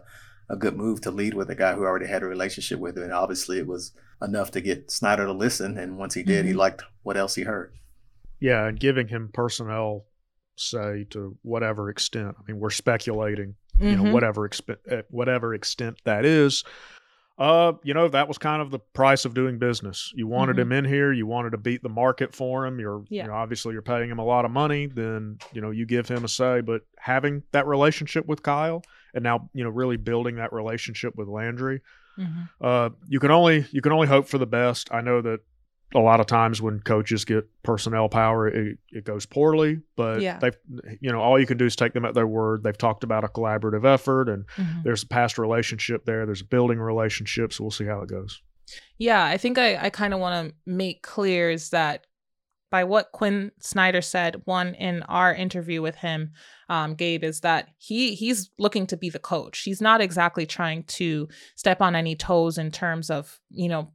a 0.50 0.56
good 0.56 0.76
move 0.76 1.00
to 1.02 1.10
lead 1.10 1.34
with 1.34 1.48
a 1.50 1.54
guy 1.54 1.74
who 1.74 1.82
already 1.82 2.06
had 2.06 2.22
a 2.22 2.26
relationship 2.26 2.78
with 2.78 2.96
him, 2.96 3.04
and 3.04 3.12
obviously 3.12 3.58
it 3.58 3.66
was 3.66 3.92
enough 4.22 4.50
to 4.52 4.60
get 4.60 4.90
Snyder 4.90 5.24
to 5.24 5.32
listen. 5.32 5.78
And 5.78 5.98
once 5.98 6.14
he 6.14 6.22
did, 6.22 6.40
mm-hmm. 6.40 6.48
he 6.48 6.54
liked 6.54 6.82
what 7.02 7.16
else 7.16 7.34
he 7.34 7.42
heard. 7.42 7.72
Yeah, 8.40 8.66
and 8.66 8.78
giving 8.78 9.08
him 9.08 9.30
personnel 9.32 10.04
say 10.56 11.04
to 11.10 11.36
whatever 11.42 11.88
extent. 11.88 12.36
I 12.38 12.42
mean, 12.46 12.60
we're 12.60 12.70
speculating, 12.70 13.54
mm-hmm. 13.76 13.88
you 13.88 13.96
know, 13.96 14.02
mm-hmm. 14.04 14.12
whatever 14.12 14.48
exp- 14.48 15.04
whatever 15.08 15.54
extent 15.54 15.98
that 16.04 16.24
is. 16.24 16.64
Uh, 17.36 17.72
you 17.82 17.94
know, 17.94 18.06
that 18.06 18.28
was 18.28 18.38
kind 18.38 18.62
of 18.62 18.70
the 18.70 18.78
price 18.78 19.24
of 19.24 19.34
doing 19.34 19.58
business. 19.58 20.12
You 20.14 20.28
wanted 20.28 20.52
mm-hmm. 20.52 20.72
him 20.72 20.84
in 20.84 20.84
here, 20.84 21.12
you 21.12 21.26
wanted 21.26 21.50
to 21.50 21.58
beat 21.58 21.82
the 21.82 21.88
market 21.88 22.32
for 22.32 22.64
him. 22.64 22.78
You're, 22.78 23.02
yeah. 23.08 23.22
you 23.22 23.28
know, 23.28 23.34
obviously 23.34 23.72
you're 23.72 23.82
paying 23.82 24.08
him 24.08 24.20
a 24.20 24.24
lot 24.24 24.44
of 24.44 24.52
money, 24.52 24.86
then, 24.86 25.38
you 25.52 25.60
know, 25.60 25.72
you 25.72 25.84
give 25.84 26.06
him 26.06 26.24
a 26.24 26.28
say, 26.28 26.60
but 26.60 26.82
having 26.96 27.42
that 27.50 27.66
relationship 27.66 28.26
with 28.26 28.44
Kyle 28.44 28.84
and 29.14 29.24
now, 29.24 29.50
you 29.52 29.64
know, 29.64 29.70
really 29.70 29.96
building 29.96 30.36
that 30.36 30.52
relationship 30.52 31.16
with 31.16 31.26
Landry, 31.26 31.80
mm-hmm. 32.16 32.42
uh, 32.60 32.90
you 33.08 33.18
can 33.18 33.32
only, 33.32 33.66
you 33.72 33.82
can 33.82 33.90
only 33.90 34.06
hope 34.06 34.28
for 34.28 34.38
the 34.38 34.46
best. 34.46 34.94
I 34.94 35.00
know 35.00 35.20
that 35.22 35.40
a 35.94 36.00
lot 36.00 36.20
of 36.20 36.26
times 36.26 36.60
when 36.60 36.80
coaches 36.80 37.24
get 37.24 37.48
personnel 37.62 38.08
power, 38.08 38.48
it, 38.48 38.78
it 38.90 39.04
goes 39.04 39.26
poorly. 39.26 39.80
But 39.96 40.20
yeah. 40.20 40.38
they've, 40.38 40.56
you 41.00 41.12
know, 41.12 41.20
all 41.20 41.38
you 41.38 41.46
can 41.46 41.56
do 41.56 41.66
is 41.66 41.76
take 41.76 41.92
them 41.92 42.04
at 42.04 42.14
their 42.14 42.26
word. 42.26 42.62
They've 42.64 42.76
talked 42.76 43.04
about 43.04 43.24
a 43.24 43.28
collaborative 43.28 43.84
effort, 43.84 44.28
and 44.28 44.46
mm-hmm. 44.56 44.80
there's 44.82 45.02
a 45.02 45.06
past 45.06 45.38
relationship 45.38 46.04
there. 46.04 46.26
There's 46.26 46.40
a 46.40 46.46
building 46.46 46.78
relationship, 46.78 47.52
so 47.52 47.64
we'll 47.64 47.70
see 47.70 47.86
how 47.86 48.00
it 48.00 48.08
goes. 48.08 48.42
Yeah, 48.98 49.24
I 49.24 49.36
think 49.36 49.58
I, 49.58 49.76
I 49.76 49.90
kind 49.90 50.14
of 50.14 50.20
want 50.20 50.48
to 50.48 50.54
make 50.66 51.02
clear 51.02 51.50
is 51.50 51.70
that 51.70 52.06
by 52.70 52.82
what 52.82 53.12
Quin 53.12 53.52
Snyder 53.60 54.02
said, 54.02 54.42
one 54.46 54.74
in 54.74 55.04
our 55.04 55.32
interview 55.32 55.80
with 55.80 55.94
him, 55.94 56.32
um, 56.68 56.96
Gabe, 56.96 57.22
is 57.22 57.40
that 57.42 57.68
he 57.78 58.16
he's 58.16 58.50
looking 58.58 58.86
to 58.88 58.96
be 58.96 59.10
the 59.10 59.20
coach. 59.20 59.60
He's 59.60 59.80
not 59.80 60.00
exactly 60.00 60.44
trying 60.44 60.82
to 60.84 61.28
step 61.54 61.80
on 61.80 61.94
any 61.94 62.16
toes 62.16 62.58
in 62.58 62.72
terms 62.72 63.10
of 63.10 63.38
you 63.50 63.68
know 63.68 63.92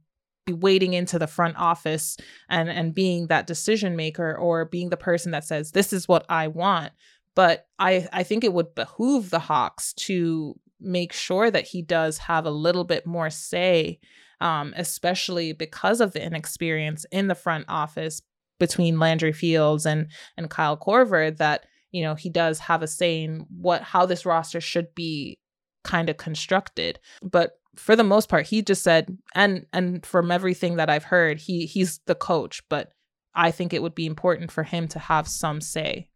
wading 0.48 0.94
into 0.94 1.18
the 1.18 1.26
front 1.26 1.56
office 1.56 2.16
and 2.48 2.68
and 2.68 2.94
being 2.94 3.26
that 3.26 3.46
decision 3.46 3.96
maker 3.96 4.36
or 4.36 4.64
being 4.64 4.90
the 4.90 4.96
person 4.96 5.32
that 5.32 5.44
says 5.44 5.72
this 5.72 5.92
is 5.92 6.08
what 6.08 6.24
I 6.28 6.48
want. 6.48 6.92
But 7.34 7.66
I 7.78 8.08
I 8.12 8.22
think 8.22 8.44
it 8.44 8.52
would 8.52 8.74
behoove 8.74 9.30
the 9.30 9.38
Hawks 9.38 9.92
to 9.94 10.58
make 10.80 11.12
sure 11.12 11.50
that 11.50 11.66
he 11.66 11.82
does 11.82 12.18
have 12.18 12.46
a 12.46 12.50
little 12.50 12.84
bit 12.84 13.06
more 13.06 13.30
say, 13.30 14.00
um, 14.40 14.72
especially 14.76 15.52
because 15.52 16.00
of 16.00 16.12
the 16.12 16.24
inexperience 16.24 17.04
in 17.12 17.28
the 17.28 17.34
front 17.34 17.66
office 17.68 18.22
between 18.58 18.98
Landry 18.98 19.32
Fields 19.32 19.86
and 19.86 20.08
and 20.36 20.50
Kyle 20.50 20.76
Korver. 20.76 21.36
That 21.36 21.66
you 21.92 22.02
know 22.02 22.14
he 22.14 22.30
does 22.30 22.58
have 22.60 22.82
a 22.82 22.86
say 22.86 23.22
in 23.22 23.46
what 23.50 23.82
how 23.82 24.06
this 24.06 24.26
roster 24.26 24.60
should 24.60 24.94
be 24.94 25.38
kind 25.84 26.08
of 26.08 26.16
constructed. 26.16 26.98
But 27.22 27.59
for 27.76 27.96
the 27.96 28.04
most 28.04 28.28
part, 28.28 28.46
he 28.46 28.62
just 28.62 28.82
said, 28.82 29.18
and 29.34 29.66
and 29.72 30.04
from 30.04 30.30
everything 30.30 30.76
that 30.76 30.90
I've 30.90 31.04
heard, 31.04 31.38
he 31.40 31.66
he's 31.66 32.00
the 32.06 32.14
coach, 32.14 32.62
but 32.68 32.92
I 33.34 33.50
think 33.50 33.72
it 33.72 33.82
would 33.82 33.94
be 33.94 34.06
important 34.06 34.50
for 34.50 34.64
him 34.64 34.88
to 34.88 34.98
have 34.98 35.28
some 35.28 35.60
say. 35.60 36.08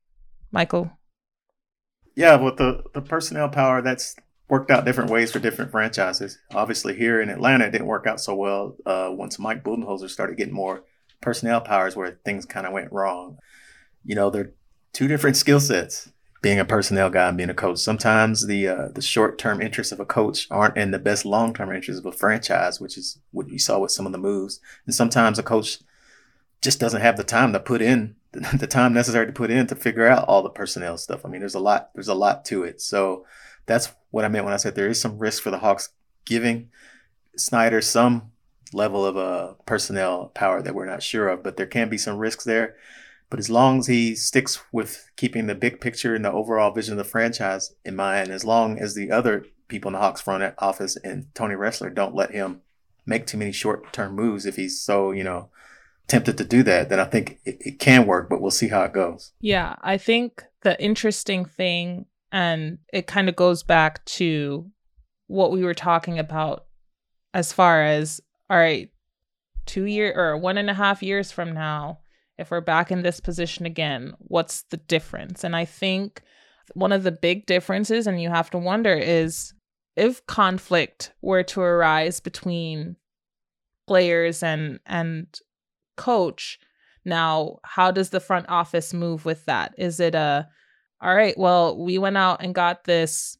Michael. 0.50 0.90
Yeah, 2.16 2.36
with 2.36 2.56
the 2.56 2.82
the 2.92 3.02
personnel 3.02 3.48
power, 3.48 3.82
that's 3.82 4.16
worked 4.48 4.70
out 4.70 4.84
different 4.84 5.10
ways 5.10 5.32
for 5.32 5.38
different 5.38 5.70
franchises. 5.70 6.38
Obviously, 6.52 6.94
here 6.94 7.20
in 7.20 7.30
Atlanta, 7.30 7.66
it 7.66 7.70
didn't 7.70 7.86
work 7.86 8.06
out 8.06 8.20
so 8.20 8.34
well. 8.34 8.76
Uh, 8.84 9.10
once 9.10 9.38
Mike 9.38 9.64
Budenholzer 9.64 10.10
started 10.10 10.36
getting 10.36 10.54
more 10.54 10.84
personnel 11.20 11.60
powers, 11.60 11.96
where 11.96 12.18
things 12.24 12.44
kind 12.44 12.66
of 12.66 12.72
went 12.72 12.92
wrong. 12.92 13.38
You 14.04 14.14
know, 14.14 14.30
they're 14.30 14.52
two 14.92 15.08
different 15.08 15.36
skill 15.36 15.60
sets. 15.60 16.10
Being 16.44 16.58
a 16.60 16.64
personnel 16.64 17.08
guy 17.08 17.28
and 17.28 17.38
being 17.38 17.48
a 17.48 17.54
coach. 17.54 17.78
Sometimes 17.78 18.46
the 18.46 18.68
uh, 18.68 18.88
the 18.88 19.00
short 19.00 19.38
term 19.38 19.62
interests 19.62 19.92
of 19.92 19.98
a 19.98 20.04
coach 20.04 20.46
aren't 20.50 20.76
in 20.76 20.90
the 20.90 20.98
best 20.98 21.24
long 21.24 21.54
term 21.54 21.72
interests 21.72 21.98
of 21.98 22.06
a 22.06 22.12
franchise, 22.12 22.80
which 22.80 22.98
is 22.98 23.18
what 23.32 23.48
you 23.48 23.58
saw 23.58 23.78
with 23.78 23.92
some 23.92 24.04
of 24.04 24.12
the 24.12 24.18
moves. 24.18 24.60
And 24.84 24.94
sometimes 24.94 25.38
a 25.38 25.42
coach 25.42 25.78
just 26.60 26.78
doesn't 26.78 27.00
have 27.00 27.16
the 27.16 27.24
time 27.24 27.54
to 27.54 27.60
put 27.60 27.80
in 27.80 28.16
the 28.32 28.66
time 28.66 28.92
necessary 28.92 29.26
to 29.26 29.32
put 29.32 29.50
in 29.50 29.66
to 29.68 29.74
figure 29.74 30.06
out 30.06 30.28
all 30.28 30.42
the 30.42 30.50
personnel 30.50 30.98
stuff. 30.98 31.24
I 31.24 31.30
mean, 31.30 31.40
there's 31.40 31.54
a 31.54 31.60
lot 31.60 31.90
there's 31.94 32.08
a 32.08 32.14
lot 32.14 32.44
to 32.46 32.62
it. 32.64 32.80
So 32.82 33.24
that's 33.64 33.92
what 34.10 34.26
I 34.26 34.28
meant 34.28 34.44
when 34.44 34.54
I 34.54 34.58
said 34.58 34.74
there 34.74 34.88
is 34.88 35.00
some 35.00 35.18
risk 35.18 35.42
for 35.42 35.50
the 35.50 35.58
Hawks 35.58 35.88
giving 36.26 36.68
Snyder 37.36 37.80
some 37.80 38.32
level 38.72 39.06
of 39.06 39.16
uh, 39.16 39.54
personnel 39.66 40.30
power 40.34 40.60
that 40.60 40.74
we're 40.74 40.84
not 40.84 41.02
sure 41.02 41.28
of, 41.28 41.42
but 41.42 41.56
there 41.56 41.66
can 41.66 41.88
be 41.88 41.98
some 41.98 42.18
risks 42.18 42.44
there. 42.44 42.76
But 43.34 43.40
as 43.40 43.50
long 43.50 43.80
as 43.80 43.88
he 43.88 44.14
sticks 44.14 44.62
with 44.70 45.10
keeping 45.16 45.48
the 45.48 45.56
big 45.56 45.80
picture 45.80 46.14
and 46.14 46.24
the 46.24 46.30
overall 46.30 46.70
vision 46.70 46.92
of 46.92 46.98
the 46.98 47.10
franchise 47.10 47.74
in 47.84 47.96
mind, 47.96 48.30
as 48.30 48.44
long 48.44 48.78
as 48.78 48.94
the 48.94 49.10
other 49.10 49.44
people 49.66 49.88
in 49.88 49.94
the 49.94 49.98
Hawks 49.98 50.20
front 50.20 50.54
office 50.58 50.96
and 51.02 51.34
Tony 51.34 51.56
Ressler 51.56 51.92
don't 51.92 52.14
let 52.14 52.30
him 52.30 52.60
make 53.06 53.26
too 53.26 53.36
many 53.36 53.50
short 53.50 53.92
term 53.92 54.14
moves 54.14 54.46
if 54.46 54.54
he's 54.54 54.80
so, 54.80 55.10
you 55.10 55.24
know, 55.24 55.48
tempted 56.06 56.38
to 56.38 56.44
do 56.44 56.62
that, 56.62 56.90
then 56.90 57.00
I 57.00 57.06
think 57.06 57.40
it, 57.44 57.56
it 57.58 57.78
can 57.80 58.06
work, 58.06 58.30
but 58.30 58.40
we'll 58.40 58.52
see 58.52 58.68
how 58.68 58.84
it 58.84 58.92
goes. 58.92 59.32
Yeah, 59.40 59.74
I 59.82 59.98
think 59.98 60.44
the 60.62 60.80
interesting 60.80 61.44
thing, 61.44 62.06
and 62.30 62.78
it 62.92 63.08
kind 63.08 63.28
of 63.28 63.34
goes 63.34 63.64
back 63.64 64.04
to 64.04 64.70
what 65.26 65.50
we 65.50 65.64
were 65.64 65.74
talking 65.74 66.20
about 66.20 66.66
as 67.34 67.52
far 67.52 67.82
as, 67.82 68.20
all 68.48 68.56
right, 68.58 68.92
two 69.66 69.86
year 69.86 70.14
or 70.14 70.36
one 70.36 70.56
and 70.56 70.70
a 70.70 70.74
half 70.74 71.02
years 71.02 71.32
from 71.32 71.52
now, 71.52 71.98
if 72.38 72.50
we're 72.50 72.60
back 72.60 72.90
in 72.90 73.02
this 73.02 73.20
position 73.20 73.66
again, 73.66 74.14
what's 74.18 74.62
the 74.70 74.76
difference? 74.76 75.44
And 75.44 75.54
I 75.54 75.64
think 75.64 76.22
one 76.74 76.92
of 76.92 77.02
the 77.02 77.12
big 77.12 77.46
differences, 77.46 78.06
and 78.06 78.20
you 78.20 78.30
have 78.30 78.50
to 78.50 78.58
wonder, 78.58 78.94
is 78.94 79.52
if 79.96 80.24
conflict 80.26 81.12
were 81.22 81.42
to 81.44 81.60
arise 81.60 82.20
between 82.20 82.96
players 83.86 84.42
and 84.42 84.80
and 84.86 85.26
coach. 85.96 86.58
Now, 87.04 87.58
how 87.64 87.90
does 87.90 88.10
the 88.10 88.20
front 88.20 88.46
office 88.48 88.94
move 88.94 89.24
with 89.24 89.44
that? 89.44 89.74
Is 89.76 90.00
it 90.00 90.14
a, 90.14 90.48
all 91.02 91.14
right, 91.14 91.36
well, 91.36 91.78
we 91.78 91.98
went 91.98 92.16
out 92.16 92.42
and 92.42 92.54
got 92.54 92.84
this 92.84 93.36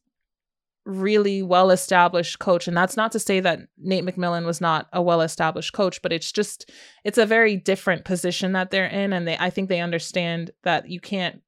really 0.85 1.41
well 1.41 1.71
established 1.71 2.39
coach. 2.39 2.67
And 2.67 2.77
that's 2.77 2.95
not 2.95 3.11
to 3.13 3.19
say 3.19 3.39
that 3.39 3.61
Nate 3.77 4.05
McMillan 4.05 4.45
was 4.45 4.61
not 4.61 4.87
a 4.93 5.01
well 5.01 5.21
established 5.21 5.73
coach, 5.73 6.01
but 6.01 6.13
it's 6.13 6.31
just, 6.31 6.71
it's 7.03 7.17
a 7.17 7.25
very 7.25 7.57
different 7.57 8.05
position 8.05 8.51
that 8.53 8.71
they're 8.71 8.85
in. 8.85 9.11
And 9.11 9.27
they, 9.27 9.37
I 9.37 9.49
think 9.49 9.69
they 9.69 9.81
understand 9.81 10.51
that 10.63 10.89
you 10.89 10.99
can't 10.99 11.41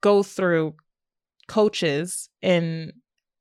go 0.00 0.22
through 0.22 0.74
coaches 1.48 2.28
in 2.40 2.92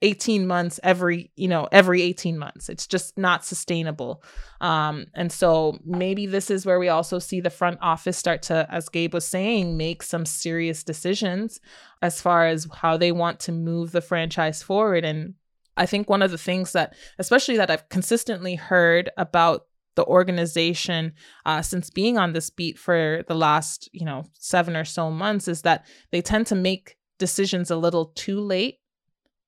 18 0.01 0.47
months 0.47 0.79
every 0.83 1.31
you 1.35 1.47
know 1.47 1.67
every 1.71 2.01
18 2.01 2.37
months. 2.37 2.69
It's 2.69 2.87
just 2.87 3.17
not 3.17 3.45
sustainable. 3.45 4.23
Um 4.59 5.05
and 5.13 5.31
so 5.31 5.77
maybe 5.85 6.25
this 6.25 6.49
is 6.49 6.65
where 6.65 6.79
we 6.79 6.89
also 6.89 7.19
see 7.19 7.39
the 7.39 7.49
front 7.49 7.79
office 7.81 8.17
start 8.17 8.41
to 8.43 8.67
as 8.69 8.89
gabe 8.89 9.13
was 9.13 9.27
saying 9.27 9.77
make 9.77 10.03
some 10.03 10.25
serious 10.25 10.83
decisions 10.83 11.59
as 12.01 12.21
far 12.21 12.47
as 12.47 12.67
how 12.73 12.97
they 12.97 13.11
want 13.11 13.39
to 13.41 13.51
move 13.51 13.91
the 13.91 14.01
franchise 14.01 14.63
forward. 14.63 15.05
And 15.05 15.35
i 15.77 15.85
think 15.85 16.09
one 16.09 16.21
of 16.21 16.31
the 16.31 16.37
things 16.37 16.73
that 16.73 16.93
especially 17.17 17.57
that 17.57 17.71
i've 17.71 17.87
consistently 17.87 18.55
heard 18.55 19.09
about 19.17 19.67
the 19.95 20.05
organization 20.05 21.13
uh, 21.45 21.61
since 21.61 21.89
being 21.89 22.17
on 22.17 22.33
this 22.33 22.49
beat 22.49 22.77
for 22.77 23.23
the 23.27 23.35
last 23.35 23.89
you 23.91 24.05
know 24.05 24.23
seven 24.33 24.75
or 24.75 24.85
so 24.85 25.11
months 25.11 25.47
is 25.47 25.61
that 25.63 25.85
they 26.11 26.21
tend 26.21 26.47
to 26.47 26.55
make 26.55 26.95
decisions 27.19 27.69
a 27.69 27.75
little 27.75 28.07
too 28.15 28.39
late 28.39 28.80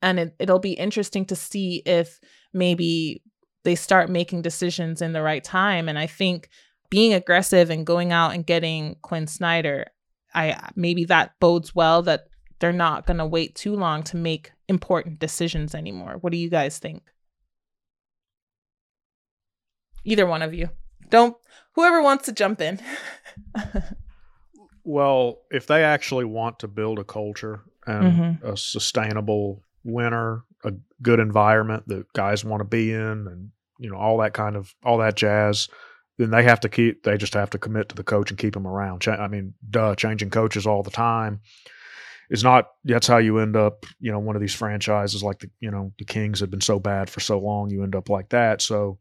and 0.03 0.19
it, 0.19 0.35
it'll 0.37 0.59
be 0.59 0.73
interesting 0.73 1.25
to 1.25 1.35
see 1.35 1.81
if 1.85 2.19
maybe 2.53 3.23
they 3.63 3.73
start 3.73 4.09
making 4.09 4.41
decisions 4.41 5.01
in 5.01 5.13
the 5.13 5.21
right 5.21 5.43
time. 5.43 5.89
And 5.89 5.97
i 5.97 6.05
think 6.05 6.49
being 6.89 7.13
aggressive 7.13 7.71
and 7.71 7.87
going 7.87 8.11
out 8.11 8.33
and 8.33 8.45
getting 8.45 8.97
quin 9.01 9.25
snyder 9.25 9.87
i 10.35 10.55
maybe 10.75 11.05
that 11.05 11.31
bodes 11.39 11.73
well 11.73 12.03
that 12.03 12.25
they're 12.59 12.71
not 12.71 13.07
going 13.07 13.17
to 13.17 13.25
wait 13.25 13.55
too 13.55 13.75
long 13.75 14.03
to 14.03 14.15
make 14.15 14.51
important 14.69 15.19
decisions 15.19 15.75
anymore. 15.75 16.15
What 16.21 16.31
do 16.31 16.37
you 16.37 16.49
guys 16.49 16.79
think? 16.79 17.03
Either 20.05 20.25
one 20.25 20.41
of 20.41 20.53
you. 20.53 20.69
Don't 21.09 21.35
whoever 21.73 22.01
wants 22.01 22.25
to 22.25 22.31
jump 22.31 22.61
in. 22.61 22.79
Well 24.83 25.39
if 25.49 25.67
they 25.67 25.83
actually 25.83 26.25
want 26.25 26.59
to 26.59 26.67
build 26.67 26.99
a 26.99 27.03
culture 27.03 27.61
and 27.87 28.13
mm-hmm. 28.13 28.45
a 28.45 28.57
sustainable 28.57 29.63
winter, 29.83 30.43
a 30.63 30.73
good 31.01 31.19
environment 31.19 31.87
that 31.87 32.11
guys 32.13 32.43
want 32.43 32.61
to 32.61 32.65
be 32.65 32.91
in, 32.91 33.27
and 33.27 33.49
you 33.79 33.89
know 33.89 33.97
all 33.97 34.17
that 34.19 34.33
kind 34.33 34.55
of 34.55 34.73
all 34.83 34.97
that 34.99 35.15
jazz. 35.15 35.67
Then 36.17 36.29
they 36.29 36.43
have 36.43 36.59
to 36.61 36.69
keep. 36.69 37.03
They 37.03 37.17
just 37.17 37.33
have 37.33 37.49
to 37.51 37.57
commit 37.57 37.89
to 37.89 37.95
the 37.95 38.03
coach 38.03 38.29
and 38.29 38.37
keep 38.37 38.55
him 38.55 38.67
around. 38.67 39.01
Ch- 39.01 39.07
I 39.09 39.27
mean, 39.27 39.53
duh, 39.69 39.95
changing 39.95 40.29
coaches 40.29 40.67
all 40.67 40.83
the 40.83 40.91
time 40.91 41.41
is 42.29 42.43
not. 42.43 42.69
That's 42.83 43.07
how 43.07 43.17
you 43.17 43.39
end 43.39 43.55
up. 43.55 43.85
You 43.99 44.11
know, 44.11 44.19
one 44.19 44.35
of 44.35 44.41
these 44.41 44.53
franchises 44.53 45.23
like 45.23 45.39
the 45.39 45.49
you 45.59 45.71
know 45.71 45.91
the 45.97 46.05
Kings 46.05 46.39
had 46.39 46.51
been 46.51 46.61
so 46.61 46.79
bad 46.79 47.09
for 47.09 47.19
so 47.19 47.39
long. 47.39 47.71
You 47.71 47.83
end 47.83 47.95
up 47.95 48.09
like 48.09 48.29
that. 48.29 48.61
So 48.61 48.99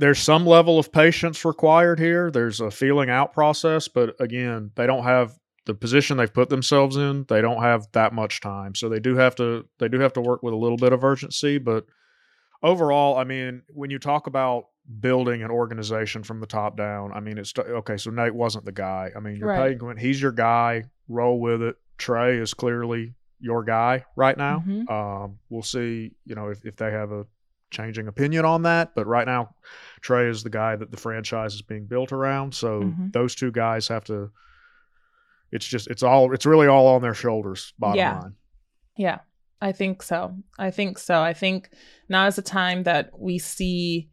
there's 0.00 0.18
some 0.18 0.46
level 0.46 0.78
of 0.78 0.90
patience 0.90 1.44
required 1.44 1.98
here. 1.98 2.30
There's 2.30 2.60
a 2.60 2.70
feeling 2.70 3.10
out 3.10 3.34
process, 3.34 3.86
but 3.86 4.16
again, 4.18 4.70
they 4.74 4.86
don't 4.86 5.04
have 5.04 5.38
the 5.70 5.74
position 5.74 6.16
they've 6.16 6.34
put 6.34 6.48
themselves 6.48 6.96
in, 6.96 7.24
they 7.28 7.40
don't 7.40 7.62
have 7.62 7.86
that 7.92 8.12
much 8.12 8.40
time. 8.40 8.74
So 8.74 8.88
they 8.88 8.98
do 8.98 9.16
have 9.16 9.36
to 9.36 9.64
they 9.78 9.88
do 9.88 10.00
have 10.00 10.12
to 10.14 10.20
work 10.20 10.42
with 10.42 10.52
a 10.52 10.56
little 10.56 10.76
bit 10.76 10.92
of 10.92 11.04
urgency, 11.04 11.58
but 11.58 11.86
overall, 12.60 13.16
I 13.16 13.22
mean, 13.22 13.62
when 13.68 13.88
you 13.88 14.00
talk 14.00 14.26
about 14.26 14.66
building 14.98 15.44
an 15.44 15.50
organization 15.52 16.24
from 16.24 16.40
the 16.40 16.46
top 16.46 16.76
down, 16.76 17.12
I 17.12 17.20
mean, 17.20 17.38
it's 17.38 17.54
okay. 17.56 17.96
So 17.96 18.10
Nate 18.10 18.34
wasn't 18.34 18.64
the 18.64 18.72
guy. 18.72 19.12
I 19.16 19.20
mean, 19.20 19.36
you're 19.36 19.48
right. 19.48 19.78
paying 19.78 19.96
he's 19.96 20.20
your 20.20 20.32
guy. 20.32 20.84
Roll 21.08 21.38
with 21.38 21.62
it. 21.62 21.76
Trae 21.98 22.40
is 22.40 22.52
clearly 22.52 23.14
your 23.38 23.62
guy 23.62 24.04
right 24.16 24.36
now. 24.36 24.64
Mm-hmm. 24.66 24.92
Um, 24.92 25.38
we'll 25.50 25.62
see. 25.62 26.10
You 26.24 26.34
know, 26.34 26.48
if 26.48 26.64
if 26.64 26.74
they 26.74 26.90
have 26.90 27.12
a 27.12 27.26
changing 27.70 28.08
opinion 28.08 28.44
on 28.44 28.62
that, 28.62 28.96
but 28.96 29.06
right 29.06 29.26
now, 29.26 29.54
Trae 30.02 30.28
is 30.28 30.42
the 30.42 30.50
guy 30.50 30.74
that 30.74 30.90
the 30.90 30.96
franchise 30.96 31.54
is 31.54 31.62
being 31.62 31.86
built 31.86 32.10
around. 32.10 32.54
So 32.54 32.82
mm-hmm. 32.82 33.10
those 33.12 33.36
two 33.36 33.52
guys 33.52 33.86
have 33.86 34.02
to 34.06 34.32
it's 35.52 35.66
just 35.66 35.88
it's 35.88 36.02
all 36.02 36.32
it's 36.32 36.46
really 36.46 36.66
all 36.66 36.86
on 36.86 37.02
their 37.02 37.14
shoulders 37.14 37.72
bottom 37.78 37.98
yeah. 37.98 38.18
line. 38.20 38.34
Yeah 38.96 39.18
i 39.60 39.72
think 39.72 40.02
so. 40.02 40.34
I 40.58 40.70
think 40.70 40.98
so. 40.98 41.20
I 41.20 41.32
think 41.32 41.70
now 42.08 42.26
is 42.26 42.36
the 42.36 42.42
time 42.42 42.84
that 42.84 43.10
we 43.18 43.38
see 43.38 44.08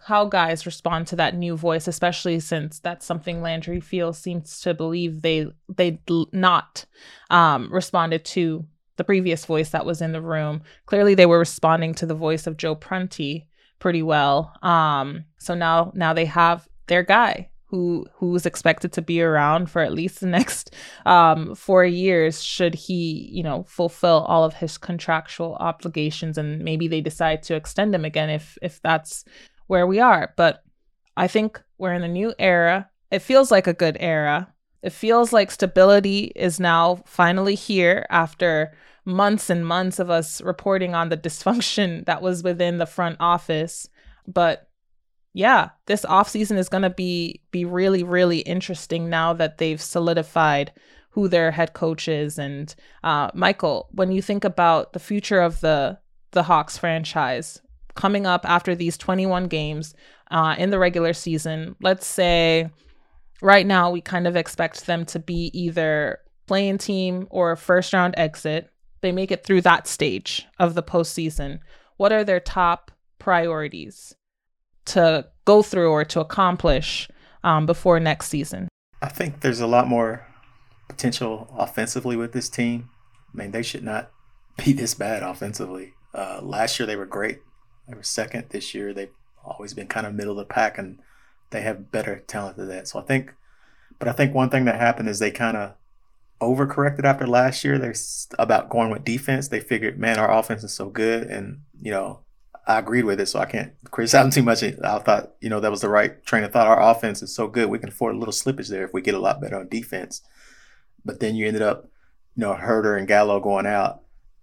how 0.00 0.26
guys 0.26 0.64
respond 0.64 1.08
to 1.08 1.16
that 1.16 1.34
new 1.34 1.56
voice 1.56 1.88
especially 1.88 2.38
since 2.40 2.78
that's 2.78 3.04
something 3.04 3.42
landry 3.42 3.80
fields 3.80 4.18
seems 4.18 4.60
to 4.60 4.72
believe 4.72 5.22
they 5.22 5.48
they 5.76 5.98
not 6.32 6.86
um 7.30 7.68
responded 7.72 8.24
to 8.24 8.64
the 8.96 9.04
previous 9.04 9.44
voice 9.44 9.70
that 9.70 9.86
was 9.86 10.00
in 10.02 10.12
the 10.12 10.22
room. 10.22 10.62
Clearly 10.86 11.14
they 11.14 11.26
were 11.26 11.38
responding 11.38 11.94
to 11.94 12.06
the 12.06 12.14
voice 12.14 12.46
of 12.46 12.56
joe 12.56 12.74
prunty 12.74 13.46
pretty 13.78 14.02
well. 14.02 14.54
Um 14.62 15.24
so 15.38 15.54
now 15.54 15.92
now 15.94 16.12
they 16.14 16.26
have 16.26 16.68
their 16.86 17.02
guy 17.02 17.50
who 17.68 18.06
who's 18.14 18.46
expected 18.46 18.92
to 18.92 19.02
be 19.02 19.20
around 19.20 19.70
for 19.70 19.82
at 19.82 19.92
least 19.92 20.20
the 20.20 20.26
next 20.26 20.74
um, 21.06 21.54
four 21.54 21.84
years 21.84 22.42
should 22.42 22.74
he 22.74 23.28
you 23.30 23.42
know 23.42 23.62
fulfill 23.64 24.24
all 24.26 24.44
of 24.44 24.54
his 24.54 24.78
contractual 24.78 25.56
obligations 25.60 26.38
and 26.38 26.60
maybe 26.64 26.88
they 26.88 27.00
decide 27.00 27.42
to 27.42 27.54
extend 27.54 27.94
him 27.94 28.04
again 28.04 28.30
if 28.30 28.58
if 28.62 28.80
that's 28.82 29.24
where 29.66 29.86
we 29.86 30.00
are. 30.00 30.32
But 30.36 30.62
i 31.16 31.26
think 31.28 31.60
we're 31.78 31.94
in 31.94 32.02
a 32.02 32.08
new 32.08 32.34
era. 32.38 32.90
It 33.10 33.20
feels 33.20 33.50
like 33.50 33.66
a 33.66 33.72
good 33.72 33.96
era. 34.00 34.52
It 34.82 34.92
feels 34.92 35.32
like 35.32 35.50
stability 35.50 36.32
is 36.36 36.60
now 36.60 37.02
finally 37.06 37.54
here 37.54 38.06
after 38.10 38.72
months 39.04 39.48
and 39.50 39.66
months 39.66 39.98
of 39.98 40.10
us 40.10 40.40
reporting 40.42 40.94
on 40.94 41.08
the 41.08 41.16
dysfunction 41.16 42.04
that 42.06 42.22
was 42.22 42.42
within 42.42 42.78
the 42.78 42.86
front 42.86 43.16
office. 43.20 43.88
But 44.26 44.67
yeah, 45.32 45.70
this 45.86 46.04
offseason 46.04 46.58
is 46.58 46.68
going 46.68 46.82
to 46.82 46.90
be 46.90 47.42
be 47.50 47.64
really 47.64 48.02
really 48.02 48.38
interesting 48.40 49.08
now 49.08 49.32
that 49.34 49.58
they've 49.58 49.80
solidified 49.80 50.72
who 51.10 51.28
their 51.28 51.50
head 51.50 51.72
coach 51.72 52.08
is 52.08 52.38
and 52.38 52.74
uh, 53.02 53.30
Michael, 53.34 53.88
when 53.92 54.12
you 54.12 54.22
think 54.22 54.44
about 54.44 54.92
the 54.92 55.00
future 55.00 55.40
of 55.40 55.60
the 55.60 55.98
the 56.32 56.44
Hawks 56.44 56.76
franchise, 56.76 57.60
coming 57.94 58.26
up 58.26 58.48
after 58.48 58.74
these 58.74 58.96
21 58.96 59.48
games 59.48 59.94
uh, 60.30 60.54
in 60.58 60.70
the 60.70 60.78
regular 60.78 61.12
season, 61.12 61.74
let's 61.80 62.06
say 62.06 62.70
right 63.40 63.66
now 63.66 63.90
we 63.90 64.00
kind 64.00 64.26
of 64.26 64.36
expect 64.36 64.86
them 64.86 65.04
to 65.06 65.18
be 65.18 65.50
either 65.52 66.20
playing 66.46 66.78
team 66.78 67.26
or 67.30 67.56
first 67.56 67.92
round 67.92 68.14
exit. 68.16 68.70
They 69.00 69.12
make 69.12 69.30
it 69.30 69.44
through 69.44 69.62
that 69.62 69.86
stage 69.86 70.46
of 70.58 70.74
the 70.74 70.82
postseason. 70.82 71.60
What 71.96 72.12
are 72.12 72.24
their 72.24 72.40
top 72.40 72.90
priorities 73.18 74.14
to 74.88 75.26
go 75.44 75.62
through 75.62 75.90
or 75.90 76.04
to 76.04 76.20
accomplish 76.20 77.08
um, 77.44 77.66
before 77.66 78.00
next 78.00 78.28
season? 78.28 78.68
I 79.00 79.08
think 79.08 79.40
there's 79.40 79.60
a 79.60 79.66
lot 79.66 79.88
more 79.88 80.26
potential 80.88 81.48
offensively 81.56 82.16
with 82.16 82.32
this 82.32 82.48
team. 82.48 82.90
I 83.32 83.38
mean, 83.38 83.50
they 83.52 83.62
should 83.62 83.84
not 83.84 84.10
be 84.64 84.72
this 84.72 84.94
bad 84.94 85.22
offensively. 85.22 85.94
Uh, 86.14 86.40
last 86.42 86.78
year 86.78 86.86
they 86.86 86.96
were 86.96 87.06
great. 87.06 87.40
They 87.88 87.94
were 87.94 88.02
second. 88.02 88.46
This 88.50 88.74
year 88.74 88.92
they've 88.92 89.12
always 89.44 89.74
been 89.74 89.86
kind 89.86 90.06
of 90.06 90.14
middle 90.14 90.38
of 90.38 90.48
the 90.48 90.52
pack, 90.52 90.78
and 90.78 90.98
they 91.50 91.62
have 91.62 91.90
better 91.90 92.24
talent 92.26 92.56
than 92.56 92.68
that. 92.68 92.88
So 92.88 92.98
I 92.98 93.02
think, 93.02 93.34
but 93.98 94.08
I 94.08 94.12
think 94.12 94.34
one 94.34 94.50
thing 94.50 94.64
that 94.64 94.80
happened 94.80 95.08
is 95.08 95.18
they 95.18 95.30
kind 95.30 95.56
of 95.56 95.74
overcorrected 96.40 97.04
after 97.04 97.26
last 97.26 97.64
year. 97.64 97.78
They're 97.78 97.94
about 98.38 98.68
going 98.68 98.90
with 98.90 99.04
defense. 99.04 99.48
They 99.48 99.60
figured, 99.60 99.98
man, 99.98 100.18
our 100.18 100.30
offense 100.30 100.64
is 100.64 100.72
so 100.72 100.88
good, 100.88 101.28
and 101.28 101.60
you 101.80 101.90
know, 101.90 102.20
I 102.68 102.78
agreed 102.78 103.06
with 103.06 103.18
it, 103.18 103.26
so 103.26 103.40
I 103.40 103.46
can't 103.46 103.72
criticize 103.90 104.22
them 104.22 104.30
too 104.42 104.42
much. 104.42 104.62
I 104.62 104.98
thought, 104.98 105.32
you 105.40 105.48
know, 105.48 105.58
that 105.58 105.70
was 105.70 105.80
the 105.80 105.88
right 105.88 106.24
train 106.24 106.44
of 106.44 106.52
thought. 106.52 106.66
Our 106.66 106.90
offense 106.90 107.22
is 107.22 107.34
so 107.34 107.48
good, 107.48 107.70
we 107.70 107.78
can 107.78 107.88
afford 107.88 108.14
a 108.14 108.18
little 108.18 108.32
slippage 108.32 108.68
there 108.68 108.84
if 108.84 108.92
we 108.92 109.00
get 109.00 109.14
a 109.14 109.18
lot 109.18 109.40
better 109.40 109.58
on 109.58 109.68
defense. 109.68 110.22
But 111.04 111.20
then 111.20 111.34
you 111.34 111.46
ended 111.46 111.62
up, 111.62 111.88
you 112.36 112.42
know, 112.42 112.54
Huerter 112.54 112.96
and 112.98 113.08
Gallo 113.08 113.40
going 113.40 113.66
out. 113.66 114.02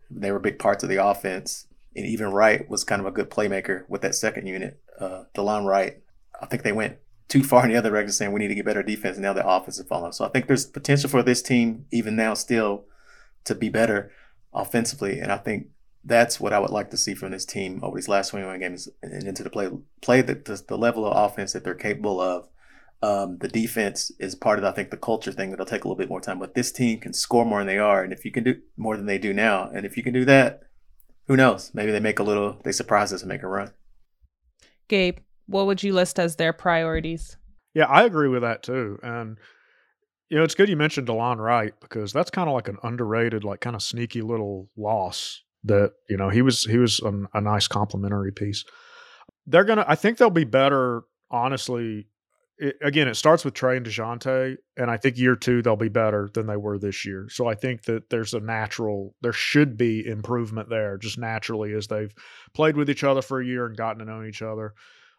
They 0.09 0.31
were 0.31 0.39
big 0.39 0.57
parts 0.57 0.83
of 0.83 0.89
the 0.89 1.03
offense. 1.03 1.67
And 1.95 2.05
even 2.05 2.31
Wright 2.31 2.67
was 2.69 2.83
kind 2.83 2.99
of 2.99 3.05
a 3.05 3.11
good 3.11 3.29
playmaker 3.29 3.87
with 3.87 4.01
that 4.01 4.15
second 4.15 4.47
unit. 4.47 4.81
Uh, 4.99 5.25
DeLon 5.35 5.65
Wright, 5.65 6.01
I 6.41 6.47
think 6.47 6.63
they 6.63 6.71
went 6.71 6.97
too 7.27 7.43
far 7.43 7.63
in 7.63 7.71
the 7.71 7.77
other 7.77 7.89
direction 7.89 8.11
saying 8.11 8.31
we 8.31 8.39
need 8.39 8.49
to 8.49 8.55
get 8.55 8.65
better 8.65 8.83
defense. 8.83 9.17
And 9.17 9.23
now 9.23 9.33
the 9.33 9.47
offense 9.47 9.79
is 9.79 9.87
falling. 9.87 10.11
So 10.11 10.25
I 10.25 10.29
think 10.29 10.47
there's 10.47 10.65
potential 10.65 11.09
for 11.09 11.23
this 11.23 11.41
team, 11.41 11.85
even 11.91 12.15
now, 12.15 12.33
still 12.33 12.85
to 13.45 13.55
be 13.55 13.69
better 13.69 14.11
offensively. 14.53 15.19
And 15.19 15.31
I 15.31 15.37
think 15.37 15.67
that's 16.05 16.39
what 16.39 16.53
I 16.53 16.59
would 16.59 16.69
like 16.69 16.91
to 16.91 16.97
see 16.97 17.15
from 17.15 17.31
this 17.31 17.45
team 17.45 17.79
over 17.83 17.97
these 17.97 18.07
last 18.07 18.29
21 18.29 18.59
games 18.59 18.87
and 19.01 19.27
into 19.27 19.43
the 19.43 19.49
play, 19.49 19.69
play 20.01 20.21
the, 20.21 20.35
the, 20.35 20.63
the 20.67 20.77
level 20.77 21.05
of 21.05 21.17
offense 21.17 21.53
that 21.53 21.63
they're 21.63 21.73
capable 21.73 22.21
of. 22.21 22.47
Um, 23.01 23.39
the 23.39 23.47
defense 23.47 24.11
is 24.19 24.35
part 24.35 24.59
of, 24.59 24.65
I 24.65 24.71
think, 24.71 24.91
the 24.91 24.97
culture 24.97 25.31
thing 25.31 25.49
that'll 25.49 25.65
take 25.65 25.83
a 25.83 25.87
little 25.87 25.97
bit 25.97 26.09
more 26.09 26.21
time. 26.21 26.39
But 26.39 26.53
this 26.53 26.71
team 26.71 26.99
can 26.99 27.11
score 27.11 27.43
more 27.43 27.59
than 27.59 27.67
they 27.67 27.79
are, 27.79 28.03
and 28.03 28.13
if 28.13 28.23
you 28.23 28.31
can 28.31 28.43
do 28.43 28.55
more 28.77 28.95
than 28.95 29.07
they 29.07 29.17
do 29.17 29.33
now, 29.33 29.69
and 29.73 29.85
if 29.85 29.97
you 29.97 30.03
can 30.03 30.13
do 30.13 30.25
that, 30.25 30.61
who 31.27 31.35
knows? 31.35 31.71
Maybe 31.73 31.91
they 31.91 31.99
make 31.99 32.19
a 32.19 32.23
little, 32.23 32.61
they 32.63 32.71
surprise 32.71 33.11
us 33.11 33.21
and 33.21 33.29
make 33.29 33.43
a 33.43 33.47
run. 33.47 33.73
Gabe, 34.87 35.17
what 35.47 35.65
would 35.65 35.83
you 35.83 35.93
list 35.93 36.19
as 36.19 36.35
their 36.35 36.53
priorities? 36.53 37.35
Yeah, 37.73 37.85
I 37.85 38.05
agree 38.05 38.29
with 38.29 38.43
that 38.43 38.63
too. 38.63 38.99
And 39.01 39.37
you 40.29 40.37
know, 40.37 40.43
it's 40.43 40.55
good 40.55 40.69
you 40.69 40.77
mentioned 40.77 41.07
DeLon 41.07 41.37
Wright 41.37 41.73
because 41.81 42.13
that's 42.13 42.31
kind 42.31 42.47
of 42.47 42.53
like 42.55 42.67
an 42.67 42.77
underrated, 42.83 43.43
like 43.43 43.59
kind 43.59 43.75
of 43.75 43.83
sneaky 43.83 44.21
little 44.21 44.69
loss 44.77 45.43
that 45.65 45.91
you 46.09 46.17
know 46.17 46.29
he 46.29 46.41
was 46.41 46.63
he 46.63 46.77
was 46.77 46.99
a, 47.01 47.13
a 47.33 47.41
nice 47.41 47.67
complimentary 47.67 48.31
piece. 48.31 48.63
They're 49.45 49.63
gonna, 49.63 49.85
I 49.87 49.95
think 49.95 50.17
they'll 50.17 50.29
be 50.29 50.43
better. 50.43 51.03
Honestly, 51.29 52.07
it, 52.57 52.77
again, 52.81 53.07
it 53.07 53.15
starts 53.15 53.43
with 53.43 53.53
Trae 53.53 53.77
and 53.77 53.85
Dejounte, 53.85 54.57
and 54.77 54.89
I 54.89 54.97
think 54.97 55.17
year 55.17 55.35
two 55.35 55.61
they'll 55.61 55.75
be 55.75 55.89
better 55.89 56.29
than 56.33 56.47
they 56.47 56.57
were 56.57 56.77
this 56.77 57.05
year. 57.05 57.27
So 57.29 57.47
I 57.47 57.55
think 57.55 57.83
that 57.83 58.09
there's 58.09 58.33
a 58.33 58.39
natural, 58.39 59.15
there 59.21 59.33
should 59.33 59.77
be 59.77 60.05
improvement 60.05 60.69
there, 60.69 60.97
just 60.97 61.17
naturally 61.17 61.73
as 61.73 61.87
they've 61.87 62.13
played 62.53 62.77
with 62.77 62.89
each 62.89 63.03
other 63.03 63.21
for 63.21 63.41
a 63.41 63.45
year 63.45 63.65
and 63.65 63.75
gotten 63.75 63.99
to 63.99 64.05
know 64.05 64.23
each 64.23 64.41
other. 64.41 64.73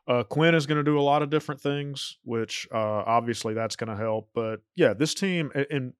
Uh, 0.08 0.22
Quin 0.22 0.54
is 0.54 0.66
going 0.66 0.78
to 0.78 0.84
do 0.84 0.98
a 0.98 1.02
lot 1.02 1.22
of 1.22 1.30
different 1.30 1.60
things, 1.60 2.16
which 2.22 2.66
uh, 2.72 2.78
obviously 2.78 3.54
that's 3.54 3.76
going 3.76 3.90
to 3.90 3.96
help. 3.96 4.30
But 4.34 4.60
yeah, 4.76 4.94
this 4.94 5.14
team, 5.14 5.50
and, 5.54 5.66
and 5.70 5.92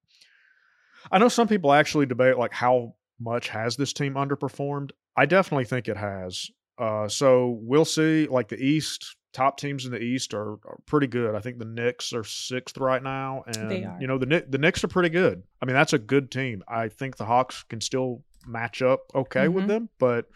I 1.10 1.18
know 1.18 1.28
some 1.28 1.48
people 1.48 1.72
actually 1.72 2.06
debate 2.06 2.38
like 2.38 2.52
how 2.52 2.94
much 3.20 3.48
has 3.48 3.76
this 3.76 3.92
team 3.92 4.14
underperformed. 4.14 4.90
I 5.16 5.26
definitely 5.26 5.64
think 5.64 5.88
it 5.88 5.96
has. 5.96 6.50
Uh, 6.78 7.08
so 7.08 7.58
we'll 7.62 7.84
see. 7.84 8.26
Like 8.26 8.48
the 8.48 8.62
East, 8.62 9.16
top 9.32 9.58
teams 9.58 9.86
in 9.86 9.92
the 9.92 10.00
East 10.00 10.34
are, 10.34 10.52
are, 10.52 10.78
pretty 10.86 11.06
good. 11.06 11.34
I 11.34 11.40
think 11.40 11.58
the 11.58 11.64
Knicks 11.64 12.12
are 12.12 12.24
sixth 12.24 12.76
right 12.78 13.02
now, 13.02 13.44
and 13.46 14.00
you 14.00 14.06
know 14.06 14.18
the 14.18 14.44
the 14.48 14.58
Knicks 14.58 14.84
are 14.84 14.88
pretty 14.88 15.08
good. 15.08 15.42
I 15.60 15.66
mean, 15.66 15.74
that's 15.74 15.94
a 15.94 15.98
good 15.98 16.30
team. 16.30 16.62
I 16.68 16.88
think 16.88 17.16
the 17.16 17.24
Hawks 17.24 17.62
can 17.64 17.80
still 17.80 18.22
match 18.46 18.82
up 18.82 19.00
okay 19.14 19.40
mm-hmm. 19.40 19.54
with 19.54 19.66
them, 19.68 19.88
but 19.98 20.26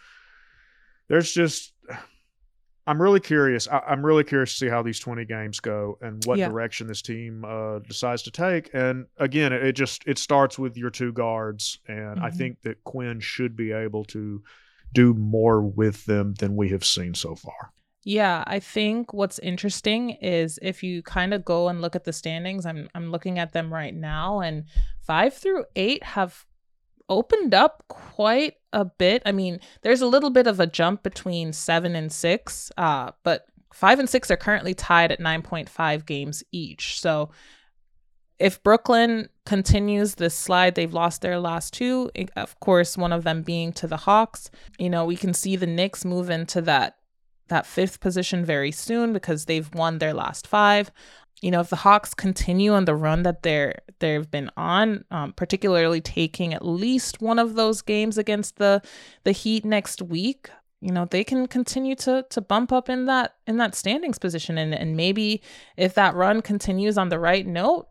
there's 1.08 1.32
just 1.32 1.72
I'm 2.90 3.00
really 3.00 3.20
curious. 3.20 3.68
I, 3.68 3.82
am 3.86 4.04
really 4.04 4.24
curious 4.24 4.50
to 4.54 4.56
see 4.58 4.68
how 4.68 4.82
these 4.82 4.98
20 4.98 5.24
games 5.24 5.60
go 5.60 5.96
and 6.00 6.24
what 6.24 6.38
yeah. 6.38 6.48
direction 6.48 6.88
this 6.88 7.02
team 7.02 7.44
uh, 7.46 7.78
decides 7.78 8.22
to 8.22 8.32
take. 8.32 8.68
And 8.74 9.06
again, 9.16 9.52
it, 9.52 9.64
it, 9.64 9.72
just 9.76 10.02
it 10.08 10.18
starts 10.18 10.58
with 10.58 10.76
your 10.76 10.90
two 10.90 11.12
guards, 11.12 11.78
and 11.86 12.16
mm-hmm. 12.16 12.24
I 12.24 12.32
think 12.32 12.62
that 12.62 12.82
Quin 12.82 13.20
should 13.20 13.54
be 13.54 13.70
able 13.70 14.04
to 14.06 14.42
do 14.92 15.14
more 15.14 15.62
with 15.62 16.04
them 16.06 16.34
than 16.40 16.56
we 16.56 16.70
have 16.70 16.84
seen 16.84 17.14
so 17.14 17.36
far. 17.36 17.72
Yeah, 18.02 18.42
I 18.44 18.58
think 18.58 19.12
what's 19.12 19.38
interesting 19.38 20.10
is 20.10 20.58
if 20.60 20.82
you 20.82 21.00
kind 21.00 21.32
of 21.32 21.44
go 21.44 21.68
and 21.68 21.80
look 21.80 21.94
at 21.94 22.02
the 22.02 22.12
standings, 22.12 22.66
I'm 22.66 22.88
I'm 22.96 23.12
looking 23.12 23.38
at 23.38 23.52
them 23.52 23.72
right 23.72 23.94
now 23.94 24.40
and 24.40 24.64
5 25.02 25.34
through 25.34 25.66
8 25.76 26.02
have 26.02 26.44
opened 27.10 27.52
up 27.52 27.84
quite 27.88 28.54
a 28.72 28.84
bit. 28.84 29.22
I 29.26 29.32
mean, 29.32 29.60
there's 29.82 30.00
a 30.00 30.06
little 30.06 30.30
bit 30.30 30.46
of 30.46 30.60
a 30.60 30.66
jump 30.66 31.02
between 31.02 31.52
7 31.52 31.94
and 31.94 32.10
6, 32.10 32.72
uh, 32.78 33.10
but 33.24 33.46
5 33.74 33.98
and 33.98 34.08
6 34.08 34.30
are 34.30 34.36
currently 34.36 34.72
tied 34.72 35.12
at 35.12 35.20
9.5 35.20 36.06
games 36.06 36.42
each. 36.52 37.00
So 37.00 37.30
if 38.38 38.62
Brooklyn 38.62 39.28
continues 39.44 40.14
this 40.14 40.34
slide, 40.34 40.74
they've 40.74 40.92
lost 40.92 41.20
their 41.20 41.38
last 41.38 41.74
two, 41.74 42.10
of 42.36 42.58
course, 42.60 42.96
one 42.96 43.12
of 43.12 43.22
them 43.22 43.42
being 43.42 43.72
to 43.74 43.86
the 43.86 43.98
Hawks. 43.98 44.50
You 44.78 44.88
know, 44.88 45.04
we 45.04 45.16
can 45.16 45.34
see 45.34 45.56
the 45.56 45.66
Knicks 45.66 46.04
move 46.04 46.30
into 46.30 46.62
that 46.62 46.96
that 47.48 47.66
fifth 47.66 47.98
position 47.98 48.44
very 48.44 48.70
soon 48.70 49.12
because 49.12 49.44
they've 49.44 49.74
won 49.74 49.98
their 49.98 50.14
last 50.14 50.46
five. 50.46 50.90
You 51.42 51.50
know, 51.50 51.60
if 51.60 51.70
the 51.70 51.76
Hawks 51.76 52.12
continue 52.12 52.72
on 52.72 52.84
the 52.84 52.94
run 52.94 53.22
that 53.22 53.42
they're 53.42 53.80
they've 53.98 54.30
been 54.30 54.50
on, 54.56 55.04
um, 55.10 55.32
particularly 55.32 56.00
taking 56.00 56.52
at 56.52 56.64
least 56.64 57.22
one 57.22 57.38
of 57.38 57.54
those 57.54 57.82
games 57.82 58.18
against 58.18 58.56
the 58.56 58.82
the 59.24 59.32
Heat 59.32 59.64
next 59.64 60.02
week, 60.02 60.50
you 60.80 60.92
know 60.92 61.06
they 61.06 61.24
can 61.24 61.46
continue 61.46 61.94
to 61.96 62.24
to 62.28 62.40
bump 62.40 62.72
up 62.72 62.88
in 62.88 63.06
that 63.06 63.36
in 63.46 63.56
that 63.56 63.74
standings 63.74 64.18
position 64.18 64.58
and 64.58 64.74
and 64.74 64.96
maybe 64.96 65.42
if 65.76 65.94
that 65.94 66.14
run 66.14 66.42
continues 66.42 66.98
on 66.98 67.08
the 67.08 67.18
right 67.18 67.46
note 67.46 67.88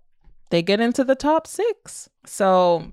they 0.50 0.62
get 0.62 0.80
into 0.80 1.04
the 1.04 1.16
top 1.16 1.48
six. 1.48 2.10
So 2.26 2.92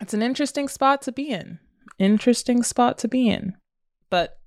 it's 0.00 0.14
an 0.14 0.22
interesting 0.22 0.68
spot 0.68 1.02
to 1.02 1.12
be 1.12 1.30
in. 1.30 1.58
Interesting 1.98 2.62
spot 2.62 2.98
to 2.98 3.08
be 3.08 3.28
in. 3.28 3.56
But 4.10 4.38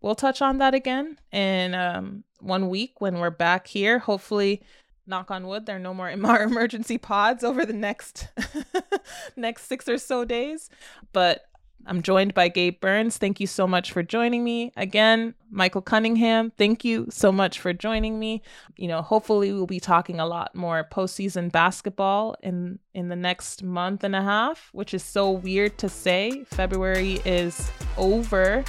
we'll 0.00 0.14
touch 0.14 0.42
on 0.42 0.58
that 0.58 0.74
again 0.74 1.18
in 1.32 1.74
um, 1.74 2.24
one 2.40 2.68
week 2.68 3.00
when 3.00 3.18
we're 3.18 3.30
back 3.30 3.66
here. 3.66 3.98
Hopefully, 3.98 4.62
knock 5.08 5.30
on 5.30 5.46
wood, 5.46 5.66
there 5.66 5.76
are 5.76 5.80
no 5.80 5.94
more 5.94 6.08
MR 6.12 6.42
emergency 6.42 6.98
pods 6.98 7.42
over 7.42 7.64
the 7.64 7.72
next 7.72 8.28
next 9.36 9.64
six 9.64 9.88
or 9.88 9.98
so 9.98 10.24
days. 10.24 10.70
But 11.12 11.44
I'm 11.86 12.02
joined 12.02 12.34
by 12.34 12.48
Gabe 12.48 12.80
Burns. 12.80 13.16
Thank 13.16 13.40
you 13.40 13.46
so 13.46 13.66
much 13.66 13.92
for 13.92 14.02
joining 14.02 14.44
me. 14.44 14.72
Again, 14.76 15.34
Michael 15.50 15.80
Cunningham, 15.80 16.52
thank 16.58 16.84
you 16.84 17.06
so 17.08 17.32
much 17.32 17.60
for 17.60 17.72
joining 17.72 18.18
me. 18.18 18.42
You 18.76 18.88
know, 18.88 19.00
hopefully 19.00 19.52
we'll 19.52 19.66
be 19.66 19.80
talking 19.80 20.20
a 20.20 20.26
lot 20.26 20.54
more 20.54 20.86
postseason 20.92 21.50
basketball 21.50 22.36
in 22.42 22.78
in 22.92 23.08
the 23.08 23.16
next 23.16 23.62
month 23.62 24.04
and 24.04 24.14
a 24.14 24.22
half, 24.22 24.68
which 24.72 24.92
is 24.92 25.02
so 25.02 25.30
weird 25.30 25.78
to 25.78 25.88
say. 25.88 26.44
February 26.44 27.20
is 27.24 27.70
over. 27.96 28.64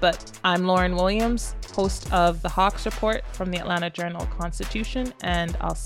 But 0.00 0.38
I'm 0.42 0.64
Lauren 0.64 0.96
Williams, 0.96 1.54
host 1.74 2.10
of 2.10 2.40
the 2.40 2.48
Hawks 2.48 2.86
Report 2.86 3.22
from 3.32 3.50
the 3.50 3.58
Atlanta 3.58 3.90
Journal 3.90 4.26
Constitution, 4.38 5.12
and 5.22 5.56
I'll 5.60 5.76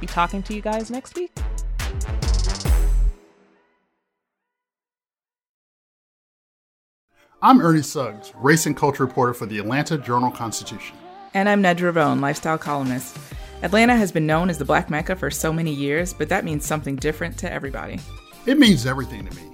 be 0.00 0.06
talking 0.06 0.44
to 0.44 0.54
you 0.54 0.60
guys 0.60 0.90
next 0.90 1.16
week. 1.16 1.32
I'm 7.42 7.60
Ernie 7.60 7.82
Suggs, 7.82 8.32
race 8.36 8.64
and 8.64 8.76
culture 8.76 9.04
reporter 9.04 9.34
for 9.34 9.44
the 9.46 9.58
Atlanta 9.58 9.98
Journal 9.98 10.30
Constitution. 10.30 10.96
And 11.34 11.48
I'm 11.48 11.62
Nedra 11.62 11.94
Rhone, 11.94 12.20
lifestyle 12.20 12.56
columnist. 12.56 13.18
Atlanta 13.62 13.96
has 13.96 14.12
been 14.12 14.26
known 14.26 14.50
as 14.50 14.58
the 14.58 14.64
Black 14.64 14.88
Mecca 14.88 15.16
for 15.16 15.30
so 15.32 15.52
many 15.52 15.74
years, 15.74 16.14
but 16.14 16.28
that 16.28 16.44
means 16.44 16.64
something 16.64 16.94
different 16.94 17.36
to 17.38 17.52
everybody. 17.52 17.98
It 18.46 18.58
means 18.58 18.86
everything 18.86 19.26
to 19.26 19.36
me. 19.36 19.53